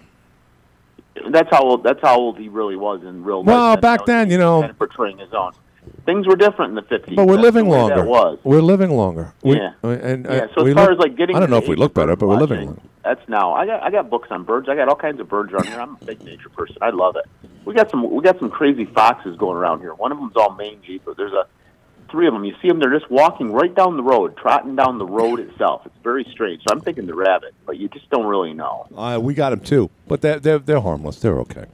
That's 1.30 1.48
how 1.50 1.62
old. 1.62 1.84
That's 1.84 2.00
how 2.02 2.16
old 2.16 2.38
he 2.38 2.48
really 2.48 2.76
was 2.76 3.02
in 3.02 3.22
real 3.22 3.38
life. 3.44 3.46
Well, 3.46 3.76
back 3.76 4.04
then, 4.06 4.30
you 4.30 4.38
know- 4.38 4.60
kind 4.62 4.70
of 4.70 4.78
portraying 4.78 5.18
his 5.18 5.32
own. 5.32 5.52
things 6.06 6.26
were 6.26 6.36
different 6.36 6.70
in 6.70 6.74
the 6.76 6.82
50s. 6.82 7.14
But 7.14 7.26
we're 7.26 7.36
living 7.36 7.68
longer. 7.68 7.96
That 7.96 8.06
was. 8.06 8.38
We're 8.42 8.60
living 8.62 8.90
longer. 8.90 9.32
We- 9.42 9.56
Yeah. 9.56 9.72
And, 9.82 10.24
yeah. 10.24 10.30
uh, 10.32 10.48
So 10.54 10.64
we 10.64 10.70
as 10.70 10.74
far 10.76 10.84
look- 10.86 10.92
as 10.92 10.98
like 10.98 11.16
getting, 11.16 11.36
I 11.36 11.40
don't 11.40 11.50
know 11.50 11.58
if 11.58 11.68
we 11.68 11.76
look 11.76 11.94
better, 11.94 12.16
but 12.16 12.26
we're 12.26 12.36
living 12.36 12.66
longer. 12.66 12.82
That's 13.02 13.26
now. 13.28 13.54
I 13.54 13.66
got 13.66 13.82
I 13.82 13.90
got 13.90 14.10
books 14.10 14.28
on 14.30 14.44
birds. 14.44 14.68
I 14.68 14.74
got 14.76 14.88
all 14.88 14.96
kinds 14.96 15.20
of 15.20 15.28
birds 15.28 15.52
around 15.52 15.66
here. 15.66 15.80
I'm 15.80 15.96
a 16.00 16.04
big 16.04 16.22
nature 16.22 16.50
person. 16.50 16.76
I 16.82 16.90
love 16.90 17.16
it. 17.16 17.24
We 17.64 17.74
got 17.74 17.90
some 17.90 18.10
we 18.10 18.22
got 18.22 18.38
some 18.38 18.50
crazy 18.50 18.84
foxes 18.84 19.36
going 19.36 19.56
around 19.56 19.80
here. 19.80 19.94
One 19.94 20.12
of 20.12 20.18
them's 20.18 20.36
all 20.36 20.54
mangy, 20.54 21.00
but 21.04 21.16
there's 21.16 21.32
a 21.32 21.46
three 22.10 22.26
of 22.26 22.34
them. 22.34 22.44
You 22.44 22.54
see 22.60 22.68
them? 22.68 22.78
They're 22.78 22.96
just 22.96 23.10
walking 23.10 23.52
right 23.52 23.74
down 23.74 23.96
the 23.96 24.02
road, 24.02 24.36
trotting 24.36 24.76
down 24.76 24.98
the 24.98 25.06
road 25.06 25.40
itself. 25.40 25.82
It's 25.86 25.96
very 26.02 26.26
strange. 26.30 26.62
So 26.62 26.74
I'm 26.74 26.80
thinking 26.80 27.06
the 27.06 27.14
rabbit, 27.14 27.54
but 27.64 27.78
you 27.78 27.88
just 27.88 28.10
don't 28.10 28.26
really 28.26 28.52
know. 28.52 28.86
Uh, 28.94 29.18
we 29.20 29.32
got 29.32 29.50
them 29.50 29.60
too, 29.60 29.90
but 30.06 30.20
they're 30.20 30.38
they're, 30.38 30.58
they're 30.58 30.80
harmless. 30.80 31.20
They're 31.20 31.38
okay. 31.40 31.66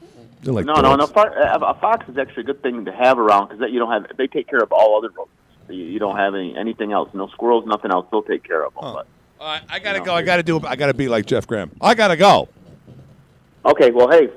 They're 0.42 0.54
like 0.54 0.66
no, 0.66 0.74
no, 0.74 0.94
no. 0.94 1.06
dogs. 1.08 1.34
A 1.36 1.58
a 1.60 1.74
fox 1.80 2.08
is 2.08 2.18
actually 2.18 2.44
a 2.44 2.46
good 2.46 2.62
thing 2.62 2.84
to 2.84 2.92
have 2.92 3.18
around 3.18 3.48
because 3.48 3.68
you 3.72 3.80
don't 3.80 3.90
have. 3.90 4.16
They 4.16 4.28
take 4.28 4.48
care 4.48 4.62
of 4.62 4.70
all 4.70 4.96
other 4.96 5.08
rodents. 5.08 5.32
You, 5.68 5.84
you 5.84 5.98
don't 5.98 6.16
have 6.16 6.34
any 6.34 6.56
anything 6.56 6.92
else. 6.92 7.08
No 7.14 7.26
squirrels, 7.28 7.66
nothing 7.66 7.90
else. 7.90 8.06
They'll 8.12 8.22
take 8.22 8.44
care 8.44 8.64
of 8.64 8.74
them. 8.74 8.84
But 8.94 9.06
All 9.40 9.46
right, 9.46 9.62
I 9.68 9.78
gotta 9.78 10.00
go. 10.00 10.14
I 10.14 10.22
gotta 10.22 10.42
do. 10.42 10.60
I 10.64 10.76
gotta 10.76 10.94
be 10.94 11.08
like 11.08 11.26
Jeff 11.26 11.46
Graham. 11.46 11.70
I 11.80 11.94
gotta 11.94 12.16
go. 12.16 12.48
Okay, 13.64 13.90
well, 13.90 14.10
hey, 14.10 14.28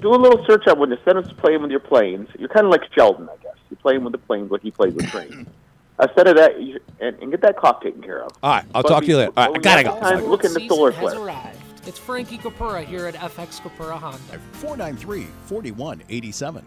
do 0.00 0.14
a 0.14 0.16
little 0.16 0.44
search 0.46 0.66
on 0.66 0.78
when 0.78 0.90
the 0.90 0.98
of 1.10 1.36
playing 1.36 1.62
with 1.62 1.70
your 1.70 1.80
planes, 1.80 2.28
you're 2.38 2.48
kind 2.48 2.64
of 2.66 2.72
like 2.72 2.82
Sheldon, 2.94 3.28
I 3.28 3.36
guess. 3.42 3.52
You're 3.70 3.76
playing 3.78 4.02
with 4.02 4.12
the 4.12 4.18
planes 4.18 4.50
like 4.50 4.62
he 4.62 4.70
plays 4.70 4.94
with 4.94 5.06
trains. 5.10 5.46
Instead 6.02 6.26
of 6.26 6.36
that, 6.36 6.60
you, 6.60 6.80
and, 7.00 7.16
and 7.22 7.30
get 7.30 7.40
that 7.42 7.56
cough 7.56 7.80
taken 7.80 8.02
care 8.02 8.24
of. 8.24 8.32
All 8.42 8.50
right, 8.54 8.64
I'll 8.74 8.82
But 8.82 8.88
talk 8.88 9.02
to 9.04 9.08
you 9.08 9.16
later. 9.18 9.32
All 9.36 9.46
right, 9.52 9.56
I 9.56 9.60
gotta 9.60 9.84
go. 9.84 9.92
have 9.94 10.00
Time, 10.02 10.24
look 10.24 10.42
into 10.44 10.66
solar 10.66 10.90
Season 10.90 11.04
has 11.04 11.14
flares. 11.14 11.16
arrived. 11.18 11.58
It's 11.86 11.98
Frankie 11.98 12.38
Caprara 12.38 12.84
here 12.84 13.06
at 13.06 13.14
FX 13.14 13.60
Caprara 13.60 13.98
Honda. 13.98 14.40
493 14.54 15.26
4187. 15.44 16.64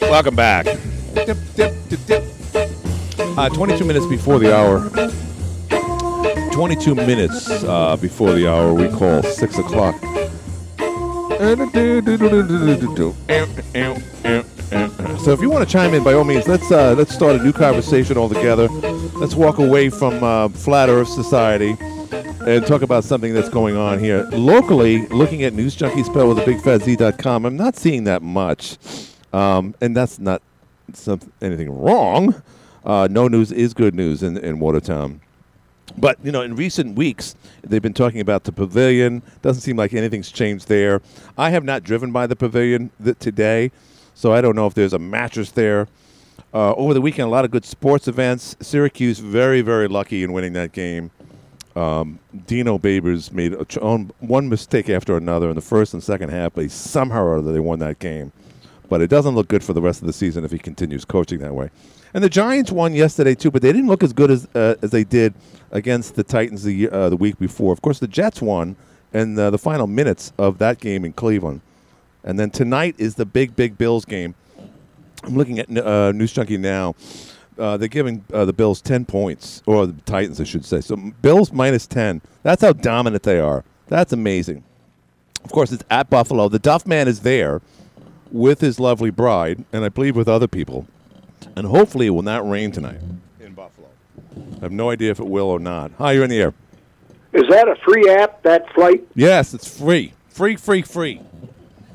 Welcome 0.00 0.34
back. 0.34 0.64
Dip, 0.64 0.80
dip, 1.54 1.74
dip, 1.88 2.06
dip. 2.06 2.35
Uh, 3.36 3.50
22 3.50 3.84
minutes 3.84 4.06
before 4.06 4.38
the 4.38 4.54
hour. 4.54 4.88
22 6.52 6.94
minutes 6.94 7.50
uh, 7.64 7.94
before 8.00 8.32
the 8.32 8.50
hour, 8.50 8.72
we 8.72 8.88
call 8.88 9.22
6 9.22 9.58
o'clock. 9.58 9.94
So 15.20 15.32
if 15.32 15.42
you 15.42 15.50
want 15.50 15.68
to 15.68 15.70
chime 15.70 15.92
in, 15.92 16.02
by 16.02 16.14
all 16.14 16.24
means, 16.24 16.48
let's 16.48 16.72
uh, 16.72 16.94
let's 16.96 17.14
start 17.14 17.36
a 17.36 17.44
new 17.44 17.52
conversation 17.52 18.16
altogether. 18.16 18.68
Let's 18.68 19.34
walk 19.34 19.58
away 19.58 19.90
from 19.90 20.24
uh, 20.24 20.48
flat 20.48 20.88
Earth 20.88 21.08
society 21.08 21.76
and 22.46 22.66
talk 22.66 22.80
about 22.80 23.04
something 23.04 23.34
that's 23.34 23.50
going 23.50 23.76
on 23.76 23.98
here 23.98 24.22
locally. 24.32 25.06
Looking 25.08 25.42
at 25.42 25.52
News 25.52 25.76
Junkie 25.76 26.04
spelled 26.04 26.34
with 26.34 26.42
a 26.42 26.46
big 26.46 26.62
fat 26.62 26.82
Z.com, 26.84 27.44
I'm 27.44 27.56
not 27.58 27.76
seeing 27.76 28.04
that 28.04 28.22
much, 28.22 28.78
um, 29.34 29.74
and 29.82 29.94
that's 29.94 30.18
not 30.18 30.40
some, 30.94 31.20
anything 31.42 31.70
wrong. 31.70 32.34
Uh, 32.86 33.08
no 33.10 33.26
news 33.26 33.50
is 33.50 33.74
good 33.74 33.94
news 33.94 34.22
in, 34.22 34.38
in 34.38 34.60
Watertown. 34.60 35.20
But 35.98 36.18
you 36.22 36.30
know, 36.30 36.42
in 36.42 36.54
recent 36.54 36.96
weeks, 36.96 37.34
they've 37.62 37.82
been 37.82 37.94
talking 37.94 38.20
about 38.20 38.44
the 38.44 38.52
pavilion. 38.52 39.22
Doesn't 39.42 39.62
seem 39.62 39.76
like 39.76 39.92
anything's 39.92 40.30
changed 40.30 40.68
there. 40.68 41.02
I 41.36 41.50
have 41.50 41.64
not 41.64 41.82
driven 41.82 42.12
by 42.12 42.26
the 42.26 42.36
pavilion 42.36 42.90
th- 43.02 43.18
today, 43.18 43.72
so 44.14 44.32
I 44.32 44.40
don't 44.40 44.54
know 44.54 44.66
if 44.66 44.74
there's 44.74 44.92
a 44.92 44.98
mattress 44.98 45.50
there. 45.50 45.88
Uh, 46.54 46.74
over 46.74 46.94
the 46.94 47.00
weekend, 47.00 47.26
a 47.26 47.30
lot 47.30 47.44
of 47.44 47.50
good 47.50 47.64
sports 47.64 48.08
events. 48.08 48.56
Syracuse 48.60 49.18
very, 49.18 49.62
very 49.62 49.88
lucky 49.88 50.22
in 50.22 50.32
winning 50.32 50.52
that 50.52 50.72
game. 50.72 51.10
Um, 51.74 52.18
Dino 52.46 52.78
Babers 52.78 53.32
made 53.32 53.54
tr- 53.68 53.80
on 53.80 54.10
one 54.20 54.48
mistake 54.48 54.88
after 54.88 55.16
another 55.16 55.50
in 55.50 55.56
the 55.56 55.60
first 55.60 55.92
and 55.92 56.02
second 56.02 56.30
half, 56.30 56.54
but 56.54 56.70
somehow 56.70 57.22
or 57.22 57.38
other 57.38 57.52
they 57.52 57.60
won 57.60 57.80
that 57.80 57.98
game. 57.98 58.32
But 58.88 59.02
it 59.02 59.08
doesn't 59.08 59.34
look 59.34 59.48
good 59.48 59.64
for 59.64 59.72
the 59.72 59.82
rest 59.82 60.00
of 60.00 60.06
the 60.06 60.12
season 60.12 60.44
if 60.44 60.52
he 60.52 60.58
continues 60.58 61.04
coaching 61.04 61.40
that 61.40 61.54
way. 61.54 61.70
And 62.16 62.24
the 62.24 62.30
Giants 62.30 62.72
won 62.72 62.94
yesterday 62.94 63.34
too, 63.34 63.50
but 63.50 63.60
they 63.60 63.70
didn't 63.70 63.88
look 63.88 64.02
as 64.02 64.14
good 64.14 64.30
as 64.30 64.48
uh, 64.54 64.76
as 64.80 64.90
they 64.90 65.04
did 65.04 65.34
against 65.70 66.14
the 66.14 66.24
Titans 66.24 66.62
the 66.62 66.88
uh, 66.88 67.10
the 67.10 67.16
week 67.16 67.38
before. 67.38 67.74
Of 67.74 67.82
course, 67.82 67.98
the 67.98 68.08
Jets 68.08 68.40
won 68.40 68.74
in 69.12 69.38
uh, 69.38 69.50
the 69.50 69.58
final 69.58 69.86
minutes 69.86 70.32
of 70.38 70.56
that 70.56 70.80
game 70.80 71.04
in 71.04 71.12
Cleveland. 71.12 71.60
And 72.24 72.40
then 72.40 72.48
tonight 72.48 72.94
is 72.96 73.16
the 73.16 73.26
big, 73.26 73.54
big 73.54 73.76
Bills 73.76 74.06
game. 74.06 74.34
I'm 75.24 75.36
looking 75.36 75.58
at 75.58 75.68
uh, 75.76 76.12
News 76.12 76.32
Junkie 76.32 76.56
now. 76.56 76.94
Uh, 77.58 77.76
they're 77.76 77.86
giving 77.86 78.24
uh, 78.32 78.46
the 78.46 78.52
Bills 78.54 78.80
10 78.80 79.04
points, 79.04 79.62
or 79.66 79.86
the 79.86 80.00
Titans, 80.06 80.40
I 80.40 80.44
should 80.44 80.64
say. 80.64 80.80
So 80.80 80.96
Bills 80.96 81.52
minus 81.52 81.86
10. 81.86 82.22
That's 82.42 82.62
how 82.62 82.72
dominant 82.72 83.24
they 83.24 83.40
are. 83.40 83.62
That's 83.88 84.14
amazing. 84.14 84.64
Of 85.44 85.52
course, 85.52 85.70
it's 85.70 85.84
at 85.90 86.08
Buffalo. 86.08 86.48
The 86.48 86.58
Duff 86.58 86.86
Man 86.86 87.08
is 87.08 87.20
there 87.20 87.60
with 88.32 88.62
his 88.62 88.80
lovely 88.80 89.10
bride, 89.10 89.66
and 89.70 89.84
I 89.84 89.90
believe 89.90 90.16
with 90.16 90.28
other 90.28 90.48
people. 90.48 90.86
And 91.56 91.66
hopefully 91.66 92.06
it 92.06 92.10
will 92.10 92.22
not 92.22 92.48
rain 92.48 92.70
tonight 92.72 93.00
in 93.40 93.52
Buffalo. 93.54 93.88
I 94.56 94.60
have 94.60 94.72
no 94.72 94.90
idea 94.90 95.10
if 95.10 95.20
it 95.20 95.26
will 95.26 95.46
or 95.48 95.58
not. 95.58 95.90
Hi, 95.98 96.12
you're 96.12 96.24
in 96.24 96.30
the 96.30 96.40
air. 96.40 96.54
Is 97.32 97.48
that 97.48 97.68
a 97.68 97.76
free 97.76 98.08
app, 98.10 98.42
that 98.42 98.72
flight? 98.74 99.06
Yes, 99.14 99.54
it's 99.54 99.78
free. 99.78 100.12
Free, 100.28 100.56
free, 100.56 100.82
free. 100.82 101.20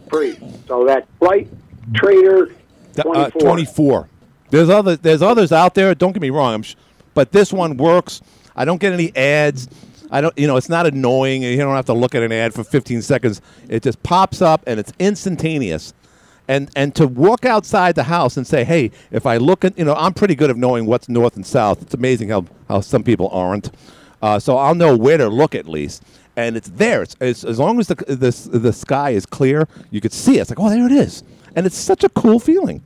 Free. 0.10 0.38
So 0.68 0.86
that 0.86 1.08
flight 1.20 1.48
trader 1.96 2.54
Uh, 2.98 3.04
24. 3.04 3.42
24. 3.42 4.10
There's 4.50 4.70
other 4.70 4.96
there's 4.98 5.22
others 5.22 5.52
out 5.52 5.76
there. 5.76 5.96
Don't 5.96 6.12
get 6.12 6.22
me 6.22 6.30
wrong. 6.30 6.54
I'm 6.56 6.62
sh- 6.64 6.76
but 7.14 7.32
this 7.32 7.54
one 7.54 7.78
works. 7.78 8.22
I 8.56 8.66
don't 8.66 8.82
get 8.82 8.92
any 8.94 9.16
ads. 9.16 9.70
I 10.12 10.20
don't. 10.20 10.38
You 10.38 10.46
know, 10.48 10.58
it's 10.58 10.68
not 10.68 10.86
annoying. 10.86 11.42
You 11.42 11.56
don't 11.56 11.74
have 11.76 11.86
to 11.86 11.94
look 11.94 12.16
at 12.16 12.22
an 12.22 12.34
ad 12.34 12.54
for 12.54 12.66
15 12.66 13.02
seconds. 13.02 13.42
It 13.70 13.82
just 13.84 14.04
pops 14.04 14.42
up 14.42 14.62
and 14.68 14.78
it's 14.80 14.92
instantaneous. 15.00 15.94
And 16.48 16.70
and 16.76 16.94
to 16.96 17.08
walk 17.08 17.46
outside 17.46 17.96
the 17.96 18.04
house 18.04 18.36
and 18.36 18.46
say, 18.46 18.64
hey, 18.64 18.92
if 19.12 19.26
I 19.26 19.38
look 19.38 19.64
at, 19.64 19.78
you 19.78 19.86
know, 19.86 19.94
I'm 19.96 20.14
pretty 20.14 20.36
good 20.36 20.50
at 20.50 20.58
knowing 20.58 20.86
what's 20.86 21.08
north 21.08 21.36
and 21.36 21.46
south. 21.46 21.82
It's 21.82 21.94
amazing 21.94 22.30
how 22.30 22.46
how 22.68 22.82
some 22.82 23.04
people 23.04 23.30
aren't. 23.30 23.72
Uh, 24.22 24.40
so 24.40 24.58
I'll 24.58 24.76
know 24.76 24.96
where 24.96 25.18
to 25.18 25.30
look 25.30 25.56
at 25.56 25.68
least. 25.68 26.04
And 26.36 26.56
it's 26.56 26.70
there. 26.70 27.02
It's, 27.04 27.16
it's 27.20 27.44
as 27.44 27.60
long 27.60 27.80
as 27.80 27.88
the, 27.88 27.96
the 27.96 28.58
the 28.58 28.74
sky 28.74 29.12
is 29.12 29.26
clear, 29.26 29.68
you 29.92 30.02
could 30.02 30.14
see 30.14 30.38
it. 30.38 30.42
It's 30.42 30.50
like, 30.50 30.60
oh, 30.60 30.70
there 30.70 30.86
it 30.86 30.92
is. 30.92 31.24
And 31.56 31.66
it's 31.66 31.78
such 31.78 32.04
a 32.04 32.10
cool 32.10 32.40
feeling. 32.40 32.82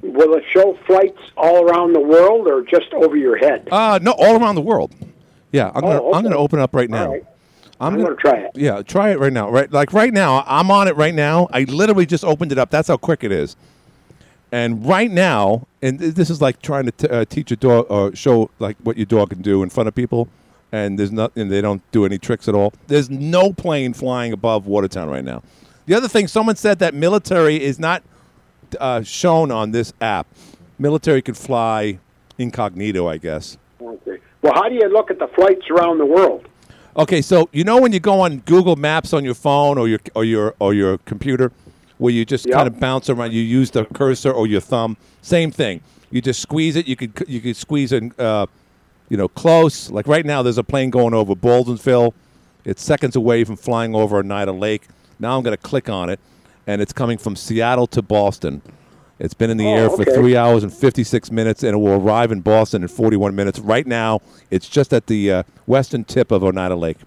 Will 0.00 0.34
it 0.34 0.44
show 0.50 0.78
flights 0.86 1.18
all 1.36 1.64
around 1.68 1.92
the 1.92 2.00
world 2.00 2.46
or 2.46 2.62
just 2.62 2.92
over 2.94 3.16
your 3.16 3.36
head? 3.36 3.68
Uh, 3.70 3.98
no, 4.00 4.12
all 4.12 4.40
around 4.40 4.54
the 4.54 4.60
world. 4.60 4.94
Yeah, 5.50 5.72
I'm 5.74 5.80
gonna 5.80 6.00
Oh, 6.02 6.12
I'm 6.12 6.22
gonna 6.22 6.36
open 6.36 6.58
up 6.60 6.74
right 6.74 6.88
now. 6.90 7.10
Right. 7.12 7.24
I'm, 7.80 7.94
I'm 7.94 8.02
gonna 8.02 8.16
try 8.16 8.34
it. 8.38 8.50
Yeah, 8.54 8.82
try 8.82 9.10
it 9.10 9.18
right 9.18 9.32
now. 9.32 9.50
Right, 9.50 9.70
like 9.72 9.92
right 9.92 10.12
now, 10.12 10.42
I'm 10.46 10.70
on 10.70 10.88
it 10.88 10.96
right 10.96 11.14
now. 11.14 11.48
I 11.52 11.64
literally 11.64 12.06
just 12.06 12.24
opened 12.24 12.52
it 12.52 12.58
up. 12.58 12.70
That's 12.70 12.88
how 12.88 12.96
quick 12.96 13.22
it 13.22 13.32
is. 13.32 13.56
And 14.50 14.84
right 14.86 15.10
now, 15.10 15.66
and 15.82 15.98
this 15.98 16.30
is 16.30 16.40
like 16.40 16.62
trying 16.62 16.86
to 16.86 16.92
t- 16.92 17.08
uh, 17.08 17.24
teach 17.26 17.50
a 17.52 17.56
dog 17.56 17.86
or 17.90 18.14
show 18.16 18.50
like 18.58 18.76
what 18.82 18.96
your 18.96 19.06
dog 19.06 19.30
can 19.30 19.42
do 19.42 19.62
in 19.62 19.68
front 19.68 19.88
of 19.88 19.94
people, 19.94 20.28
and 20.72 20.98
there's 20.98 21.12
nothing. 21.12 21.48
they 21.48 21.60
don't 21.60 21.82
do 21.92 22.04
any 22.04 22.18
tricks 22.18 22.48
at 22.48 22.54
all. 22.54 22.72
There's 22.86 23.10
no 23.10 23.52
plane 23.52 23.92
flying 23.92 24.32
above 24.32 24.66
Watertown 24.66 25.08
right 25.10 25.24
now. 25.24 25.42
The 25.86 25.94
other 25.94 26.08
thing, 26.08 26.26
someone 26.28 26.56
said 26.56 26.78
that 26.80 26.94
military 26.94 27.62
is 27.62 27.78
not 27.78 28.02
uh, 28.80 29.02
shown 29.02 29.50
on 29.50 29.70
this 29.70 29.92
app. 30.00 30.26
Military 30.78 31.22
could 31.22 31.36
fly 31.36 31.98
incognito, 32.38 33.06
I 33.06 33.18
guess. 33.18 33.58
Okay. 33.80 34.18
Well, 34.42 34.54
how 34.54 34.68
do 34.68 34.74
you 34.74 34.88
look 34.88 35.10
at 35.10 35.18
the 35.18 35.28
flights 35.28 35.68
around 35.70 35.98
the 35.98 36.06
world? 36.06 36.47
Okay, 36.98 37.22
so 37.22 37.48
you 37.52 37.62
know 37.62 37.80
when 37.80 37.92
you 37.92 38.00
go 38.00 38.20
on 38.22 38.38
Google 38.40 38.74
Maps 38.74 39.12
on 39.12 39.24
your 39.24 39.34
phone 39.34 39.78
or 39.78 39.86
your 39.86 40.00
or 40.16 40.24
your 40.24 40.56
or 40.58 40.74
your 40.74 40.98
computer, 40.98 41.52
where 41.98 42.12
you 42.12 42.24
just 42.24 42.50
kind 42.50 42.66
of 42.66 42.80
bounce 42.80 43.08
around, 43.08 43.32
you 43.32 43.40
use 43.40 43.70
the 43.70 43.84
cursor 43.84 44.32
or 44.32 44.48
your 44.48 44.60
thumb. 44.60 44.96
Same 45.22 45.52
thing. 45.52 45.80
You 46.10 46.20
just 46.20 46.40
squeeze 46.40 46.74
it. 46.74 46.88
You 46.88 46.96
could 46.96 47.24
you 47.28 47.40
could 47.40 47.54
squeeze 47.54 47.92
it, 47.92 48.18
uh, 48.18 48.46
you 49.08 49.16
know, 49.16 49.28
close. 49.28 49.92
Like 49.92 50.08
right 50.08 50.26
now, 50.26 50.42
there's 50.42 50.58
a 50.58 50.64
plane 50.64 50.90
going 50.90 51.14
over 51.14 51.36
Baldwinville. 51.36 52.14
It's 52.64 52.82
seconds 52.82 53.14
away 53.14 53.44
from 53.44 53.54
flying 53.54 53.94
over 53.94 54.18
Oneida 54.18 54.50
Lake. 54.50 54.88
Now 55.20 55.36
I'm 55.36 55.44
going 55.44 55.56
to 55.56 55.62
click 55.62 55.88
on 55.88 56.10
it, 56.10 56.18
and 56.66 56.82
it's 56.82 56.92
coming 56.92 57.16
from 57.16 57.36
Seattle 57.36 57.86
to 57.86 58.02
Boston. 58.02 58.60
It's 59.18 59.34
been 59.34 59.50
in 59.50 59.56
the 59.56 59.66
Oh, 59.66 59.74
air 59.74 59.90
for 59.90 60.02
okay. 60.02 60.14
three 60.14 60.36
hours 60.36 60.62
and 60.62 60.72
56 60.72 61.30
minutes, 61.32 61.62
and 61.64 61.74
it 61.74 61.78
will 61.78 62.00
arrive 62.00 62.30
in 62.30 62.40
Boston 62.40 62.82
in 62.82 62.88
41 62.88 63.34
minutes. 63.34 63.58
Right 63.58 63.86
now, 63.86 64.20
it's 64.50 64.68
just 64.68 64.92
at 64.92 65.06
the 65.08 65.32
uh, 65.32 65.42
western 65.66 66.04
tip 66.04 66.30
of 66.30 66.44
Oneida 66.44 66.76
Lake. 66.76 66.98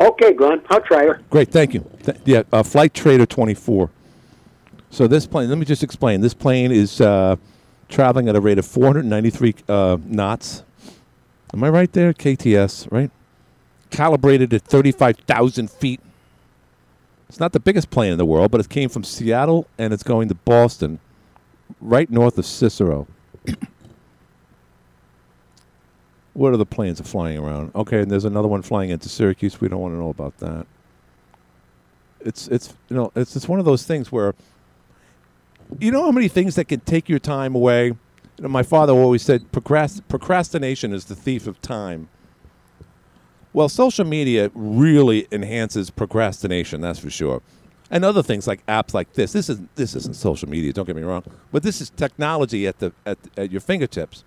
Okay, 0.00 0.32
Glenn, 0.32 0.62
I'll 0.70 0.80
try 0.80 1.04
her. 1.04 1.20
Great, 1.28 1.50
thank 1.50 1.74
you. 1.74 1.84
Th- 2.04 2.16
yeah, 2.24 2.42
uh, 2.52 2.62
Flightradar24. 2.62 3.90
So 4.90 5.06
this 5.06 5.26
plane, 5.26 5.48
let 5.48 5.58
me 5.58 5.64
just 5.64 5.82
explain. 5.82 6.20
This 6.20 6.34
plane 6.34 6.72
is 6.72 7.00
uh, 7.00 7.36
traveling 7.88 8.28
at 8.28 8.36
a 8.36 8.40
rate 8.40 8.58
of 8.58 8.64
493 8.66 9.54
uh, 9.68 9.98
knots. 10.06 10.62
Am 11.52 11.62
I 11.64 11.68
right 11.68 11.92
there? 11.92 12.12
KTS, 12.12 12.90
right? 12.92 13.10
Calibrated 13.90 14.54
at 14.54 14.62
35,000 14.62 15.70
feet. 15.70 16.00
It's 17.30 17.38
not 17.38 17.52
the 17.52 17.60
biggest 17.60 17.90
plane 17.90 18.10
in 18.10 18.18
the 18.18 18.26
world, 18.26 18.50
but 18.50 18.60
it 18.60 18.68
came 18.68 18.88
from 18.88 19.04
Seattle 19.04 19.68
and 19.78 19.92
it's 19.92 20.02
going 20.02 20.26
to 20.30 20.34
Boston, 20.34 20.98
right 21.80 22.10
north 22.10 22.36
of 22.36 22.44
Cicero. 22.44 23.06
what 26.32 26.52
are 26.52 26.56
the 26.56 26.66
planes 26.66 27.00
are 27.00 27.04
flying 27.04 27.38
around? 27.38 27.70
Okay, 27.76 28.00
and 28.00 28.10
there's 28.10 28.24
another 28.24 28.48
one 28.48 28.62
flying 28.62 28.90
into 28.90 29.08
Syracuse. 29.08 29.60
We 29.60 29.68
don't 29.68 29.78
want 29.78 29.94
to 29.94 29.98
know 29.98 30.08
about 30.08 30.38
that. 30.38 30.66
it's 32.18 32.48
it's 32.48 32.74
you 32.88 32.96
know 32.96 33.12
it's 33.14 33.36
it's 33.36 33.46
one 33.46 33.60
of 33.60 33.64
those 33.64 33.84
things 33.84 34.10
where 34.10 34.34
you 35.78 35.92
know 35.92 36.02
how 36.02 36.10
many 36.10 36.26
things 36.26 36.56
that 36.56 36.64
can 36.64 36.80
take 36.80 37.08
your 37.08 37.20
time 37.20 37.54
away. 37.54 37.86
You 37.86 37.96
know, 38.40 38.48
my 38.48 38.64
father 38.64 38.92
always 38.92 39.22
said 39.22 39.52
procrast- 39.52 40.02
procrastination 40.08 40.92
is 40.92 41.04
the 41.04 41.14
thief 41.14 41.46
of 41.46 41.62
time. 41.62 42.08
Well, 43.52 43.68
social 43.68 44.04
media 44.04 44.50
really 44.54 45.26
enhances 45.32 45.90
procrastination. 45.90 46.80
That's 46.80 46.98
for 46.98 47.10
sure. 47.10 47.42
And 47.90 48.04
other 48.04 48.22
things 48.22 48.46
like 48.46 48.64
apps 48.66 48.94
like 48.94 49.14
this. 49.14 49.32
This 49.32 49.48
isn't 49.48 49.74
this 49.74 49.96
isn't 49.96 50.14
social 50.14 50.48
media. 50.48 50.72
Don't 50.72 50.86
get 50.86 50.94
me 50.94 51.02
wrong, 51.02 51.24
but 51.50 51.64
this 51.64 51.80
is 51.80 51.90
technology 51.90 52.66
at 52.68 52.78
the 52.78 52.92
at, 53.04 53.18
at 53.36 53.50
your 53.50 53.60
fingertips. 53.60 54.22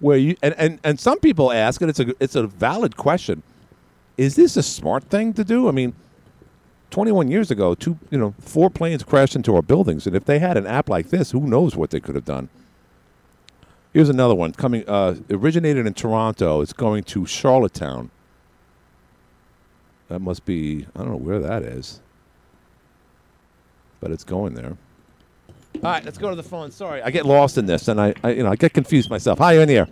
Where 0.00 0.16
you 0.16 0.36
and, 0.42 0.54
and, 0.58 0.80
and 0.82 0.98
some 0.98 1.20
people 1.20 1.52
ask, 1.52 1.80
and 1.80 1.88
it's 1.88 2.00
a 2.00 2.12
it's 2.18 2.34
a 2.34 2.46
valid 2.46 2.96
question. 2.96 3.44
Is 4.16 4.34
this 4.34 4.56
a 4.56 4.62
smart 4.62 5.04
thing 5.04 5.32
to 5.34 5.44
do? 5.44 5.68
I 5.68 5.70
mean, 5.70 5.94
21 6.90 7.28
years 7.28 7.52
ago, 7.52 7.76
two 7.76 7.98
you 8.10 8.18
know 8.18 8.34
four 8.40 8.68
planes 8.68 9.04
crashed 9.04 9.36
into 9.36 9.54
our 9.54 9.62
buildings, 9.62 10.08
and 10.08 10.16
if 10.16 10.24
they 10.24 10.40
had 10.40 10.56
an 10.56 10.66
app 10.66 10.88
like 10.88 11.10
this, 11.10 11.30
who 11.30 11.46
knows 11.46 11.76
what 11.76 11.90
they 11.90 12.00
could 12.00 12.16
have 12.16 12.24
done? 12.24 12.48
Here's 13.92 14.08
another 14.08 14.34
one 14.34 14.52
coming. 14.52 14.88
Uh, 14.88 15.16
originated 15.30 15.86
in 15.86 15.94
Toronto. 15.94 16.60
It's 16.60 16.72
going 16.72 17.02
to 17.04 17.26
Charlottetown. 17.26 18.10
That 20.08 20.20
must 20.20 20.44
be. 20.44 20.86
I 20.94 21.00
don't 21.00 21.10
know 21.10 21.16
where 21.16 21.40
that 21.40 21.62
is, 21.62 22.00
but 24.00 24.10
it's 24.10 24.24
going 24.24 24.54
there. 24.54 24.76
All 25.76 25.82
right, 25.82 26.04
let's 26.04 26.18
go 26.18 26.30
to 26.30 26.36
the 26.36 26.42
phone. 26.42 26.70
Sorry, 26.70 27.02
I 27.02 27.10
get 27.10 27.26
lost 27.26 27.58
in 27.58 27.66
this, 27.66 27.88
and 27.88 28.00
I, 28.00 28.14
I 28.22 28.32
you 28.32 28.42
know, 28.42 28.50
I 28.50 28.56
get 28.56 28.72
confused 28.74 29.10
myself. 29.10 29.38
Hi, 29.38 29.52
you're 29.52 29.62
in 29.62 29.68
the 29.68 29.78
air. 29.78 29.88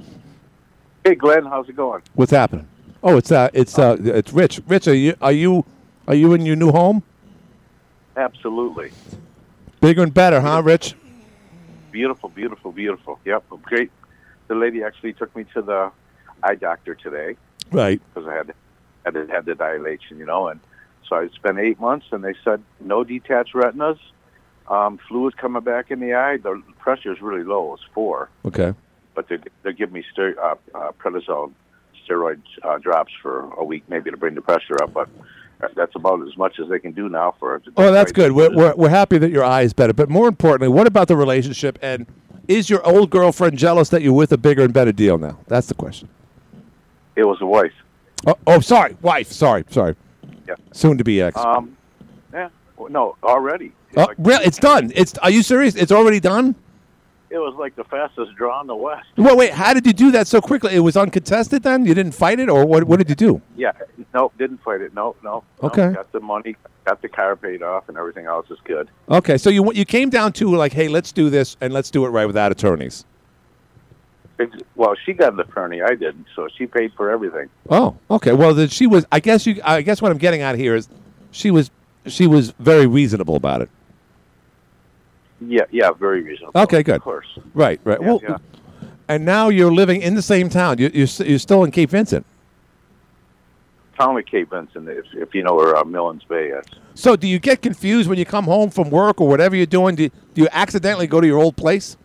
Hey, 1.05 1.15
Glenn, 1.15 1.45
how's 1.45 1.69
it 1.69 1.77
going? 1.77 2.03
What's 2.15 2.33
happening? 2.33 2.69
Oh, 3.03 3.17
it's 3.17 3.33
uh, 3.33 3.49
it's 3.53 3.79
uh, 3.79 3.97
it's 4.01 4.33
Rich. 4.33 4.61
Rich, 4.67 4.89
are 4.89 4.95
you 4.95 5.15
are 5.21 5.33
you 5.33 5.65
are 6.07 6.15
you 6.15 6.33
in 6.35 6.45
your 6.45 6.57
new 6.57 6.71
home? 6.71 7.03
Absolutely. 8.17 8.91
Bigger 9.81 10.03
and 10.03 10.13
better, 10.13 10.41
huh, 10.41 10.63
Rich? 10.65 10.95
Beautiful, 11.91 12.29
beautiful, 12.29 12.73
beautiful. 12.73 13.19
Yep, 13.25 13.45
great. 13.63 13.91
The 14.49 14.55
lady 14.55 14.83
actually 14.83 15.13
took 15.15 15.35
me 15.35 15.45
to 15.55 15.63
the 15.63 15.91
eye 16.43 16.55
doctor 16.55 16.95
today 16.95 17.37
Right. 17.73 18.01
because 18.15 18.29
I 18.29 18.35
had 18.35 18.55
had 19.05 19.31
had 19.31 19.45
the 19.47 19.55
dilation, 19.55 20.19
you 20.19 20.27
know, 20.27 20.49
and 20.49 20.61
so 21.09 21.17
I 21.17 21.29
spent 21.29 21.59
eight 21.59 21.81
months, 21.81 22.07
and 22.13 22.23
they 22.23 22.35
said 22.45 22.63
no 22.81 23.05
detached 23.05 23.55
retinas, 23.55 23.99
um, 24.69 24.99
fluid 25.09 25.37
coming 25.39 25.63
back 25.63 25.91
in 25.91 26.01
the 26.01 26.15
eye. 26.15 26.37
The 26.37 26.63
pressure 26.79 27.13
is 27.13 27.23
really 27.23 27.45
low; 27.45 27.73
it's 27.75 27.83
four, 27.95 28.29
Okay. 28.45 28.75
but 29.15 29.29
they 29.29 29.39
they 29.63 29.73
give 29.73 29.91
me 29.93 30.05
ster- 30.13 30.39
uh, 30.43 30.57
uh, 30.75 30.93
prednisone 30.99 31.53
steroid 32.07 32.41
uh, 32.63 32.79
drops 32.79 33.13
for 33.23 33.51
a 33.57 33.65
week, 33.65 33.85
maybe 33.89 34.11
to 34.11 34.17
bring 34.17 34.35
the 34.35 34.43
pressure 34.43 34.83
up, 34.83 34.93
but. 34.93 35.09
That's 35.75 35.95
about 35.97 36.27
as 36.27 36.37
much 36.37 36.61
as 36.61 36.69
they 36.69 36.79
can 36.79 36.93
do 36.93 37.09
now 37.09 37.35
for. 37.39 37.57
us. 37.57 37.63
Oh, 37.77 37.91
that's 37.91 38.13
good. 38.13 38.33
We're, 38.33 38.55
we're, 38.55 38.75
we're 38.77 38.89
happy 38.89 39.19
that 39.19 39.31
your 39.31 39.45
eye 39.45 39.63
is 39.63 39.73
better. 39.73 39.93
But 39.93 40.09
more 40.09 40.29
importantly, 40.29 40.69
what 40.69 40.87
about 40.87 41.09
the 41.09 41.17
relationship? 41.17 41.79
And 41.83 42.07
is 42.47 42.71
your 42.71 42.87
old 42.87 43.11
girlfriend 43.11 43.59
jealous 43.59 43.89
that 43.89 44.03
you're 44.03 44.13
with 44.13 44.31
a 44.33 44.39
bigger 44.39 44.63
and 44.63 44.73
better 44.73 44.93
deal 44.93 45.19
now? 45.19 45.39
That's 45.49 45.67
the 45.67 45.75
question. 45.75 46.09
It 47.17 47.25
was 47.25 47.39
a 47.41 47.47
wife. 47.47 47.73
Oh, 48.27 48.37
oh 48.47 48.61
sorry. 48.61 48.97
Wife. 49.03 49.33
Sorry. 49.33 49.65
Sorry. 49.69 49.97
Yeah. 50.47 50.55
Soon 50.73 50.97
to 50.99 51.05
be 51.05 51.21
ex. 51.21 51.37
Um, 51.37 51.77
yeah. 52.33 52.51
Well, 52.77 52.91
No, 52.91 53.17
already. 53.25 53.73
oh, 53.97 54.09
real, 54.19 54.39
it's 54.43 54.59
done. 54.59 54.93
It's. 54.95 55.19
Are 55.19 55.31
you 55.31 55.43
serious? 55.43 55.75
It's 55.75 55.93
already 55.93 56.21
done? 56.21 56.55
It 57.31 57.39
was 57.39 57.55
like 57.59 57.77
the 57.77 57.85
fastest 57.85 58.35
draw 58.37 58.61
in 58.63 58.67
the 58.67 58.75
West. 58.75 59.07
Well, 59.17 59.37
wait. 59.37 59.53
How 59.53 59.75
did 59.75 59.87
you 59.87 59.93
do 59.93 60.11
that 60.13 60.27
so 60.27 60.41
quickly? 60.41 60.75
It 60.75 60.81
was 60.81 60.97
uncontested 60.97 61.63
then? 61.63 61.85
You 61.85 61.95
didn't 61.95 62.13
fight 62.13 62.41
it? 62.41 62.49
Or 62.49 62.65
what, 62.65 62.85
what 62.85 62.99
did 62.99 63.09
you 63.11 63.15
do? 63.15 63.43
Yeah. 63.57 63.73
No, 64.15 64.33
didn't 64.39 64.63
fight 64.63 64.81
it. 64.81 64.95
No, 64.95 65.15
no. 65.23 65.45
no. 65.63 65.69
Okay. 65.69 65.93
Got 65.93 66.11
the 66.13 66.21
money, 66.21 66.57
got 66.87 67.03
the 67.03 67.09
car 67.09 67.37
paid 67.37 67.63
off, 67.63 67.89
and 67.89 67.99
everything 67.99 68.25
else 68.25 68.51
is 68.51 68.59
good. 68.65 68.89
Okay. 69.11 69.37
So 69.37 69.51
you, 69.51 69.73
you 69.73 69.85
came 69.85 70.09
down 70.09 70.33
to 70.35 70.55
like, 70.57 70.73
hey, 70.73 70.89
let's 70.89 71.13
do 71.13 71.29
this 71.29 71.57
and 71.61 71.73
let's 71.73 71.91
do 71.91 72.07
it 72.07 72.09
right 72.09 72.27
without 72.27 72.51
attorneys. 72.51 73.05
Well, 74.77 74.95
she 75.05 75.13
got 75.13 75.33
an 75.33 75.41
attorney. 75.41 75.83
I 75.83 75.97
didn't, 75.97 76.27
so 76.37 76.49
she 76.57 76.67
paid 76.67 76.93
for 76.95 77.11
everything. 77.11 77.51
Oh, 77.69 77.97
okay. 78.11 78.33
Well, 78.33 78.55
then 78.55 78.69
she 78.69 78.87
was. 78.87 79.05
I 79.11 79.19
guess 79.19 79.47
you. 79.47 79.61
I 79.65 79.83
guess 79.83 80.01
what 80.01 80.13
I'm 80.13 80.19
getting 80.19 80.43
at 80.43 80.55
here 80.55 80.77
is, 80.77 80.89
she 81.33 81.51
was. 81.51 81.73
She 82.07 82.29
was 82.29 82.53
very 82.53 82.87
reasonable 82.87 83.35
about 83.35 83.63
it. 83.63 83.69
Yeah, 85.41 85.63
yeah, 85.71 85.93
very 85.93 86.23
reasonable. 86.23 86.61
Okay, 86.63 86.83
good. 86.83 86.97
Of 86.97 87.03
course. 87.03 87.27
Right, 87.55 87.81
right. 87.85 88.01
Yeah, 88.01 88.07
well, 88.07 88.21
yeah. 88.23 88.39
and 89.09 89.25
now 89.25 89.49
you're 89.49 89.73
living 89.73 90.03
in 90.03 90.15
the 90.15 90.23
same 90.23 90.49
town. 90.49 90.79
You, 90.79 90.91
you're 90.93 91.07
you're 91.27 91.39
still 91.39 91.65
in 91.65 91.71
Cape 91.71 91.91
Vincent. 91.91 92.27
Town 93.99 94.17
of 94.17 94.27
Cape 94.27 94.51
Vincent, 94.51 94.89
if, 94.89 95.07
if 95.13 95.35
you 95.35 95.43
know 95.43 95.55
where 95.57 95.77
uh, 95.77 95.83
Millens 95.83 96.27
Bay 96.29 96.49
is. 96.51 96.65
So, 96.95 97.17
do 97.17 97.27
you 97.27 97.39
get 97.41 97.63
confused 97.63 98.09
when 98.09 98.17
you 98.19 98.25
come 98.25 98.45
home 98.45 98.71
from 98.71 98.91
work 98.91 99.21
or 99.21 99.29
whatever 99.29 99.57
you're 99.57 99.67
doing? 99.67 99.97
Do, 99.97 100.09
do 100.09 100.43
you 100.43 100.49
accidentally 100.53 101.09
go 101.09 101.21
to 101.21 101.27
your 101.27 101.39
old 101.39 101.57
place? 101.57 101.97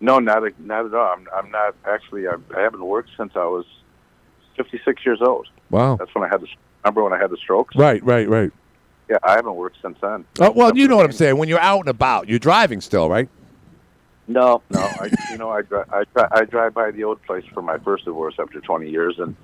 No, 0.00 0.18
not 0.18 0.44
a- 0.44 0.52
not 0.58 0.86
at 0.86 0.94
all. 0.94 1.14
I'm, 1.14 1.28
I'm 1.34 1.50
not 1.50 1.74
actually. 1.84 2.26
I, 2.28 2.34
I 2.56 2.60
haven't 2.60 2.84
worked 2.84 3.10
since 3.16 3.32
I 3.34 3.44
was 3.44 3.66
56 4.56 5.04
years 5.04 5.20
old. 5.20 5.48
Wow. 5.70 5.96
That's 5.96 6.14
when 6.14 6.24
I 6.24 6.28
had 6.28 6.40
the. 6.40 6.48
Remember 6.84 7.04
when 7.04 7.12
I 7.12 7.18
had 7.18 7.30
the 7.30 7.36
strokes? 7.36 7.74
Right, 7.76 8.02
right, 8.04 8.28
right. 8.28 8.52
Yeah, 9.08 9.18
I 9.22 9.32
haven't 9.36 9.54
worked 9.54 9.78
since 9.80 9.96
then. 10.00 10.24
Oh, 10.40 10.50
well, 10.50 10.76
you 10.76 10.86
know 10.86 10.96
what 10.96 11.06
I'm 11.06 11.12
saying. 11.12 11.38
When 11.38 11.48
you're 11.48 11.60
out 11.60 11.80
and 11.80 11.88
about, 11.88 12.28
you're 12.28 12.38
driving 12.38 12.80
still, 12.80 13.08
right? 13.08 13.28
No, 14.26 14.62
no. 14.68 14.80
I, 14.80 15.10
you 15.30 15.38
know, 15.38 15.50
I, 15.50 15.62
dri- 15.62 15.84
I, 15.90 16.04
dri- 16.14 16.28
I 16.30 16.44
drive 16.44 16.74
by 16.74 16.90
the 16.90 17.04
old 17.04 17.22
place 17.22 17.44
for 17.54 17.62
my 17.62 17.78
first 17.78 18.04
divorce 18.04 18.34
after 18.38 18.60
20 18.60 18.90
years, 18.90 19.18
and 19.18 19.34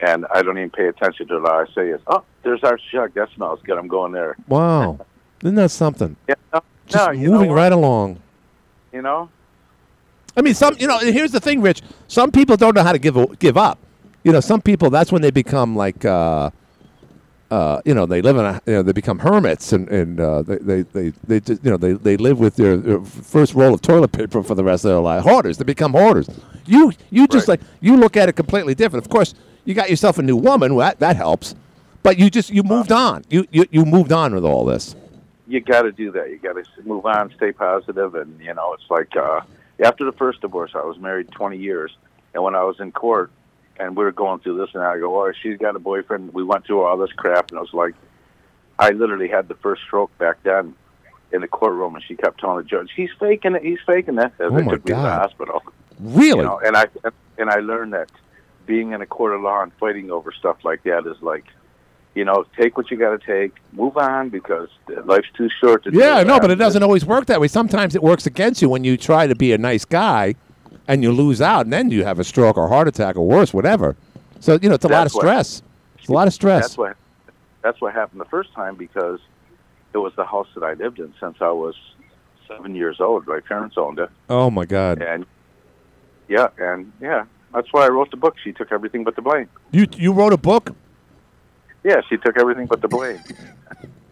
and 0.00 0.26
I 0.34 0.42
don't 0.42 0.58
even 0.58 0.70
pay 0.70 0.88
attention 0.88 1.28
to 1.28 1.36
it. 1.36 1.44
All 1.46 1.60
I 1.60 1.66
say 1.74 1.88
is, 1.88 2.00
"Oh, 2.08 2.22
there's 2.42 2.62
our 2.62 2.78
shuck. 2.90 3.14
That 3.14 3.28
smells 3.34 3.60
good. 3.64 3.78
I'm 3.78 3.88
going 3.88 4.12
there." 4.12 4.36
Wow. 4.48 4.98
Isn't 5.42 5.54
that 5.54 5.70
something? 5.70 6.16
Yeah, 6.28 6.34
no, 6.52 6.60
Just 6.86 7.12
no, 7.12 7.30
moving 7.30 7.52
right 7.52 7.72
along. 7.72 8.20
You 8.92 9.02
know, 9.02 9.30
I 10.36 10.42
mean, 10.42 10.52
some 10.54 10.76
you 10.78 10.86
know. 10.88 10.98
Here's 10.98 11.32
the 11.32 11.40
thing, 11.40 11.62
Rich. 11.62 11.80
Some 12.08 12.30
people 12.32 12.56
don't 12.56 12.74
know 12.74 12.82
how 12.82 12.92
to 12.92 12.98
give 12.98 13.16
give 13.38 13.56
up. 13.56 13.78
You 14.24 14.32
know, 14.32 14.40
some 14.40 14.60
people. 14.60 14.90
That's 14.90 15.10
when 15.12 15.22
they 15.22 15.30
become 15.30 15.76
like, 15.76 16.04
uh, 16.04 16.50
uh, 17.54 17.80
you 17.84 17.94
know, 17.94 18.04
they 18.04 18.20
live 18.20 18.36
in 18.36 18.44
a, 18.44 18.60
you 18.66 18.72
know, 18.72 18.82
they 18.82 18.90
become 18.90 19.20
hermits, 19.20 19.72
and 19.72 19.88
and 19.88 20.18
uh, 20.18 20.42
they, 20.42 20.56
they 20.56 20.82
they 20.82 21.10
they 21.24 21.38
just, 21.38 21.64
you 21.64 21.70
know 21.70 21.76
they 21.76 21.92
they 21.92 22.16
live 22.16 22.40
with 22.40 22.56
their, 22.56 22.76
their 22.76 23.00
first 23.00 23.54
roll 23.54 23.72
of 23.72 23.80
toilet 23.80 24.10
paper 24.10 24.42
for 24.42 24.56
the 24.56 24.64
rest 24.64 24.84
of 24.84 24.90
their 24.90 24.98
life. 24.98 25.22
Hoarders. 25.22 25.58
They 25.58 25.64
become 25.64 25.92
hoarders. 25.92 26.28
You 26.66 26.92
you 27.10 27.28
just 27.28 27.46
like 27.46 27.60
you 27.80 27.96
look 27.96 28.16
at 28.16 28.28
it 28.28 28.32
completely 28.34 28.74
different. 28.74 29.04
Of 29.06 29.10
course, 29.10 29.34
you 29.64 29.72
got 29.74 29.88
yourself 29.88 30.18
a 30.18 30.22
new 30.22 30.36
woman. 30.36 30.74
Well, 30.74 30.88
that 30.88 30.98
that 30.98 31.16
helps. 31.16 31.54
But 32.02 32.18
you 32.18 32.28
just 32.28 32.50
you 32.50 32.64
moved 32.64 32.90
on. 32.90 33.24
You 33.30 33.46
you 33.52 33.66
you 33.70 33.84
moved 33.84 34.10
on 34.10 34.34
with 34.34 34.44
all 34.44 34.64
this. 34.64 34.96
you 35.46 35.60
got 35.60 35.82
to 35.82 35.92
do 35.92 36.10
that. 36.10 36.30
You 36.30 36.38
got 36.38 36.54
to 36.54 36.64
move 36.84 37.06
on, 37.06 37.32
stay 37.36 37.52
positive, 37.52 38.16
and 38.16 38.40
you 38.40 38.52
know, 38.54 38.74
it's 38.74 38.90
like 38.90 39.14
uh, 39.16 39.42
after 39.84 40.04
the 40.04 40.12
first 40.12 40.40
divorce, 40.40 40.72
I 40.74 40.84
was 40.84 40.98
married 40.98 41.30
20 41.30 41.56
years, 41.56 41.96
and 42.34 42.42
when 42.42 42.56
I 42.56 42.64
was 42.64 42.80
in 42.80 42.90
court, 42.90 43.30
and 43.78 43.96
we 43.96 44.04
were 44.04 44.12
going 44.12 44.40
through 44.40 44.58
this, 44.58 44.70
and 44.74 44.82
I 44.82 44.98
go, 44.98 45.20
"Oh, 45.24 45.32
she's 45.42 45.58
got 45.58 45.76
a 45.76 45.78
boyfriend." 45.78 46.32
We 46.32 46.44
went 46.44 46.66
through 46.66 46.82
all 46.82 46.96
this 46.96 47.12
crap, 47.12 47.50
and 47.50 47.58
I 47.58 47.60
was 47.62 47.72
like, 47.72 47.94
I 48.78 48.90
literally 48.90 49.28
had 49.28 49.48
the 49.48 49.54
first 49.56 49.82
stroke 49.82 50.16
back 50.18 50.42
then 50.42 50.74
in 51.32 51.40
the 51.40 51.48
courtroom, 51.48 51.94
and 51.94 52.04
she 52.04 52.14
kept 52.16 52.40
telling 52.40 52.58
the 52.58 52.64
judge, 52.68 52.90
"He's 52.94 53.10
faking 53.18 53.54
it. 53.54 53.62
He's 53.62 53.80
faking 53.86 54.18
it." 54.18 54.32
As 54.38 54.50
Oh, 54.50 54.50
they 54.50 54.62
took 54.64 54.84
me 54.84 54.90
to 54.94 54.96
the 54.96 55.10
hospital. 55.10 55.62
Really? 56.00 56.38
You 56.38 56.44
know, 56.44 56.60
and 56.64 56.76
I 56.76 56.86
and 57.38 57.50
I 57.50 57.56
learned 57.60 57.92
that 57.94 58.10
being 58.66 58.92
in 58.92 59.02
a 59.02 59.06
court 59.06 59.34
of 59.34 59.42
law 59.42 59.62
and 59.62 59.72
fighting 59.74 60.10
over 60.10 60.32
stuff 60.32 60.56
like 60.64 60.82
that 60.84 61.06
is 61.06 61.20
like, 61.20 61.44
you 62.14 62.24
know, 62.24 62.44
take 62.56 62.76
what 62.76 62.90
you 62.90 62.96
got 62.96 63.20
to 63.20 63.26
take, 63.26 63.54
move 63.72 63.96
on 63.96 64.30
because 64.30 64.68
life's 65.04 65.28
too 65.36 65.48
short 65.60 65.84
to. 65.84 65.90
Yeah, 65.92 66.22
no, 66.22 66.40
but 66.40 66.50
it 66.50 66.56
doesn't 66.56 66.82
always 66.82 67.04
work 67.04 67.26
that 67.26 67.40
way. 67.40 67.48
Sometimes 67.48 67.94
it 67.94 68.02
works 68.02 68.26
against 68.26 68.62
you 68.62 68.68
when 68.68 68.84
you 68.84 68.96
try 68.96 69.26
to 69.26 69.34
be 69.34 69.52
a 69.52 69.58
nice 69.58 69.84
guy 69.84 70.34
and 70.88 71.02
you 71.02 71.12
lose 71.12 71.40
out, 71.40 71.66
and 71.66 71.72
then 71.72 71.90
you 71.90 72.04
have 72.04 72.18
a 72.18 72.24
stroke 72.24 72.56
or 72.56 72.68
heart 72.68 72.88
attack 72.88 73.16
or 73.16 73.26
worse, 73.26 73.52
whatever. 73.54 73.96
So, 74.40 74.58
you 74.60 74.68
know, 74.68 74.74
it's 74.74 74.84
a 74.84 74.88
lot 74.88 75.06
of 75.06 75.12
That's 75.12 75.14
what- 75.14 75.20
stress. 75.22 75.62
It's 75.98 76.08
a 76.08 76.12
lot 76.12 76.26
of 76.26 76.34
stress. 76.34 76.62
That's 76.64 76.78
what 76.78 76.96
that's 77.62 77.80
what 77.80 77.94
happened 77.94 78.20
the 78.20 78.26
first 78.26 78.52
time 78.52 78.76
because 78.76 79.20
it 79.94 79.98
was 79.98 80.12
the 80.16 80.24
house 80.24 80.48
that 80.54 80.62
I 80.62 80.74
lived 80.74 80.98
in 80.98 81.14
since 81.18 81.36
I 81.40 81.50
was 81.50 81.74
seven 82.46 82.74
years 82.74 83.00
old. 83.00 83.26
My 83.26 83.40
parents 83.40 83.76
owned 83.78 83.98
it, 83.98 84.10
Oh, 84.28 84.50
my 84.50 84.66
God. 84.66 85.00
and 85.00 85.24
yeah, 86.28 86.48
and 86.58 86.92
yeah, 87.00 87.24
that's 87.54 87.72
why 87.72 87.86
I 87.86 87.88
wrote 87.88 88.10
the 88.10 88.18
book. 88.18 88.34
She 88.44 88.52
took 88.52 88.70
everything 88.70 89.02
but 89.02 89.16
the 89.16 89.22
blame. 89.22 89.48
You, 89.70 89.86
you 89.96 90.12
wrote 90.12 90.34
a 90.34 90.36
book? 90.36 90.74
Yeah, 91.84 92.02
she 92.08 92.18
took 92.18 92.36
everything 92.38 92.66
but 92.66 92.82
the 92.82 92.88
blame. 92.88 93.20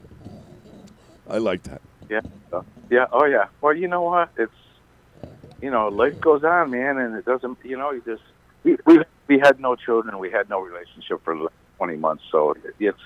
I 1.28 1.38
like 1.38 1.62
that. 1.64 1.80
Yeah, 2.08 2.20
so, 2.50 2.64
yeah, 2.90 3.06
oh 3.12 3.24
yeah. 3.26 3.46
Well, 3.60 3.74
you 3.76 3.88
know 3.88 4.02
what? 4.02 4.30
It's 4.36 4.52
you 5.62 5.70
know, 5.70 5.88
life 5.88 6.20
goes 6.20 6.42
on, 6.44 6.70
man, 6.70 6.98
and 6.98 7.14
it 7.16 7.24
doesn't. 7.24 7.56
You 7.62 7.78
know, 7.78 7.92
you 7.92 8.02
just 8.04 8.22
we 8.64 8.76
we, 8.84 9.02
we 9.28 9.38
had 9.38 9.60
no 9.60 9.76
children, 9.76 10.18
we 10.18 10.30
had 10.30 10.50
no 10.50 10.60
relationship 10.60 11.24
for 11.24 11.48
twenty 11.78 11.96
months. 11.96 12.24
So 12.30 12.54
it's 12.78 12.98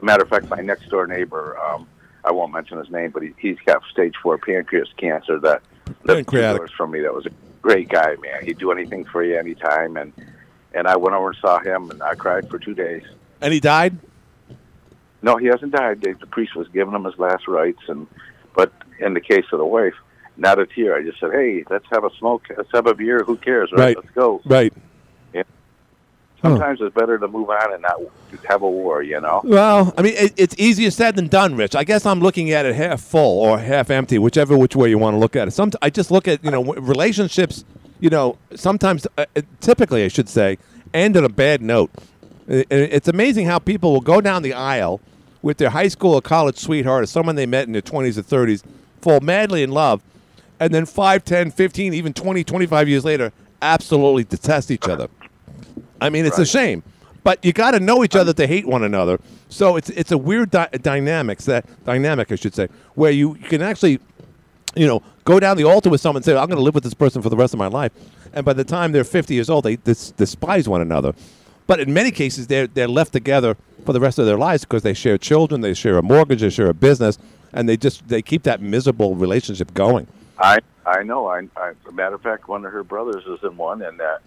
a 0.00 0.04
matter 0.04 0.22
of 0.22 0.30
fact, 0.30 0.48
my 0.48 0.62
next 0.62 0.88
door 0.88 1.06
neighbor, 1.06 1.58
um, 1.58 1.86
I 2.24 2.32
won't 2.32 2.52
mention 2.52 2.78
his 2.78 2.90
name, 2.90 3.10
but 3.10 3.22
he, 3.22 3.34
he's 3.38 3.58
got 3.66 3.82
stage 3.92 4.14
four 4.22 4.38
pancreas 4.38 4.88
cancer 4.96 5.38
that 5.40 5.62
two 5.86 6.14
Pancreatic. 6.14 6.70
from 6.72 6.90
me. 6.90 7.00
That 7.00 7.14
was 7.14 7.26
a 7.26 7.30
great 7.60 7.90
guy, 7.90 8.16
man. 8.16 8.44
He'd 8.44 8.58
do 8.58 8.72
anything 8.72 9.04
for 9.04 9.22
you 9.22 9.38
anytime, 9.38 9.96
and 9.98 10.12
and 10.72 10.88
I 10.88 10.96
went 10.96 11.14
over 11.14 11.28
and 11.28 11.38
saw 11.38 11.58
him, 11.60 11.90
and 11.90 12.02
I 12.02 12.14
cried 12.14 12.48
for 12.48 12.58
two 12.58 12.74
days. 12.74 13.02
And 13.42 13.52
he 13.52 13.60
died? 13.60 13.98
No, 15.22 15.36
he 15.36 15.46
hasn't 15.46 15.72
died. 15.72 16.00
The 16.00 16.14
priest 16.26 16.56
was 16.56 16.66
giving 16.68 16.94
him 16.94 17.04
his 17.04 17.18
last 17.18 17.46
rites, 17.46 17.82
and 17.88 18.06
but 18.54 18.72
in 18.98 19.12
the 19.12 19.20
case 19.20 19.44
of 19.52 19.58
the 19.58 19.66
wife, 19.66 19.94
not 20.36 20.58
a 20.58 20.66
tear. 20.66 20.96
I 20.96 21.02
just 21.02 21.20
said, 21.20 21.32
"Hey, 21.32 21.64
let's 21.70 21.86
have 21.90 22.04
a 22.04 22.10
smoke, 22.18 22.46
let's 22.56 22.70
have 22.72 22.86
a 22.86 22.94
beer. 22.94 23.22
Who 23.24 23.36
cares? 23.36 23.70
Right? 23.72 23.78
Right. 23.78 23.96
Let's 23.96 24.10
go." 24.10 24.40
Right. 24.44 24.72
Yeah. 25.34 25.42
Sometimes 26.42 26.80
it's 26.80 26.94
better 26.94 27.18
to 27.18 27.28
move 27.28 27.50
on 27.50 27.72
and 27.72 27.82
not 27.82 28.00
have 28.48 28.62
a 28.62 28.70
war. 28.70 29.02
You 29.02 29.20
know. 29.20 29.42
Well, 29.44 29.92
I 29.96 30.02
mean, 30.02 30.14
it, 30.16 30.34
it's 30.36 30.54
easier 30.58 30.90
said 30.90 31.16
than 31.16 31.28
done, 31.28 31.56
Rich. 31.56 31.74
I 31.74 31.84
guess 31.84 32.06
I'm 32.06 32.20
looking 32.20 32.50
at 32.52 32.66
it 32.66 32.74
half 32.74 33.00
full 33.00 33.40
or 33.40 33.58
half 33.58 33.90
empty, 33.90 34.18
whichever 34.18 34.56
which 34.56 34.74
way 34.76 34.88
you 34.88 34.98
want 34.98 35.14
to 35.14 35.18
look 35.18 35.36
at 35.36 35.48
it. 35.48 35.52
Some, 35.52 35.72
I 35.82 35.90
just 35.90 36.10
look 36.10 36.26
at 36.28 36.42
you 36.44 36.50
know 36.50 36.64
relationships. 36.64 37.64
You 38.00 38.08
know, 38.08 38.38
sometimes, 38.54 39.06
uh, 39.18 39.26
uh, 39.36 39.42
typically, 39.60 40.04
I 40.04 40.08
should 40.08 40.28
say, 40.28 40.56
end 40.94 41.18
on 41.18 41.24
a 41.24 41.28
bad 41.28 41.60
note. 41.60 41.90
It's 42.48 43.08
amazing 43.08 43.46
how 43.46 43.58
people 43.58 43.92
will 43.92 44.00
go 44.00 44.22
down 44.22 44.42
the 44.42 44.54
aisle 44.54 45.00
with 45.42 45.58
their 45.58 45.70
high 45.70 45.88
school 45.88 46.14
or 46.14 46.22
college 46.22 46.56
sweetheart 46.56 47.04
or 47.04 47.06
someone 47.06 47.36
they 47.36 47.46
met 47.46 47.66
in 47.66 47.72
their 47.72 47.82
20s 47.82 48.18
or 48.18 48.22
30s, 48.22 48.62
fall 49.00 49.20
madly 49.20 49.62
in 49.62 49.70
love, 49.70 50.02
and 50.60 50.72
then 50.74 50.84
5, 50.84 51.24
10, 51.24 51.50
15, 51.50 51.94
even 51.94 52.12
20, 52.12 52.44
25 52.44 52.88
years 52.88 53.04
later, 53.04 53.32
absolutely 53.62 54.24
detest 54.24 54.70
each 54.70 54.86
other. 54.86 55.08
I 56.00 56.10
mean, 56.10 56.26
it's 56.26 56.38
a 56.38 56.46
shame, 56.46 56.82
but 57.24 57.44
you 57.44 57.52
got 57.52 57.72
to 57.72 57.80
know 57.80 58.04
each 58.04 58.14
other 58.14 58.32
to 58.34 58.46
hate 58.46 58.66
one 58.66 58.84
another. 58.84 59.18
So 59.48 59.76
it's 59.76 59.90
it's 59.90 60.12
a 60.12 60.18
weird 60.18 60.50
di- 60.50 60.68
dynamics 60.80 61.46
that 61.46 61.66
dynamic 61.84 62.30
I 62.30 62.36
should 62.36 62.54
say, 62.54 62.68
where 62.94 63.10
you, 63.10 63.36
you 63.36 63.48
can 63.48 63.62
actually, 63.62 64.00
you 64.76 64.86
know, 64.86 65.02
go 65.24 65.40
down 65.40 65.56
the 65.56 65.64
altar 65.64 65.90
with 65.90 66.00
someone 66.00 66.18
and 66.18 66.24
say, 66.24 66.36
"I'm 66.36 66.46
going 66.46 66.58
to 66.58 66.62
live 66.62 66.74
with 66.74 66.84
this 66.84 66.94
person 66.94 67.20
for 67.20 67.28
the 67.28 67.36
rest 67.36 67.52
of 67.52 67.58
my 67.58 67.66
life," 67.66 67.92
and 68.32 68.46
by 68.46 68.52
the 68.52 68.64
time 68.64 68.92
they're 68.92 69.04
50 69.04 69.34
years 69.34 69.50
old, 69.50 69.64
they 69.64 69.76
dis- 69.76 70.12
despise 70.12 70.68
one 70.68 70.80
another. 70.80 71.14
But 71.66 71.80
in 71.80 71.92
many 71.92 72.10
cases, 72.10 72.46
they're 72.46 72.66
they're 72.66 72.88
left 72.88 73.12
together 73.12 73.56
for 73.84 73.92
the 73.92 74.00
rest 74.00 74.18
of 74.18 74.26
their 74.26 74.38
lives 74.38 74.64
because 74.64 74.82
they 74.82 74.94
share 74.94 75.18
children, 75.18 75.60
they 75.60 75.74
share 75.74 75.98
a 75.98 76.02
mortgage, 76.02 76.40
they 76.40 76.50
share 76.50 76.68
a 76.68 76.74
business, 76.74 77.18
and 77.52 77.68
they 77.68 77.76
just 77.76 78.08
they 78.08 78.22
keep 78.22 78.44
that 78.44 78.62
miserable 78.62 79.16
relationship 79.16 79.74
going. 79.74 80.06
I 80.40 80.58
I 80.86 81.02
know. 81.02 81.26
I, 81.26 81.48
I 81.56 81.70
as 81.70 81.76
a 81.88 81.92
matter 81.92 82.14
of 82.14 82.22
fact, 82.22 82.48
one 82.48 82.64
of 82.64 82.72
her 82.72 82.82
brothers 82.84 83.24
is 83.26 83.38
in 83.42 83.56
one, 83.56 83.82
and 83.82 83.98
that 84.00 84.20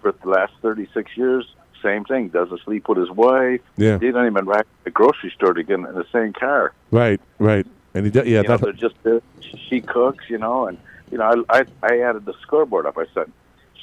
for 0.00 0.12
the 0.12 0.28
last 0.28 0.52
thirty 0.62 0.88
six 0.94 1.16
years, 1.16 1.46
same 1.82 2.04
thing. 2.04 2.28
Doesn't 2.28 2.60
sleep 2.62 2.88
with 2.88 2.98
his 2.98 3.10
wife. 3.10 3.60
Yeah. 3.76 3.96
They 3.98 4.10
don't 4.10 4.26
even 4.26 4.44
ride 4.44 4.62
to 4.62 4.84
the 4.84 4.90
grocery 4.90 5.30
store 5.34 5.54
together 5.54 5.88
in 5.88 5.94
the 5.94 6.06
same 6.12 6.32
car. 6.32 6.72
Right, 6.90 7.20
right, 7.38 7.66
and 7.94 8.04
he 8.04 8.10
do- 8.10 8.20
yeah, 8.28 8.42
you 8.42 8.48
know, 8.48 8.56
they're 8.58 8.72
just 8.72 8.94
uh, 9.06 9.20
she 9.68 9.80
cooks, 9.80 10.24
you 10.28 10.38
know, 10.38 10.66
and 10.68 10.78
you 11.10 11.18
know, 11.18 11.44
I, 11.48 11.60
I 11.60 11.64
I 11.82 11.98
added 12.00 12.24
the 12.26 12.34
scoreboard 12.42 12.86
up. 12.86 12.98
I 12.98 13.06
said 13.14 13.30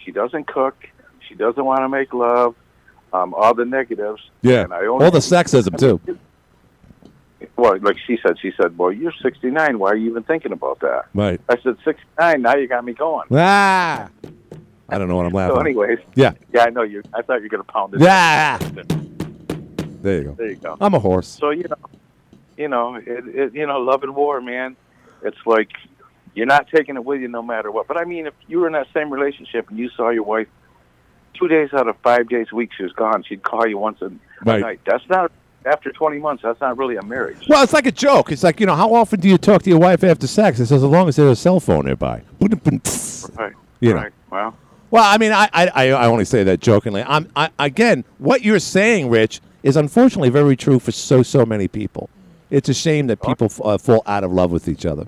she 0.03 0.11
doesn't 0.11 0.47
cook, 0.47 0.75
she 1.27 1.35
doesn't 1.35 1.63
want 1.63 1.79
to 1.81 1.89
make 1.89 2.13
love, 2.13 2.55
um, 3.13 3.33
all 3.33 3.53
the 3.53 3.65
negatives. 3.65 4.21
yeah, 4.41 4.61
and 4.61 4.73
I 4.73 4.85
only, 4.85 5.05
all 5.05 5.11
the 5.11 5.19
sexism 5.19 5.77
too. 5.77 5.99
Well, 7.61 7.77
like 7.79 7.97
she 8.07 8.17
said, 8.25 8.39
she 8.41 8.51
said, 8.59 8.75
"Well, 8.77 8.91
you're 8.91 9.13
69. 9.21 9.77
Why 9.77 9.91
are 9.91 9.95
you 9.95 10.09
even 10.09 10.23
thinking 10.23 10.51
about 10.51 10.79
that?" 10.79 11.05
Right. 11.13 11.39
I 11.47 11.57
said, 11.61 11.77
"69. 11.85 12.41
Now 12.41 12.55
you 12.55 12.67
got 12.67 12.83
me 12.83 12.93
going." 12.93 13.27
Ah, 13.31 14.09
I 14.89 14.97
don't 14.97 15.07
know 15.07 15.15
what 15.15 15.27
I'm 15.27 15.31
laughing. 15.33 15.55
So, 15.55 15.59
at. 15.59 15.65
anyways, 15.67 15.99
Yeah. 16.15 16.33
yeah, 16.51 16.63
I 16.63 16.69
know 16.71 16.81
you. 16.81 17.03
I 17.13 17.21
thought 17.21 17.35
you 17.35 17.43
were 17.43 17.49
gonna 17.49 17.63
pound 17.65 17.93
it. 17.93 18.01
Yeah. 18.01 18.57
There 20.01 20.17
you 20.17 20.23
go. 20.23 20.31
There 20.33 20.47
you 20.49 20.55
go. 20.55 20.75
I'm 20.81 20.95
a 20.95 20.99
horse. 20.99 21.27
So 21.27 21.51
you 21.51 21.65
know, 21.69 21.75
you 22.57 22.67
know, 22.67 22.95
it, 22.95 23.05
it, 23.27 23.53
you 23.53 23.67
know, 23.67 23.79
love 23.79 24.01
and 24.01 24.15
war, 24.15 24.41
man. 24.41 24.75
It's 25.21 25.37
like 25.45 25.69
you're 26.33 26.47
not 26.47 26.67
taking 26.73 26.95
it 26.95 27.05
with 27.05 27.21
you 27.21 27.27
no 27.27 27.43
matter 27.43 27.69
what. 27.71 27.87
But 27.87 27.97
I 27.97 28.05
mean, 28.05 28.25
if 28.25 28.33
you 28.47 28.59
were 28.59 28.67
in 28.67 28.73
that 28.73 28.87
same 28.93 29.11
relationship 29.13 29.69
and 29.69 29.77
you 29.77 29.89
saw 29.95 30.09
your 30.09 30.23
wife 30.23 30.47
two 31.35 31.47
days 31.47 31.69
out 31.73 31.87
of 31.87 31.95
five 31.97 32.27
days 32.27 32.47
a 32.51 32.55
week, 32.55 32.71
she 32.75 32.81
was 32.81 32.93
gone. 32.93 33.23
She'd 33.23 33.43
call 33.43 33.67
you 33.67 33.77
once 33.77 34.01
a, 34.01 34.05
a 34.07 34.11
Right. 34.43 34.61
night. 34.61 34.79
That's 34.85 35.07
not 35.09 35.31
after 35.65 35.91
20 35.91 36.19
months. 36.19 36.43
That's 36.43 36.59
not 36.61 36.77
really 36.77 36.95
a 36.97 37.03
marriage. 37.03 37.47
Well, 37.47 37.63
it's 37.63 37.73
like 37.73 37.85
a 37.85 37.91
joke. 37.91 38.31
It's 38.31 38.43
like 38.43 38.59
you 38.59 38.65
know, 38.65 38.75
how 38.75 38.93
often 38.93 39.19
do 39.19 39.27
you 39.29 39.37
talk 39.37 39.63
to 39.63 39.69
your 39.69 39.79
wife 39.79 40.03
after 40.03 40.27
sex? 40.27 40.59
It 40.59 40.67
says 40.67 40.83
as 40.83 40.89
long 40.89 41.07
as 41.07 41.15
there's 41.15 41.31
a 41.31 41.35
cell 41.35 41.59
phone 41.59 41.85
nearby. 41.85 42.21
Right. 43.35 43.53
You 43.79 43.93
know. 43.93 44.09
Well. 44.29 44.57
Well, 44.91 45.05
I 45.05 45.17
mean, 45.17 45.31
I, 45.31 45.49
I, 45.53 45.91
I 45.91 46.05
only 46.05 46.25
say 46.25 46.43
that 46.43 46.59
jokingly. 46.59 47.01
I'm, 47.03 47.31
I, 47.33 47.49
again, 47.59 48.03
what 48.17 48.41
you're 48.43 48.59
saying, 48.59 49.09
Rich, 49.09 49.39
is 49.63 49.77
unfortunately 49.77 50.29
very 50.29 50.57
true 50.57 50.79
for 50.79 50.91
so, 50.91 51.23
so 51.23 51.45
many 51.45 51.69
people. 51.69 52.09
It's 52.49 52.67
a 52.67 52.73
shame 52.73 53.07
that 53.07 53.21
people 53.21 53.45
f- 53.45 53.61
uh, 53.63 53.77
fall 53.77 54.03
out 54.05 54.25
of 54.25 54.33
love 54.33 54.51
with 54.51 54.67
each 54.67 54.85
other 54.85 55.07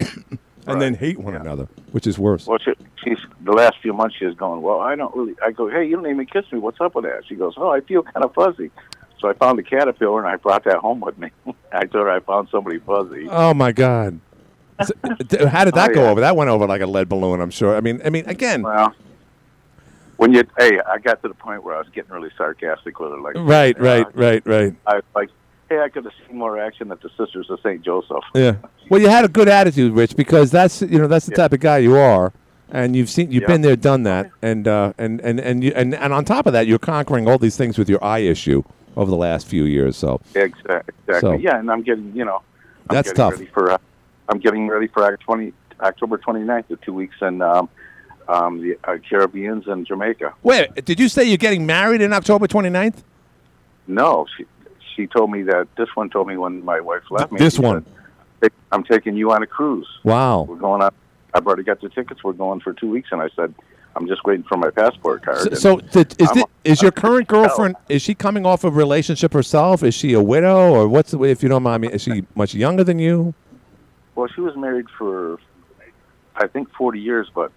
and 0.66 0.82
then 0.82 0.94
hate 0.94 1.18
one 1.18 1.36
another, 1.36 1.68
which 1.92 2.08
is 2.08 2.18
worse. 2.18 2.46
Well, 2.46 2.58
she, 2.58 2.72
she's 3.04 3.18
the 3.44 3.52
last 3.52 3.76
few 3.80 3.92
months. 3.92 4.16
She 4.16 4.26
was 4.26 4.34
going. 4.34 4.62
Well, 4.62 4.80
I 4.80 4.96
don't 4.96 5.14
really. 5.14 5.36
I 5.44 5.52
go, 5.52 5.68
hey, 5.68 5.86
you 5.86 5.94
don't 5.94 6.10
even 6.10 6.26
kiss 6.26 6.50
me. 6.50 6.58
What's 6.58 6.80
up 6.80 6.96
with 6.96 7.04
that? 7.04 7.24
She 7.28 7.36
goes, 7.36 7.54
oh, 7.56 7.70
I 7.70 7.80
feel 7.82 8.02
kind 8.02 8.24
of 8.24 8.34
fuzzy. 8.34 8.72
So 9.20 9.28
I 9.28 9.34
found 9.34 9.58
a 9.58 9.62
caterpillar 9.62 10.20
and 10.24 10.28
I 10.28 10.36
brought 10.36 10.64
that 10.64 10.76
home 10.78 11.00
with 11.00 11.18
me. 11.18 11.30
I 11.72 11.80
told 11.86 12.06
her 12.06 12.10
I 12.10 12.20
found 12.20 12.48
somebody 12.50 12.78
fuzzy. 12.78 13.28
Oh 13.30 13.52
my 13.54 13.72
God! 13.72 14.20
How 14.78 15.64
did 15.64 15.74
that 15.74 15.90
Oh, 15.90 15.94
go 15.94 16.02
yeah. 16.04 16.10
over? 16.10 16.20
That 16.22 16.36
went 16.36 16.48
over 16.50 16.66
like 16.66 16.80
a 16.80 16.86
lead 16.86 17.08
balloon. 17.08 17.40
I'm 17.40 17.50
sure. 17.50 17.76
I 17.76 17.80
mean, 17.80 18.00
I 18.04 18.10
mean, 18.10 18.24
again, 18.26 18.62
Well, 18.62 18.94
when 20.16 20.32
you 20.32 20.42
hey, 20.58 20.80
I 20.86 20.98
got 20.98 21.22
to 21.22 21.28
the 21.28 21.34
point 21.34 21.62
where 21.64 21.74
I 21.74 21.78
was 21.78 21.88
getting 21.90 22.10
really 22.12 22.30
sarcastic 22.36 22.98
with 22.98 23.10
her. 23.10 23.20
Like, 23.20 23.34
right, 23.36 23.78
right, 23.80 24.06
right, 24.14 24.42
right. 24.46 24.74
I 24.86 24.96
was 24.96 25.04
like, 25.14 25.28
hey, 25.68 25.80
I 25.80 25.88
could 25.88 26.04
have 26.04 26.12
seen 26.26 26.38
more 26.38 26.58
action 26.58 26.90
at 26.92 27.00
the 27.02 27.10
Sisters 27.18 27.48
of 27.50 27.58
St. 27.60 27.82
Joseph. 27.82 28.24
Yeah. 28.34 28.56
Well, 28.88 29.00
you 29.00 29.08
had 29.08 29.24
a 29.24 29.28
good 29.28 29.48
attitude, 29.48 29.92
Rich, 29.92 30.16
because 30.16 30.50
that's 30.50 30.80
you 30.82 30.98
know 30.98 31.06
that's 31.08 31.26
the 31.26 31.34
type 31.34 31.52
of 31.52 31.60
guy 31.60 31.78
you 31.78 31.96
are, 31.96 32.32
and 32.70 32.96
you've 32.96 33.10
seen 33.10 33.30
you've 33.30 33.42
Yeah. 33.42 33.48
been 33.48 33.60
there, 33.60 33.76
done 33.76 34.02
that, 34.04 34.30
and 34.42 34.66
uh, 34.66 34.92
and 34.98 35.20
and 35.20 35.38
and 35.40 35.62
you 35.62 35.72
and, 35.76 35.94
and 35.94 36.12
on 36.14 36.24
top 36.24 36.46
of 36.46 36.52
that, 36.54 36.66
you're 36.66 36.78
conquering 36.78 37.28
all 37.28 37.38
these 37.38 37.56
things 37.56 37.76
with 37.78 37.88
your 37.90 38.02
eye 38.02 38.20
issue 38.20 38.62
over 39.00 39.10
the 39.10 39.16
last 39.16 39.46
few 39.46 39.64
years. 39.64 39.96
So 39.96 40.20
Exactly. 40.34 40.94
Exactly. 41.06 41.20
So- 41.20 41.32
yeah, 41.32 41.58
and 41.58 41.70
I'm 41.70 41.82
getting, 41.82 42.14
you 42.14 42.24
know, 42.24 42.42
I'm 42.88 42.96
That's 42.96 43.08
getting 43.08 43.16
tough. 43.16 43.32
Ready 43.32 43.46
for, 43.46 43.72
uh, 43.72 43.78
I'm 44.28 44.38
getting 44.38 44.68
ready 44.68 44.88
for 44.88 45.02
Oct- 45.02 45.20
20, 45.20 45.52
October 45.80 46.18
29th, 46.18 46.68
the 46.68 46.76
two 46.76 46.92
weeks 46.92 47.16
in 47.22 47.40
um, 47.40 47.70
um, 48.28 48.60
the 48.60 48.78
uh, 48.84 48.98
Caribbeans 49.08 49.66
and 49.66 49.86
Jamaica. 49.86 50.34
wait, 50.42 50.84
did 50.84 51.00
you 51.00 51.08
say 51.08 51.24
you're 51.24 51.38
getting 51.38 51.64
married 51.64 52.02
in 52.02 52.12
October 52.12 52.46
29th? 52.46 53.02
No, 53.86 54.26
she 54.36 54.44
she 54.94 55.06
told 55.06 55.30
me 55.32 55.42
that 55.44 55.66
this 55.76 55.88
one 55.94 56.10
told 56.10 56.28
me 56.28 56.36
when 56.36 56.62
my 56.64 56.80
wife 56.80 57.02
left 57.10 57.32
me. 57.32 57.38
This 57.38 57.58
one. 57.58 57.86
said, 58.42 58.52
I'm 58.70 58.84
taking 58.84 59.16
you 59.16 59.32
on 59.32 59.42
a 59.42 59.46
cruise. 59.46 59.88
Wow. 60.04 60.42
We're 60.42 60.56
going 60.56 60.82
on. 60.82 60.92
I've 61.32 61.46
already 61.46 61.62
got 61.62 61.80
the 61.80 61.88
tickets. 61.88 62.22
We're 62.22 62.34
going 62.34 62.60
for 62.60 62.72
two 62.74 62.90
weeks, 62.90 63.08
and 63.10 63.22
I 63.22 63.30
said, 63.34 63.54
I'm 63.96 64.06
just 64.06 64.24
waiting 64.24 64.44
for 64.44 64.56
my 64.56 64.70
passport 64.70 65.22
card. 65.24 65.38
So, 65.38 65.54
so 65.54 65.76
did, 65.78 66.14
is, 66.20 66.28
I'm- 66.30 66.44
is 66.64 66.80
your 66.82 66.90
current 67.04 67.26
girlfriend 67.28 67.76
is 67.88 68.02
she 68.02 68.14
coming 68.14 68.46
off 68.46 68.64
of 68.64 68.74
a 68.74 68.76
relationship 68.76 69.32
herself? 69.32 69.82
Is 69.82 69.94
she 69.94 70.12
a 70.12 70.22
widow 70.22 70.70
or 70.70 70.88
what's 70.88 71.10
the 71.10 71.20
if 71.24 71.42
you 71.42 71.48
don't 71.48 71.62
mind 71.62 71.82
me? 71.82 71.88
Is 71.88 72.02
she 72.02 72.24
much 72.34 72.54
younger 72.54 72.84
than 72.84 72.98
you? 72.98 73.34
Well, 74.14 74.28
she 74.34 74.40
was 74.40 74.56
married 74.56 74.86
for, 74.96 75.38
I 76.36 76.46
think, 76.46 76.70
40 76.74 77.00
years, 77.00 77.28
but 77.34 77.50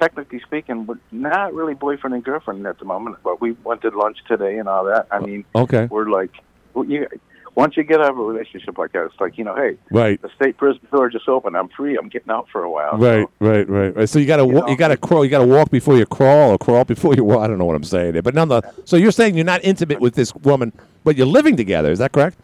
technically 0.00 0.40
speaking, 0.40 0.86
we're 0.86 0.98
not 1.12 1.52
really 1.54 1.74
boyfriend 1.74 2.14
and 2.14 2.24
girlfriend 2.24 2.66
at 2.66 2.78
the 2.78 2.84
moment. 2.84 3.18
But 3.22 3.40
we 3.40 3.52
went 3.64 3.82
to 3.82 3.90
lunch 3.90 4.18
today 4.26 4.58
and 4.58 4.68
all 4.68 4.84
that. 4.86 5.06
I 5.10 5.18
mean, 5.20 5.44
Okay. 5.54 5.86
we're 5.86 6.08
like, 6.08 6.30
well, 6.74 6.84
you, 6.86 7.06
once 7.54 7.76
you 7.76 7.82
get 7.82 8.00
out 8.00 8.10
of 8.10 8.18
a 8.18 8.22
relationship 8.22 8.78
like 8.78 8.92
that, 8.92 9.06
it's 9.06 9.20
like, 9.20 9.36
you 9.36 9.44
know, 9.44 9.54
hey, 9.56 9.76
Right. 9.90 10.20
the 10.22 10.30
state 10.36 10.56
prison 10.56 10.80
door 10.92 11.10
just 11.10 11.28
opened. 11.28 11.56
I'm 11.56 11.68
free. 11.68 11.96
I'm 11.96 12.08
getting 12.08 12.30
out 12.30 12.48
for 12.50 12.62
a 12.62 12.70
while. 12.70 12.96
Right, 12.96 13.26
right, 13.40 13.68
right, 13.68 13.94
right. 13.96 14.08
So 14.08 14.18
you 14.18 14.26
got 14.26 14.36
to 14.38 14.46
You 14.46 14.62
you 14.68 14.76
got 14.76 14.88
to 14.88 14.96
crawl. 14.96 15.24
You 15.24 15.30
got 15.30 15.40
to 15.40 15.46
walk 15.46 15.70
before 15.70 15.96
you 15.96 16.06
crawl, 16.06 16.52
or 16.52 16.58
crawl 16.58 16.84
before 16.84 17.14
you 17.14 17.24
walk. 17.24 17.40
I 17.42 17.46
don't 17.48 17.58
know 17.58 17.64
what 17.64 17.76
I'm 17.76 17.84
saying 17.84 18.12
there, 18.12 18.22
but 18.22 18.34
nonetheless. 18.34 18.72
So 18.84 18.96
you're 18.96 19.12
saying 19.12 19.34
you're 19.36 19.44
not 19.44 19.62
intimate 19.64 20.00
with 20.00 20.14
this 20.14 20.34
woman, 20.36 20.72
but 21.04 21.16
you're 21.16 21.26
living 21.26 21.56
together. 21.56 21.90
Is 21.90 21.98
that 21.98 22.12
correct? 22.12 22.36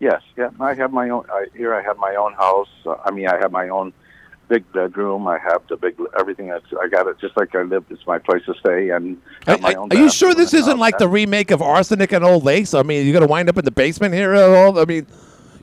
Yes, 0.00 0.20
yeah. 0.36 0.50
I 0.58 0.74
have 0.74 0.92
my 0.92 1.08
own. 1.10 1.24
I, 1.30 1.46
here, 1.54 1.74
I 1.74 1.82
have 1.82 1.96
my 1.96 2.14
own 2.16 2.32
house. 2.34 2.68
Uh, 2.84 2.96
I 3.04 3.10
mean, 3.12 3.28
I 3.28 3.36
have 3.38 3.52
my 3.52 3.68
own 3.68 3.92
big 4.52 4.70
bedroom. 4.72 5.26
I 5.26 5.38
have 5.38 5.66
the 5.68 5.76
big 5.78 5.94
everything. 6.18 6.48
That's 6.48 6.64
I 6.78 6.86
got 6.88 7.06
it 7.06 7.18
just 7.18 7.34
like 7.38 7.54
I 7.54 7.62
live. 7.62 7.84
It's 7.88 8.06
my 8.06 8.18
place 8.18 8.44
to 8.46 8.54
stay, 8.60 8.90
and 8.90 9.20
have 9.46 9.62
my 9.62 9.72
own 9.74 9.90
Are 9.90 9.96
you 9.96 10.10
sure 10.10 10.34
this 10.34 10.52
isn't 10.52 10.78
like 10.78 10.98
the 10.98 11.08
remake 11.08 11.50
of 11.50 11.62
Arsenic 11.62 12.12
and 12.12 12.22
Old 12.22 12.44
Lace? 12.44 12.74
I 12.74 12.82
mean, 12.82 13.04
you're 13.06 13.14
going 13.14 13.26
to 13.26 13.30
wind 13.30 13.48
up 13.48 13.56
in 13.56 13.64
the 13.64 13.70
basement 13.70 14.12
here 14.12 14.34
at 14.34 14.50
all? 14.50 14.78
I 14.78 14.84
mean, 14.84 15.06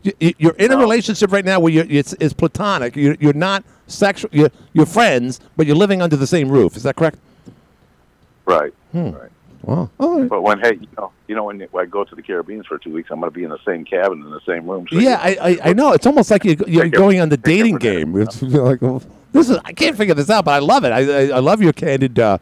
you- 0.04 0.34
you're 0.40 0.56
in 0.56 0.72
a 0.72 0.78
relationship 0.78 1.32
right 1.32 1.46
now 1.46 1.60
where 1.60 1.72
you're, 1.72 1.86
it's, 1.88 2.14
it's 2.20 2.34
platonic. 2.34 2.96
You're, 2.96 3.16
you're 3.20 3.34
not 3.34 3.64
sexual. 3.88 4.32
You're, 4.34 4.50
you're 4.74 4.88
friends, 4.88 5.40
but 5.56 5.68
you're 5.68 5.76
living 5.76 6.02
under 6.02 6.16
the 6.16 6.28
same 6.28 6.50
roof. 6.50 6.76
Is 6.76 6.84
that 6.84 6.96
correct? 6.96 7.20
Right. 8.46 8.74
Hmm. 8.92 9.12
Right. 9.12 9.30
Wow. 9.64 9.90
But 9.98 10.42
when 10.42 10.60
hey, 10.60 10.78
you 10.80 10.88
know, 10.98 11.12
you 11.28 11.36
know, 11.36 11.44
when 11.44 11.68
I 11.76 11.86
go 11.86 12.04
to 12.04 12.16
the 12.16 12.22
Caribbean 12.22 12.64
for 12.64 12.78
two 12.78 12.94
weeks, 12.94 13.10
I'm 13.12 13.20
going 13.20 13.32
to 13.32 13.36
be 13.36 13.44
in 13.44 13.50
the 13.50 13.60
same 13.66 13.84
cabin 13.84 14.22
in 14.22 14.30
the 14.30 14.40
same 14.46 14.70
room. 14.70 14.88
So 14.90 14.98
Yeah, 14.98 15.20
I, 15.22 15.38
I, 15.42 15.58
I 15.70 15.74
know. 15.74 15.92
It's 15.92 16.06
almost 16.06 16.32
like 16.32 16.46
you're, 16.46 16.56
you're 16.68 16.90
going 16.90 17.20
on 17.20 17.30
the 17.30 17.38
dating 17.38 17.78
game. 17.78 18.16
It's 18.20 18.42
like, 18.42 18.82
well, 18.82 19.04
this 19.32 19.50
is. 19.50 19.58
I 19.66 19.74
can't 19.74 19.98
figure 19.98 20.16
this 20.16 20.30
out, 20.30 20.46
but 20.46 20.52
I 20.52 20.60
love 20.60 20.86
it. 20.86 20.92
I, 20.92 21.00
I, 21.00 21.28
I 21.36 21.40
love 21.40 21.62
your 21.62 21.74
candid 21.74 22.20
uh, 22.20 22.38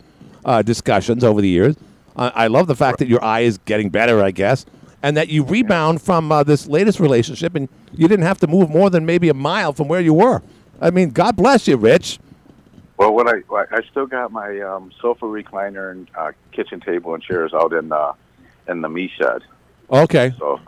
uh, 0.45 0.61
discussions 0.61 1.23
over 1.23 1.41
the 1.41 1.49
years. 1.49 1.75
I, 2.15 2.29
I 2.29 2.47
love 2.47 2.67
the 2.67 2.75
fact 2.75 2.99
that 2.99 3.07
your 3.07 3.23
eye 3.23 3.41
is 3.41 3.57
getting 3.59 3.89
better, 3.89 4.23
I 4.23 4.31
guess, 4.31 4.65
and 5.01 5.17
that 5.17 5.29
you 5.29 5.43
rebound 5.43 6.01
from 6.01 6.31
uh, 6.31 6.43
this 6.43 6.67
latest 6.67 6.99
relationship, 6.99 7.55
and 7.55 7.67
you 7.93 8.07
didn't 8.07 8.25
have 8.25 8.39
to 8.39 8.47
move 8.47 8.69
more 8.69 8.89
than 8.89 9.05
maybe 9.05 9.29
a 9.29 9.33
mile 9.33 9.73
from 9.73 9.87
where 9.87 10.01
you 10.01 10.13
were. 10.13 10.43
I 10.79 10.91
mean, 10.91 11.09
God 11.09 11.35
bless 11.35 11.67
you, 11.67 11.77
Rich. 11.77 12.19
Well, 12.97 13.13
what 13.13 13.27
I 13.27 13.41
I 13.71 13.81
still 13.91 14.07
got 14.07 14.31
my 14.31 14.59
um, 14.61 14.91
sofa 14.99 15.25
recliner 15.25 15.91
and 15.91 16.07
uh, 16.17 16.31
kitchen 16.51 16.79
table 16.79 17.13
and 17.13 17.21
chairs 17.23 17.53
out 17.53 17.71
in 17.73 17.91
uh, 17.91 18.13
in 18.67 18.81
the 18.81 18.89
me 18.89 19.11
shed. 19.15 19.43
Okay. 19.89 20.33
So 20.39 20.59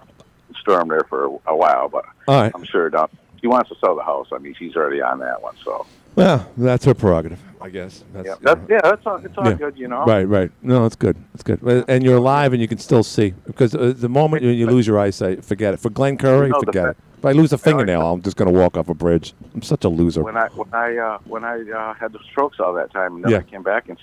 store 0.60 0.80
them 0.80 0.90
there 0.90 1.06
for 1.10 1.26
a, 1.46 1.56
while, 1.56 1.90
but 1.90 2.06
All 2.28 2.42
right. 2.42 2.52
I'm 2.56 2.64
sure 2.64 2.90
Don, 2.90 3.10
she 3.42 3.48
wants 3.48 3.70
to 3.70 3.76
sell 3.80 3.96
the 3.96 4.04
house. 4.04 4.28
I 4.32 4.38
mean, 4.38 4.54
she's 4.58 4.76
already 4.76 5.02
on 5.02 5.20
that 5.20 5.42
one, 5.42 5.56
so 5.64 5.86
Well, 6.16 6.50
that's 6.58 6.86
her 6.86 6.94
prerogative, 6.94 7.40
I 7.62 7.70
guess. 7.70 8.04
That's, 8.14 8.28
yeah, 8.28 8.36
that's, 8.42 8.62
yeah, 8.70 8.80
that's 8.84 9.06
all. 9.06 9.18
It's 9.18 9.38
all 9.38 9.46
Yeah. 9.48 9.54
good, 9.54 9.78
you 9.78 9.88
know. 9.88 10.06
Right, 10.06 10.24
right. 10.28 10.52
No, 10.62 10.86
it's 10.86 10.96
good. 10.96 11.18
It's 11.34 11.44
good. 11.44 11.62
And 11.88 12.04
you're 12.04 12.18
alive 12.18 12.54
and 12.54 12.62
you 12.62 12.68
can 12.68 12.78
still 12.78 13.04
see. 13.04 13.34
Because 13.46 13.76
uh, 13.76 13.94
the 13.96 14.10
moment 14.10 14.44
you, 14.44 14.50
you 14.50 14.68
lose 14.68 14.88
your 14.88 15.00
eyesight, 15.00 15.44
forget 15.46 15.74
it. 15.74 15.80
For 15.80 15.90
Glenn 15.90 16.18
Curry, 16.18 16.50
the 16.50 16.60
forget 16.66 16.84
fa- 16.84 16.90
it. 16.90 16.98
If 17.20 17.26
I 17.26 17.34
lose 17.34 17.52
a 17.52 17.58
fingernail, 17.58 18.14
I'm 18.14 18.22
just 18.22 18.38
going 18.38 18.50
to 18.52 18.58
walk 18.58 18.78
off 18.78 18.88
a 18.88 18.94
bridge. 18.94 19.34
I'm 19.54 19.62
such 19.62 19.84
a 19.84 19.90
loser. 19.90 20.24
When 20.24 20.38
I 20.38 20.48
when 20.48 20.74
I 20.74 20.96
uh, 20.96 21.18
when 21.26 21.44
I 21.44 21.70
uh, 21.70 21.94
had 21.94 22.14
the 22.14 22.20
strokes 22.32 22.62
all 22.62 22.74
that 22.76 22.94
time, 22.94 23.16
and 23.16 23.26
then 23.26 23.32
Yeah. 23.34 23.38
I 23.40 23.42
came 23.42 23.62
back 23.62 23.90
and 23.90 23.98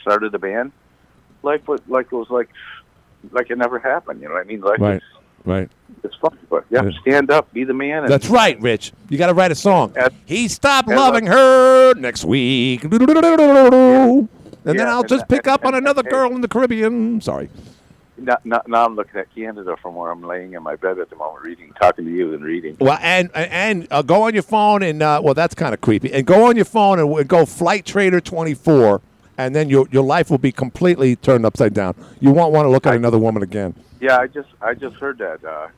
started 0.00 0.32
the 0.32 0.38
band, 0.38 0.72
life 1.42 1.68
was 1.68 1.80
like 1.86 2.06
it 2.06 2.14
was 2.14 2.30
like 2.30 2.48
like 3.30 3.50
it 3.50 3.58
never 3.58 3.78
happened. 3.78 4.22
You 4.22 4.28
know 4.28 4.34
what 4.36 4.40
I 4.40 4.44
mean? 4.44 4.62
Like 4.62 4.78
Right, 4.78 5.02
right. 5.44 5.70
it's 6.02 6.14
fun, 6.14 6.38
but 6.48 6.64
yeah, 6.70 6.84
Yeah. 6.84 6.90
stand 7.02 7.30
up, 7.30 7.52
be 7.52 7.64
the 7.64 7.74
man. 7.74 8.04
And, 8.04 8.08
That's 8.10 8.28
right, 8.30 8.58
Rich. 8.58 8.94
You 9.10 9.18
got 9.18 9.26
to 9.26 9.34
write 9.34 9.50
a 9.52 9.54
song. 9.54 9.94
he 10.24 10.48
stopped 10.48 10.88
loving 10.88 11.26
her 11.26 11.92
next 11.92 12.24
week. 12.24 12.84
And 12.84 12.92
then 14.78 14.88
I'll 14.88 15.00
and 15.00 15.08
just 15.10 15.28
pick 15.28 15.46
up 15.46 15.66
on 15.66 15.74
another 15.74 16.02
girl 16.02 16.34
in 16.34 16.40
the 16.40 16.48
Caribbean. 16.48 17.20
Sorry. 17.20 17.50
Now, 18.22 18.38
now, 18.44 18.62
now 18.66 18.84
I'm 18.86 18.94
looking 18.94 19.18
at 19.20 19.34
Canada 19.34 19.76
from 19.80 19.94
where 19.94 20.10
I'm 20.10 20.22
laying 20.22 20.54
in 20.54 20.62
my 20.62 20.76
bed 20.76 20.98
at 20.98 21.10
the 21.10 21.16
moment, 21.16 21.44
reading, 21.44 21.72
talking 21.80 22.04
to 22.04 22.10
you, 22.10 22.34
and 22.34 22.44
reading. 22.44 22.76
Well, 22.80 22.98
and 23.00 23.30
and 23.34 23.88
uh, 23.90 24.02
go 24.02 24.22
on 24.22 24.34
your 24.34 24.42
phone 24.42 24.82
and 24.82 25.02
uh, 25.02 25.20
well, 25.22 25.34
that's 25.34 25.54
kind 25.54 25.74
of 25.74 25.80
creepy. 25.80 26.12
And 26.12 26.26
go 26.26 26.48
on 26.48 26.56
your 26.56 26.64
phone 26.64 26.98
and 26.98 27.28
go 27.28 27.44
Flightradar 27.44 28.22
twenty 28.22 28.54
four, 28.54 29.00
and 29.38 29.54
then 29.54 29.68
your 29.68 29.86
your 29.90 30.04
life 30.04 30.30
will 30.30 30.38
be 30.38 30.52
completely 30.52 31.16
turned 31.16 31.44
upside 31.44 31.74
down. 31.74 31.94
You 32.20 32.30
won't 32.30 32.52
want 32.52 32.66
to 32.66 32.70
look 32.70 32.86
at 32.86 32.94
another 32.94 33.18
woman 33.18 33.42
again. 33.42 33.74
Yeah, 34.00 34.18
I 34.18 34.26
just 34.26 34.48
I 34.60 34.74
just 34.74 34.96
heard 34.96 35.18
that 35.18 35.44
uh, 35.44 35.68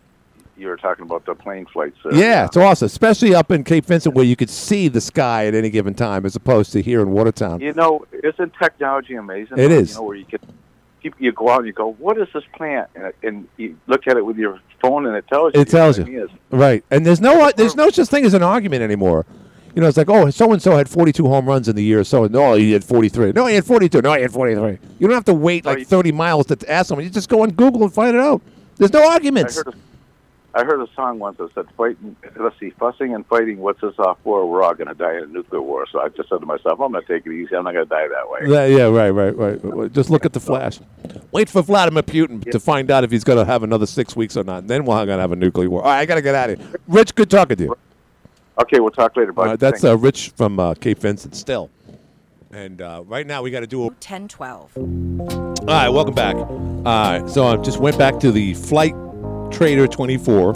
you 0.56 0.68
were 0.68 0.76
talking 0.76 1.04
about 1.04 1.24
the 1.26 1.34
plane 1.34 1.66
flights. 1.66 1.98
Uh, 2.04 2.10
Yeah, 2.12 2.46
it's 2.46 2.56
awesome, 2.56 2.86
especially 2.86 3.34
up 3.34 3.50
in 3.50 3.64
Cape 3.64 3.86
Vincent 3.86 4.14
where 4.14 4.24
you 4.24 4.36
could 4.36 4.50
see 4.50 4.88
the 4.88 5.00
sky 5.00 5.46
at 5.46 5.54
any 5.54 5.70
given 5.70 5.94
time, 5.94 6.24
as 6.24 6.36
opposed 6.36 6.72
to 6.72 6.82
here 6.82 7.00
in 7.00 7.10
Watertown. 7.10 7.60
You 7.60 7.72
know, 7.72 8.06
isn't 8.12 8.54
technology 8.54 9.14
amazing? 9.14 9.58
It 9.58 9.68
though? 9.68 9.74
is. 9.74 9.90
You 9.90 9.96
know, 9.96 10.02
where 10.02 10.16
you 10.16 10.24
can, 10.24 10.40
you, 11.04 11.12
you 11.18 11.32
go 11.32 11.48
out 11.50 11.58
and 11.58 11.66
you 11.66 11.72
go, 11.72 11.92
what 11.92 12.18
is 12.18 12.28
this 12.32 12.44
plant? 12.54 12.88
And, 12.94 13.12
and 13.22 13.48
you 13.56 13.78
look 13.86 14.06
at 14.06 14.16
it 14.16 14.24
with 14.24 14.36
your 14.36 14.60
phone 14.80 15.06
and 15.06 15.16
it 15.16 15.26
tells 15.28 15.54
you. 15.54 15.60
It 15.60 15.68
tells 15.68 15.98
you, 15.98 16.28
I 16.52 16.56
right? 16.56 16.84
And 16.90 17.04
there's 17.04 17.20
no 17.20 17.50
there's 17.56 17.76
no 17.76 17.90
such 17.90 18.08
thing 18.08 18.24
as 18.24 18.34
an 18.34 18.42
argument 18.42 18.82
anymore. 18.82 19.26
You 19.74 19.82
know, 19.82 19.88
it's 19.88 19.96
like, 19.96 20.08
oh, 20.08 20.30
so 20.30 20.52
and 20.52 20.62
so 20.62 20.76
had 20.76 20.88
42 20.88 21.26
home 21.26 21.46
runs 21.46 21.68
in 21.68 21.74
the 21.74 21.82
year. 21.82 22.04
So 22.04 22.26
no, 22.26 22.54
he 22.54 22.72
had 22.72 22.84
43. 22.84 23.32
No, 23.32 23.46
he 23.46 23.56
had 23.56 23.64
42. 23.64 24.02
No, 24.02 24.14
he 24.14 24.22
had 24.22 24.32
43. 24.32 24.78
You 24.98 25.08
don't 25.08 25.14
have 25.14 25.24
to 25.24 25.34
wait 25.34 25.64
like 25.64 25.86
30 25.86 26.12
miles 26.12 26.46
to 26.46 26.70
ask 26.70 26.88
someone. 26.88 27.04
You 27.04 27.10
just 27.10 27.28
go 27.28 27.42
on 27.42 27.50
Google 27.50 27.82
and 27.82 27.92
find 27.92 28.14
it 28.14 28.20
out. 28.20 28.40
There's 28.76 28.92
no 28.92 29.02
I 29.02 29.14
arguments. 29.14 29.56
heard, 29.56 29.68
a, 29.68 29.74
I 30.56 30.62
heard 30.62 30.80
a 30.80 30.86
song 30.94 31.18
once 31.18 31.38
that 31.38 31.52
said, 31.52 31.66
fighting, 31.76 32.14
let's 32.36 32.58
see, 32.60 32.70
fussing 32.70 33.12
and 33.12 33.26
fighting, 33.26 33.58
what's 33.58 33.80
this 33.80 33.98
off 33.98 34.18
for? 34.22 34.48
We're 34.48 34.62
all 34.62 34.74
going 34.74 34.86
to 34.86 34.94
die 34.94 35.16
in 35.16 35.24
a 35.24 35.26
nuclear 35.26 35.60
war. 35.60 35.84
So 35.90 36.00
I 36.00 36.10
just 36.10 36.28
said 36.28 36.38
to 36.40 36.46
myself, 36.46 36.80
I'm 36.80 36.92
going 36.92 37.04
to 37.04 37.12
take 37.12 37.26
it 37.26 37.32
easy. 37.32 37.56
I'm 37.56 37.64
not 37.64 37.74
going 37.74 37.86
to 37.86 37.90
die 37.90 38.06
that 38.06 38.30
way. 38.30 38.40
Yeah, 38.46 38.66
yeah, 38.66 38.84
right, 38.84 39.10
right, 39.10 39.36
right, 39.36 39.58
right. 39.64 39.92
Just 39.92 40.10
look 40.10 40.24
at 40.24 40.32
the 40.32 40.38
flash. 40.38 40.78
Wait 41.32 41.48
for 41.48 41.60
Vladimir 41.60 42.04
Putin 42.04 42.48
to 42.52 42.60
find 42.60 42.88
out 42.92 43.02
if 43.02 43.10
he's 43.10 43.24
going 43.24 43.38
to 43.38 43.44
have 43.44 43.64
another 43.64 43.86
six 43.86 44.14
weeks 44.14 44.36
or 44.36 44.44
not. 44.44 44.58
And 44.58 44.70
then 44.70 44.84
we're 44.84 44.94
going 44.94 45.08
to 45.08 45.22
have 45.22 45.32
a 45.32 45.36
nuclear 45.36 45.68
war. 45.68 45.82
All 45.82 45.88
right, 45.88 45.98
I 45.98 46.06
got 46.06 46.16
to 46.16 46.22
get 46.22 46.36
out 46.36 46.50
of 46.50 46.58
here. 46.60 46.68
Rich, 46.86 47.16
good 47.16 47.30
talking 47.30 47.56
to 47.56 47.64
you. 47.64 47.76
Okay, 48.62 48.78
we'll 48.78 48.92
talk 48.92 49.16
later, 49.16 49.32
bud. 49.32 49.42
All 49.42 49.48
right, 49.48 49.58
that's 49.58 49.82
uh, 49.82 49.98
Rich 49.98 50.30
from 50.36 50.60
uh, 50.60 50.74
Cape 50.74 51.00
Vincent 51.00 51.34
still. 51.34 51.68
And 52.52 52.80
uh, 52.80 53.02
right 53.06 53.26
now 53.26 53.42
we 53.42 53.50
got 53.50 53.60
to 53.60 53.66
do 53.66 53.80
a 53.80 53.86
1012. 53.86 54.78
All 54.78 55.64
right, 55.66 55.88
welcome 55.88 56.14
back. 56.14 56.36
All 56.36 56.84
right, 56.84 57.28
so 57.28 57.44
I 57.48 57.56
just 57.56 57.78
went 57.78 57.98
back 57.98 58.20
to 58.20 58.30
the 58.30 58.54
Flight 58.54 58.94
Trader 59.54 59.86
24. 59.86 60.50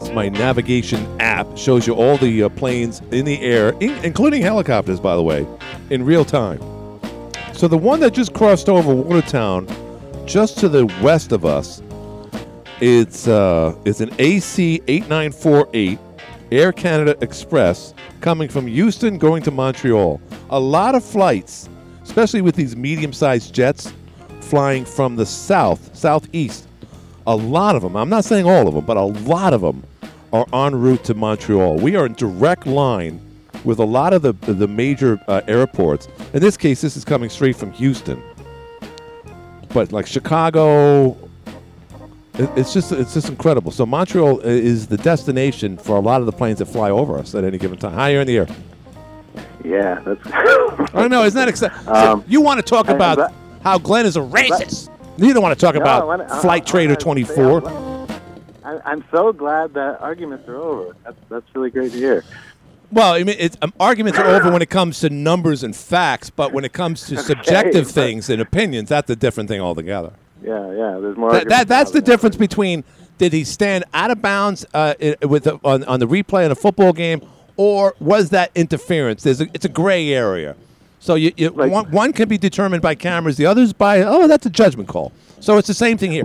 It's 0.00 0.10
my 0.10 0.30
navigation 0.30 1.06
app. 1.20 1.46
Shows 1.58 1.86
you 1.86 1.94
all 1.94 2.16
the 2.16 2.44
uh, 2.44 2.48
planes 2.48 3.00
in 3.10 3.26
the 3.26 3.38
air, 3.42 3.74
in- 3.80 4.02
including 4.02 4.40
helicopters, 4.40 4.98
by 4.98 5.14
the 5.14 5.22
way, 5.22 5.46
in 5.90 6.02
real 6.02 6.24
time. 6.24 6.58
So 7.52 7.68
the 7.68 7.76
one 7.76 8.00
that 8.00 8.14
just 8.14 8.32
crossed 8.32 8.70
over 8.70 8.94
Watertown, 8.94 9.66
just 10.26 10.58
to 10.60 10.70
the 10.70 10.86
west 11.02 11.30
of 11.32 11.44
us, 11.44 11.82
it's 12.80 13.28
uh, 13.28 13.76
it's 13.84 14.00
an 14.00 14.10
AC 14.18 14.80
8948 14.88 15.98
Air 16.52 16.72
Canada 16.72 17.16
Express 17.20 17.92
coming 18.22 18.48
from 18.48 18.66
Houston 18.66 19.18
going 19.18 19.42
to 19.42 19.50
Montreal. 19.50 20.22
A 20.48 20.58
lot 20.58 20.94
of 20.94 21.04
flights, 21.04 21.68
especially 22.02 22.40
with 22.40 22.54
these 22.54 22.76
medium-sized 22.76 23.54
jets 23.54 23.92
flying 24.40 24.86
from 24.86 25.16
the 25.16 25.26
south, 25.26 25.94
southeast. 25.94 26.66
A 27.26 27.34
lot 27.34 27.74
of 27.76 27.82
them. 27.82 27.96
I'm 27.96 28.08
not 28.08 28.24
saying 28.24 28.46
all 28.46 28.68
of 28.68 28.74
them, 28.74 28.84
but 28.84 28.96
a 28.96 29.02
lot 29.02 29.52
of 29.52 29.60
them 29.60 29.82
are 30.32 30.46
en 30.52 30.74
route 30.80 31.02
to 31.04 31.14
Montreal. 31.14 31.76
We 31.76 31.96
are 31.96 32.06
in 32.06 32.14
direct 32.14 32.66
line 32.66 33.20
with 33.64 33.78
a 33.80 33.84
lot 33.84 34.12
of 34.12 34.22
the 34.22 34.32
the 34.32 34.68
major 34.68 35.18
uh, 35.28 35.40
airports. 35.48 36.08
In 36.34 36.40
this 36.40 36.56
case, 36.56 36.80
this 36.80 36.96
is 36.96 37.04
coming 37.04 37.28
straight 37.30 37.56
from 37.56 37.72
Houston. 37.72 38.22
But 39.74 39.92
like 39.92 40.06
Chicago, 40.06 41.16
it- 42.38 42.50
it's 42.56 42.72
just 42.72 42.92
it's 42.92 43.14
just 43.14 43.28
incredible. 43.28 43.72
So 43.72 43.84
Montreal 43.86 44.40
is 44.40 44.86
the 44.86 44.96
destination 44.98 45.76
for 45.78 45.96
a 45.96 46.00
lot 46.00 46.20
of 46.20 46.26
the 46.26 46.32
planes 46.32 46.58
that 46.60 46.66
fly 46.66 46.90
over 46.90 47.18
us 47.18 47.34
at 47.34 47.42
any 47.44 47.58
given 47.58 47.76
time. 47.78 47.94
Hi, 47.94 48.10
you're 48.10 48.20
in 48.20 48.26
the 48.28 48.36
air. 48.38 48.46
Yeah, 49.64 50.00
that's. 50.04 50.20
I 50.94 51.08
know, 51.08 51.24
isn't 51.24 51.36
that 51.36 51.48
exciting? 51.48 51.76
Um, 51.88 52.24
you 52.28 52.40
want 52.40 52.58
to 52.58 52.62
talk 52.62 52.88
I- 52.88 52.92
about 52.92 53.32
how 53.62 53.78
Glenn 53.78 54.06
is 54.06 54.16
a 54.16 54.20
racist. 54.20 54.90
You 55.18 55.32
don't 55.32 55.42
want 55.42 55.58
to 55.58 55.64
talk 55.66 55.74
No, 55.74 55.80
about 55.80 56.06
wanna- 56.06 56.28
Flight 56.40 56.62
I 56.62 56.70
Trader 56.70 56.96
24. 56.96 58.06
I, 58.64 58.80
I'm 58.84 59.04
so 59.10 59.32
glad 59.32 59.74
that 59.74 60.00
arguments 60.00 60.48
are 60.48 60.56
over. 60.56 60.96
That's 61.04 61.16
that's 61.28 61.46
really 61.54 61.70
great 61.70 61.92
to 61.92 61.98
hear. 61.98 62.24
Well, 62.92 63.14
I 63.14 63.24
mean, 63.24 63.36
it's, 63.38 63.56
um, 63.62 63.72
arguments 63.80 64.18
are 64.18 64.26
over 64.26 64.52
when 64.52 64.62
it 64.62 64.70
comes 64.70 65.00
to 65.00 65.10
numbers 65.10 65.64
and 65.64 65.74
facts, 65.74 66.30
but 66.30 66.52
when 66.52 66.64
it 66.64 66.72
comes 66.72 67.06
to 67.08 67.16
subjective 67.22 67.84
but- 67.86 67.92
things 67.94 68.30
and 68.30 68.40
opinions, 68.40 68.88
that's 68.88 69.10
a 69.10 69.16
different 69.16 69.48
thing 69.48 69.60
altogether. 69.60 70.12
Yeah, 70.42 70.70
yeah. 70.72 70.98
There's 71.00 71.16
more. 71.16 71.32
That, 71.32 71.48
that, 71.48 71.68
that's 71.68 71.90
the 71.92 72.02
difference 72.02 72.36
between 72.36 72.84
did 73.18 73.32
he 73.32 73.42
stand 73.44 73.84
out 73.94 74.10
of 74.10 74.20
bounds 74.20 74.66
uh, 74.74 74.94
with 75.22 75.44
the, 75.44 75.58
on, 75.64 75.82
on 75.84 75.98
the 76.00 76.06
replay 76.06 76.44
in 76.44 76.52
a 76.52 76.54
football 76.54 76.92
game, 76.92 77.22
or 77.56 77.94
was 77.98 78.30
that 78.30 78.50
interference? 78.54 79.22
There's 79.22 79.40
a, 79.40 79.46
it's 79.54 79.64
a 79.64 79.68
gray 79.70 80.12
area. 80.12 80.54
So 81.06 81.14
you, 81.14 81.32
you, 81.36 81.50
one, 81.52 81.88
one 81.92 82.12
can 82.12 82.28
be 82.28 82.36
determined 82.36 82.82
by 82.82 82.96
cameras, 82.96 83.36
the 83.36 83.46
others 83.46 83.72
by 83.72 84.02
oh, 84.02 84.26
that's 84.26 84.44
a 84.44 84.50
judgment 84.50 84.88
call. 84.88 85.12
So 85.38 85.56
it's 85.56 85.68
the 85.68 85.74
same 85.74 85.98
thing 85.98 86.10
here. 86.10 86.24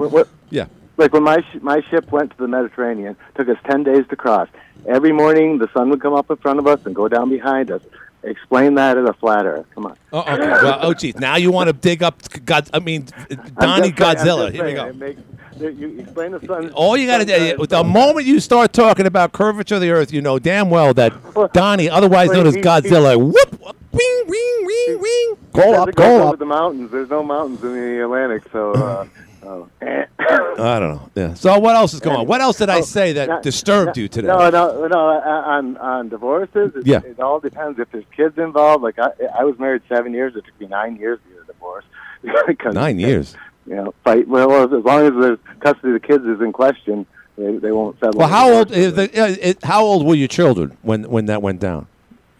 Yeah. 0.49 0.65
Like 0.97 1.13
when 1.13 1.21
my 1.21 1.41
sh- 1.41 1.61
my 1.61 1.81
ship 1.91 2.11
went 2.11 2.31
to 2.31 2.37
the 2.37 2.47
Mediterranean, 2.47 3.15
took 3.35 3.47
us 3.47 3.57
ten 3.69 3.83
days 3.83 4.05
to 4.09 4.15
cross. 4.15 4.49
Every 4.87 5.11
morning, 5.11 5.59
the 5.59 5.69
sun 5.71 5.91
would 5.91 6.01
come 6.01 6.13
up 6.13 6.31
in 6.31 6.37
front 6.37 6.57
of 6.57 6.65
us 6.65 6.83
and 6.87 6.95
go 6.95 7.07
down 7.07 7.29
behind 7.29 7.69
us. 7.69 7.83
Explain 8.23 8.73
that 8.75 8.97
as 8.97 9.07
a 9.07 9.13
flat 9.13 9.45
Earth. 9.45 9.67
Come 9.75 9.85
on. 9.85 9.97
Oh, 10.11 10.21
okay. 10.21 10.37
well, 10.49 10.79
oh, 10.81 10.93
geez. 10.95 11.15
Now 11.15 11.35
you 11.35 11.51
want 11.51 11.67
to 11.67 11.73
dig 11.73 12.01
up 12.01 12.19
God? 12.43 12.67
I 12.73 12.79
mean, 12.79 13.05
Donnie 13.05 13.29
I'm 13.29 13.45
just 13.45 13.59
saying- 13.59 13.87
I'm 13.87 13.93
Godzilla. 13.95 14.45
just 14.47 14.55
Here 14.55 14.65
we 14.65 14.73
go. 14.73 14.93
makes- 14.93 15.21
you 15.59 15.99
explain 15.99 16.31
the 16.31 16.39
sun. 16.47 16.71
All 16.71 16.97
you 16.97 17.05
got 17.05 17.19
to 17.19 17.25
do, 17.25 17.67
the 17.67 17.83
moment 17.83 18.25
you 18.25 18.39
start 18.39 18.73
talking 18.73 19.05
about 19.05 19.31
curvature 19.31 19.75
of 19.75 19.81
the 19.81 19.91
Earth, 19.91 20.11
you 20.11 20.19
know 20.21 20.39
damn 20.39 20.71
well 20.71 20.91
that 20.95 21.13
Donnie, 21.53 21.87
otherwise 21.87 22.31
known 22.31 22.47
as 22.47 22.55
Godzilla, 22.55 23.15
whoop, 23.15 23.61
whoop, 23.61 23.75
wing, 23.91 24.23
wing, 24.27 24.65
wing, 24.65 24.99
wing, 25.01 25.35
He 25.53 25.59
go 25.61 25.73
up, 25.81 25.89
it 25.89 25.95
goes 25.95 26.05
go 26.07 26.21
over 26.23 26.33
up. 26.33 26.39
the 26.39 26.45
mountains. 26.45 26.91
There's 26.91 27.09
no 27.09 27.23
mountains 27.23 27.63
in 27.63 27.73
the 27.73 28.03
Atlantic, 28.03 28.43
so. 28.51 28.71
Uh, 28.73 29.05
oh. 29.43 29.69
I 29.81 30.79
don't 30.79 30.95
know. 30.95 31.09
Yeah. 31.15 31.33
So 31.33 31.57
what 31.59 31.75
else 31.75 31.93
is 31.93 31.99
going 31.99 32.15
on? 32.17 32.27
What 32.27 32.41
else 32.41 32.57
did 32.57 32.69
I 32.69 32.79
Oh, 32.79 32.81
say 32.81 33.13
that 33.13 33.27
no- 33.27 33.41
disturbed 33.41 33.97
no- 33.97 34.01
you 34.03 34.07
today? 34.07 34.27
No, 34.27 34.49
no, 34.49 34.87
no. 34.87 35.09
uh, 35.09 35.21
On 35.47 35.77
on 35.77 36.09
divorces, 36.09 36.75
it, 36.75 36.85
Yeah. 36.85 36.99
it 37.03 37.19
all 37.19 37.39
depends 37.39 37.79
if 37.79 37.91
there's 37.91 38.05
kids 38.15 38.37
involved. 38.37 38.83
Like 38.83 38.99
I, 38.99 39.09
I 39.39 39.43
was 39.43 39.57
married 39.57 39.81
seven 39.89 40.13
years. 40.13 40.35
It 40.35 40.45
took 40.45 40.59
me 40.59 40.67
nine 40.67 40.95
years 40.97 41.19
to 41.27 41.33
get 41.33 41.43
a 41.43 41.47
divorce. 41.53 41.85
'Cause, 42.59 42.73
Nine 42.75 42.99
years. 42.99 43.35
You 43.65 43.75
know, 43.75 43.93
fight. 44.03 44.27
Well, 44.27 44.51
as 44.63 44.85
long 44.85 45.05
as 45.07 45.13
the 45.13 45.39
custody 45.59 45.95
of 45.95 46.01
the 46.01 46.07
kids 46.07 46.23
is 46.25 46.39
in 46.41 46.51
question, 46.53 47.05
they, 47.37 47.57
they 47.57 47.71
won't 47.71 47.99
settle. 47.99 48.19
Well, 48.19 48.27
how 48.27 48.51
old? 48.51 48.71
Is 48.71 48.93
the, 48.93 49.03
uh, 49.19 49.35
it, 49.41 49.63
how 49.63 49.83
old 49.83 50.05
were 50.05 50.15
your 50.15 50.27
children 50.27 50.77
when 50.83 51.03
when 51.09 51.25
that 51.27 51.41
went 51.41 51.59
down? 51.59 51.87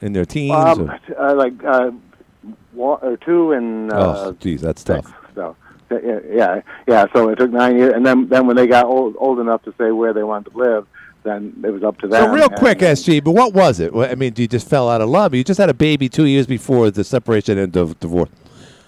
In 0.01 0.13
their 0.13 0.25
teens? 0.25 0.53
Um, 0.53 0.89
or? 0.89 0.99
uh, 1.19 1.35
like 1.35 1.63
uh, 1.63 1.91
one 2.73 2.99
or 3.01 3.17
two 3.17 3.51
and 3.51 3.91
uh, 3.91 4.15
oh, 4.17 4.31
geez, 4.33 4.61
that's 4.61 4.83
tough. 4.83 5.13
So 5.35 5.55
yeah, 5.89 6.61
yeah. 6.87 7.05
So 7.13 7.29
it 7.29 7.35
took 7.35 7.51
nine 7.51 7.77
years, 7.77 7.93
and 7.95 8.05
then 8.05 8.27
then 8.27 8.47
when 8.47 8.55
they 8.55 8.67
got 8.67 8.85
old 8.85 9.15
old 9.17 9.39
enough 9.39 9.63
to 9.63 9.73
say 9.77 9.91
where 9.91 10.13
they 10.13 10.23
wanted 10.23 10.51
to 10.51 10.57
live, 10.57 10.87
then 11.23 11.53
it 11.63 11.69
was 11.69 11.83
up 11.83 11.99
to 11.99 12.07
them. 12.07 12.23
So 12.23 12.31
real 12.31 12.49
quick, 12.49 12.79
SG, 12.79 13.23
but 13.23 13.31
what 13.31 13.53
was 13.53 13.79
it? 13.79 13.93
I 13.93 14.15
mean, 14.15 14.33
do 14.33 14.41
you 14.41 14.47
just 14.47 14.67
fell 14.67 14.89
out 14.89 15.01
of 15.01 15.09
love. 15.09 15.33
You 15.33 15.43
just 15.43 15.59
had 15.59 15.69
a 15.69 15.73
baby 15.73 16.09
two 16.09 16.25
years 16.25 16.47
before 16.47 16.91
the 16.91 17.03
separation 17.03 17.57
and 17.57 17.71
the 17.73 17.85
divorce. 17.99 18.29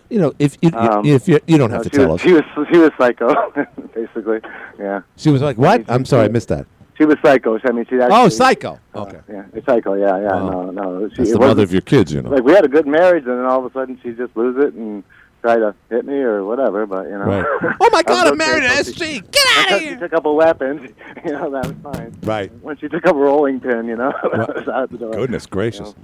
You 0.09 0.20
know, 0.20 0.34
if 0.38 0.57
you, 0.61 0.70
Um, 0.74 1.05
if 1.05 1.28
you, 1.28 1.39
you 1.47 1.57
don't 1.57 1.72
have 1.72 1.80
no, 1.80 1.84
to 1.84 1.89
tell 1.89 2.09
was, 2.09 2.22
us. 2.22 2.28
She 2.28 2.34
was 2.34 2.43
she 2.72 2.78
was 2.78 2.91
psycho, 2.97 3.51
basically. 3.95 4.41
Yeah. 4.78 5.01
She 5.16 5.30
was 5.30 5.41
like, 5.41 5.57
"What? 5.57 5.86
I'm 5.88 6.05
sorry, 6.05 6.26
I 6.26 6.28
missed 6.28 6.49
that." 6.49 6.68
She 6.98 7.06
was 7.06 7.18
psycho. 7.24 7.58
I 7.64 7.72
mean, 7.72 7.86
she 7.89 7.96
actually. 7.96 8.10
Oh, 8.18 8.30
psycho. 8.30 8.80
Okay. 8.96 9.20
yeah, 9.30 9.46
psycho. 9.66 9.96
Yeah, 9.96 10.20
yeah. 10.22 10.34
Oh. 10.34 10.70
no, 10.70 11.00
no. 11.00 11.10
She, 11.10 11.16
That's 11.18 11.32
the 11.32 11.39
mother 11.39 11.64
of 11.64 11.72
your 11.72 11.82
kids, 11.82 12.14
you 12.14 12.22
know. 12.22 12.30
Like 12.30 12.44
we 12.44 12.52
had 12.54 12.66
a 12.66 12.68
good 12.68 12.86
marriage, 12.88 13.26
and 13.26 13.39
then 13.39 13.46
all 13.46 13.66
of 13.66 13.72
a 13.72 13.74
sudden 13.74 14.00
she 14.04 14.12
just 14.12 14.36
lose 14.38 14.64
it, 14.64 14.74
and 14.76 15.04
try 15.41 15.56
to 15.58 15.74
hit 15.89 16.06
me 16.06 16.16
or 16.20 16.44
whatever, 16.46 16.86
but 16.86 17.06
you 17.06 17.18
know. 17.18 17.26
Right. 17.26 17.76
Oh 17.82 17.89
my 17.91 18.04
God, 18.04 18.28
I 18.28 18.32
was 18.32 18.32
I'm 18.32 18.38
married 18.38 18.62
to 18.62 18.78
until 18.78 18.94
she- 18.94 19.20
SG. 19.22 19.32
Get 19.32 19.46
out 19.58 19.58
of 19.58 19.64
until 19.72 19.80
here. 19.80 19.94
She 19.96 20.00
took 20.00 20.14
up 20.14 20.26
a 20.26 20.34
weapon. 20.34 20.96
You 21.26 21.32
know 21.32 21.50
that 21.52 21.66
was 21.68 21.96
fine. 21.96 22.14
Right. 22.24 22.52
When 22.62 22.78
she 22.78 22.88
took 22.89 23.06
up 23.08 23.16
a 23.16 23.20
rolling 23.20 23.60
pin, 23.60 23.88
you 23.88 23.96
know, 23.96 24.12
that 24.36 24.56
was 24.56 24.68
out 24.68 24.89
the 24.91 24.98
door. 24.98 25.12
Goodness 25.14 25.46
gracious. 25.46 25.96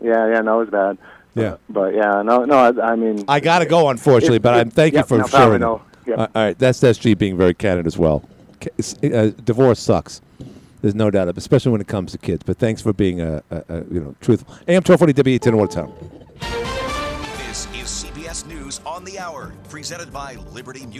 Yeah, 0.00 0.30
yeah, 0.32 0.40
no, 0.40 0.60
it 0.60 0.70
was 0.70 0.70
bad. 0.70 0.98
Yeah. 1.34 1.56
But 1.68 1.94
yeah, 1.94 2.22
no, 2.22 2.44
no, 2.44 2.56
I, 2.56 2.92
I 2.92 2.96
mean, 2.96 3.24
I 3.28 3.40
got 3.40 3.58
to 3.60 3.66
go, 3.66 3.88
unfortunately, 3.90 4.36
If- 4.36 4.42
but 4.42 4.54
if- 4.54 4.60
I'm 4.62 4.70
thank 4.70 4.94
you 4.94 5.02
for 5.02 5.18
no 5.18 5.24
problem, 5.26 5.48
sharing. 5.48 5.60
no. 5.60 5.82
Yep. 6.06 6.18
Uh, 6.18 6.26
all 6.34 6.42
right, 6.42 6.58
that's 6.58 6.80
SG 6.80 7.18
being 7.18 7.36
very 7.36 7.52
candid 7.54 7.86
as 7.86 7.98
well. 7.98 8.22
It's- 8.66 8.94
eh, 9.02 9.08
Uh, 9.10 9.30
divorce 9.44 9.80
sucks. 9.80 10.20
There's 10.80 10.94
no 10.94 11.10
doubt, 11.10 11.36
especially 11.36 11.72
when 11.72 11.80
it 11.80 11.88
comes 11.88 12.12
to 12.12 12.18
kids. 12.18 12.42
But 12.46 12.58
thanks 12.58 12.80
for 12.82 12.92
being 12.92 13.20
a, 13.20 13.42
a, 13.50 13.56
a 13.68 13.76
you 13.92 14.00
know 14.00 14.14
truthful. 14.20 14.48
AM 14.68 14.82
1240 14.84 15.12
WATN 15.14 15.54
Watertown. 15.56 15.92
This 17.46 17.66
is 17.74 17.88
CBS 18.04 18.46
News 18.46 18.80
on 18.86 19.04
the 19.04 19.18
Hour, 19.18 19.52
presented 19.68 20.12
by 20.12 20.36
Liberty 20.52 20.80
Mutual. 20.80 20.94